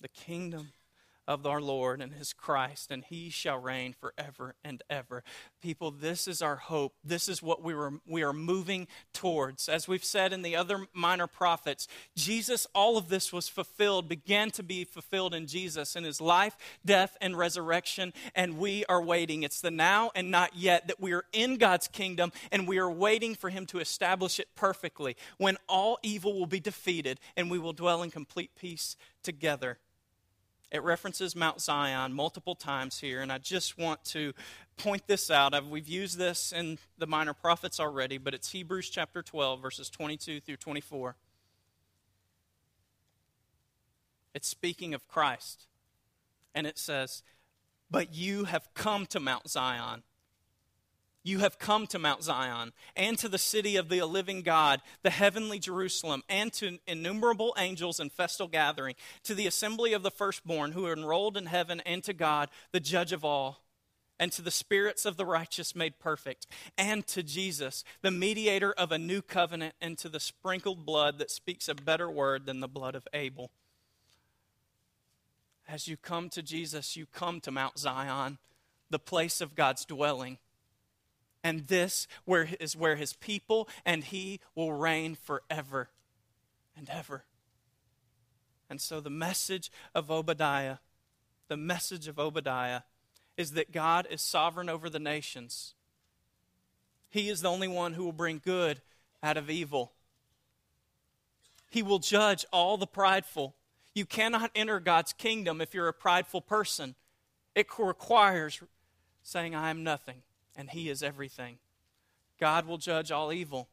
The 0.00 0.08
kingdom 0.08 0.72
of 1.26 1.46
our 1.46 1.60
Lord 1.60 2.00
and 2.00 2.12
his 2.12 2.32
Christ, 2.32 2.90
and 2.90 3.04
he 3.04 3.30
shall 3.30 3.58
reign 3.58 3.94
forever 3.94 4.54
and 4.64 4.82
ever. 4.90 5.22
People, 5.62 5.90
this 5.90 6.28
is 6.28 6.42
our 6.42 6.56
hope. 6.56 6.94
This 7.02 7.28
is 7.28 7.42
what 7.42 7.62
we, 7.62 7.74
were, 7.74 7.94
we 8.06 8.22
are 8.22 8.32
moving 8.32 8.86
towards. 9.12 9.68
As 9.68 9.88
we've 9.88 10.04
said 10.04 10.32
in 10.32 10.42
the 10.42 10.56
other 10.56 10.86
minor 10.92 11.26
prophets, 11.26 11.88
Jesus, 12.16 12.66
all 12.74 12.96
of 12.96 13.08
this 13.08 13.32
was 13.32 13.48
fulfilled, 13.48 14.08
began 14.08 14.50
to 14.52 14.62
be 14.62 14.84
fulfilled 14.84 15.34
in 15.34 15.46
Jesus 15.46 15.96
in 15.96 16.04
his 16.04 16.20
life, 16.20 16.56
death, 16.84 17.16
and 17.20 17.36
resurrection, 17.38 18.12
and 18.34 18.58
we 18.58 18.84
are 18.86 19.02
waiting. 19.02 19.42
It's 19.42 19.60
the 19.60 19.70
now 19.70 20.10
and 20.14 20.30
not 20.30 20.54
yet 20.54 20.88
that 20.88 21.00
we 21.00 21.12
are 21.12 21.24
in 21.32 21.56
God's 21.56 21.88
kingdom, 21.88 22.32
and 22.52 22.68
we 22.68 22.78
are 22.78 22.90
waiting 22.90 23.34
for 23.34 23.50
him 23.50 23.66
to 23.66 23.78
establish 23.78 24.38
it 24.38 24.48
perfectly 24.54 25.16
when 25.38 25.56
all 25.68 25.98
evil 26.02 26.38
will 26.38 26.46
be 26.46 26.60
defeated 26.60 27.20
and 27.36 27.50
we 27.50 27.58
will 27.58 27.72
dwell 27.72 28.02
in 28.02 28.10
complete 28.10 28.50
peace 28.56 28.96
together. 29.22 29.78
It 30.74 30.82
references 30.82 31.36
Mount 31.36 31.60
Zion 31.60 32.12
multiple 32.12 32.56
times 32.56 32.98
here, 32.98 33.22
and 33.22 33.30
I 33.30 33.38
just 33.38 33.78
want 33.78 34.04
to 34.06 34.32
point 34.76 35.06
this 35.06 35.30
out. 35.30 35.54
We've 35.70 35.86
used 35.86 36.18
this 36.18 36.50
in 36.50 36.78
the 36.98 37.06
minor 37.06 37.32
prophets 37.32 37.78
already, 37.78 38.18
but 38.18 38.34
it's 38.34 38.50
Hebrews 38.50 38.90
chapter 38.90 39.22
12, 39.22 39.62
verses 39.62 39.88
22 39.88 40.40
through 40.40 40.56
24. 40.56 41.14
It's 44.34 44.48
speaking 44.48 44.94
of 44.94 45.06
Christ, 45.06 45.68
and 46.56 46.66
it 46.66 46.76
says, 46.76 47.22
But 47.88 48.12
you 48.12 48.46
have 48.46 48.66
come 48.74 49.06
to 49.06 49.20
Mount 49.20 49.48
Zion 49.48 50.02
you 51.24 51.38
have 51.38 51.58
come 51.58 51.86
to 51.88 51.98
Mount 51.98 52.22
Zion 52.22 52.72
and 52.94 53.18
to 53.18 53.28
the 53.28 53.38
city 53.38 53.76
of 53.76 53.88
the 53.88 54.04
living 54.04 54.42
God, 54.42 54.82
the 55.02 55.10
heavenly 55.10 55.58
Jerusalem, 55.58 56.22
and 56.28 56.52
to 56.52 56.78
innumerable 56.86 57.54
angels 57.58 57.98
in 57.98 58.10
festal 58.10 58.46
gathering, 58.46 58.94
to 59.24 59.34
the 59.34 59.46
assembly 59.46 59.94
of 59.94 60.02
the 60.02 60.10
firstborn 60.10 60.72
who 60.72 60.86
are 60.86 60.92
enrolled 60.92 61.38
in 61.38 61.46
heaven, 61.46 61.80
and 61.80 62.04
to 62.04 62.12
God, 62.12 62.50
the 62.72 62.80
judge 62.80 63.12
of 63.12 63.24
all, 63.24 63.62
and 64.20 64.30
to 64.32 64.42
the 64.42 64.50
spirits 64.50 65.06
of 65.06 65.16
the 65.16 65.24
righteous 65.24 65.74
made 65.74 65.98
perfect, 65.98 66.46
and 66.76 67.06
to 67.06 67.22
Jesus, 67.22 67.84
the 68.02 68.10
mediator 68.10 68.72
of 68.72 68.92
a 68.92 68.98
new 68.98 69.22
covenant, 69.22 69.74
and 69.80 69.96
to 69.98 70.10
the 70.10 70.20
sprinkled 70.20 70.84
blood 70.84 71.18
that 71.18 71.30
speaks 71.30 71.70
a 71.70 71.74
better 71.74 72.10
word 72.10 72.44
than 72.44 72.60
the 72.60 72.68
blood 72.68 72.94
of 72.94 73.08
Abel. 73.14 73.50
As 75.66 75.88
you 75.88 75.96
come 75.96 76.28
to 76.28 76.42
Jesus, 76.42 76.96
you 76.96 77.06
come 77.06 77.40
to 77.40 77.50
Mount 77.50 77.78
Zion, 77.78 78.36
the 78.90 78.98
place 78.98 79.40
of 79.40 79.54
God's 79.54 79.86
dwelling 79.86 80.36
and 81.44 81.66
this 81.68 82.08
where 82.24 82.48
is 82.58 82.74
where 82.74 82.96
his 82.96 83.12
people 83.12 83.68
and 83.84 84.02
he 84.02 84.40
will 84.54 84.72
reign 84.72 85.14
forever 85.14 85.90
and 86.76 86.88
ever. 86.88 87.24
And 88.70 88.80
so 88.80 88.98
the 89.00 89.10
message 89.10 89.70
of 89.94 90.10
Obadiah, 90.10 90.78
the 91.48 91.58
message 91.58 92.08
of 92.08 92.18
Obadiah 92.18 92.80
is 93.36 93.52
that 93.52 93.70
God 93.70 94.08
is 94.10 94.22
sovereign 94.22 94.70
over 94.70 94.88
the 94.88 94.98
nations. 94.98 95.74
He 97.10 97.28
is 97.28 97.42
the 97.42 97.50
only 97.50 97.68
one 97.68 97.92
who 97.92 98.04
will 98.04 98.12
bring 98.12 98.40
good 98.42 98.80
out 99.22 99.36
of 99.36 99.50
evil. 99.50 99.92
He 101.70 101.82
will 101.82 101.98
judge 101.98 102.46
all 102.52 102.78
the 102.78 102.86
prideful. 102.86 103.54
You 103.94 104.06
cannot 104.06 104.50
enter 104.54 104.80
God's 104.80 105.12
kingdom 105.12 105.60
if 105.60 105.74
you're 105.74 105.88
a 105.88 105.92
prideful 105.92 106.40
person. 106.40 106.94
It 107.54 107.66
requires 107.78 108.60
saying, 109.22 109.54
I 109.54 109.70
am 109.70 109.84
nothing 109.84 110.22
and 110.56 110.70
He 110.70 110.88
is 110.88 111.02
everything. 111.02 111.58
God 112.38 112.66
will 112.66 112.78
judge 112.78 113.10
all 113.10 113.32
evil. 113.32 113.68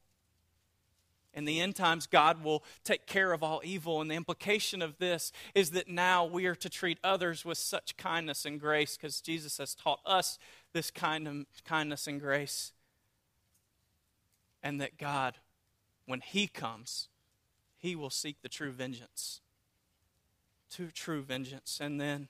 In 1.33 1.45
the 1.45 1.61
end 1.61 1.75
times, 1.75 2.07
God 2.07 2.43
will 2.43 2.63
take 2.83 3.05
care 3.07 3.31
of 3.31 3.41
all 3.41 3.61
evil. 3.63 4.01
And 4.01 4.11
the 4.11 4.15
implication 4.15 4.81
of 4.81 4.97
this 4.97 5.31
is 5.55 5.71
that 5.71 5.87
now 5.87 6.25
we 6.25 6.45
are 6.45 6.55
to 6.55 6.69
treat 6.69 6.97
others 7.03 7.45
with 7.45 7.57
such 7.57 7.95
kindness 7.95 8.45
and 8.45 8.59
grace 8.59 8.97
because 8.97 9.21
Jesus 9.21 9.57
has 9.57 9.73
taught 9.73 10.01
us 10.05 10.37
this 10.73 10.91
kind 10.91 11.27
of 11.27 11.45
kindness 11.63 12.05
and 12.05 12.19
grace. 12.19 12.73
And 14.61 14.81
that 14.81 14.97
God, 14.97 15.35
when 16.05 16.19
He 16.19 16.47
comes, 16.47 17.07
He 17.77 17.95
will 17.95 18.09
seek 18.09 18.41
the 18.41 18.49
true 18.49 18.71
vengeance. 18.71 19.39
To 20.71 20.87
true 20.91 21.21
vengeance. 21.21 21.79
And 21.81 21.99
then 21.99 22.27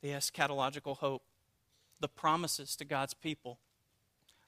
the 0.00 0.10
eschatological 0.10 0.98
hope 0.98 1.22
the 2.04 2.08
promises 2.08 2.76
to 2.76 2.84
God's 2.84 3.14
people. 3.14 3.58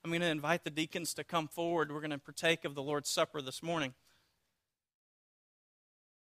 I'm 0.04 0.10
going 0.10 0.20
to 0.20 0.26
invite 0.26 0.62
the 0.62 0.68
deacons 0.68 1.14
to 1.14 1.24
come 1.24 1.48
forward. 1.48 1.90
We're 1.90 2.02
going 2.02 2.10
to 2.10 2.18
partake 2.18 2.66
of 2.66 2.74
the 2.74 2.82
Lord's 2.82 3.08
Supper 3.08 3.40
this 3.40 3.62
morning. 3.62 3.94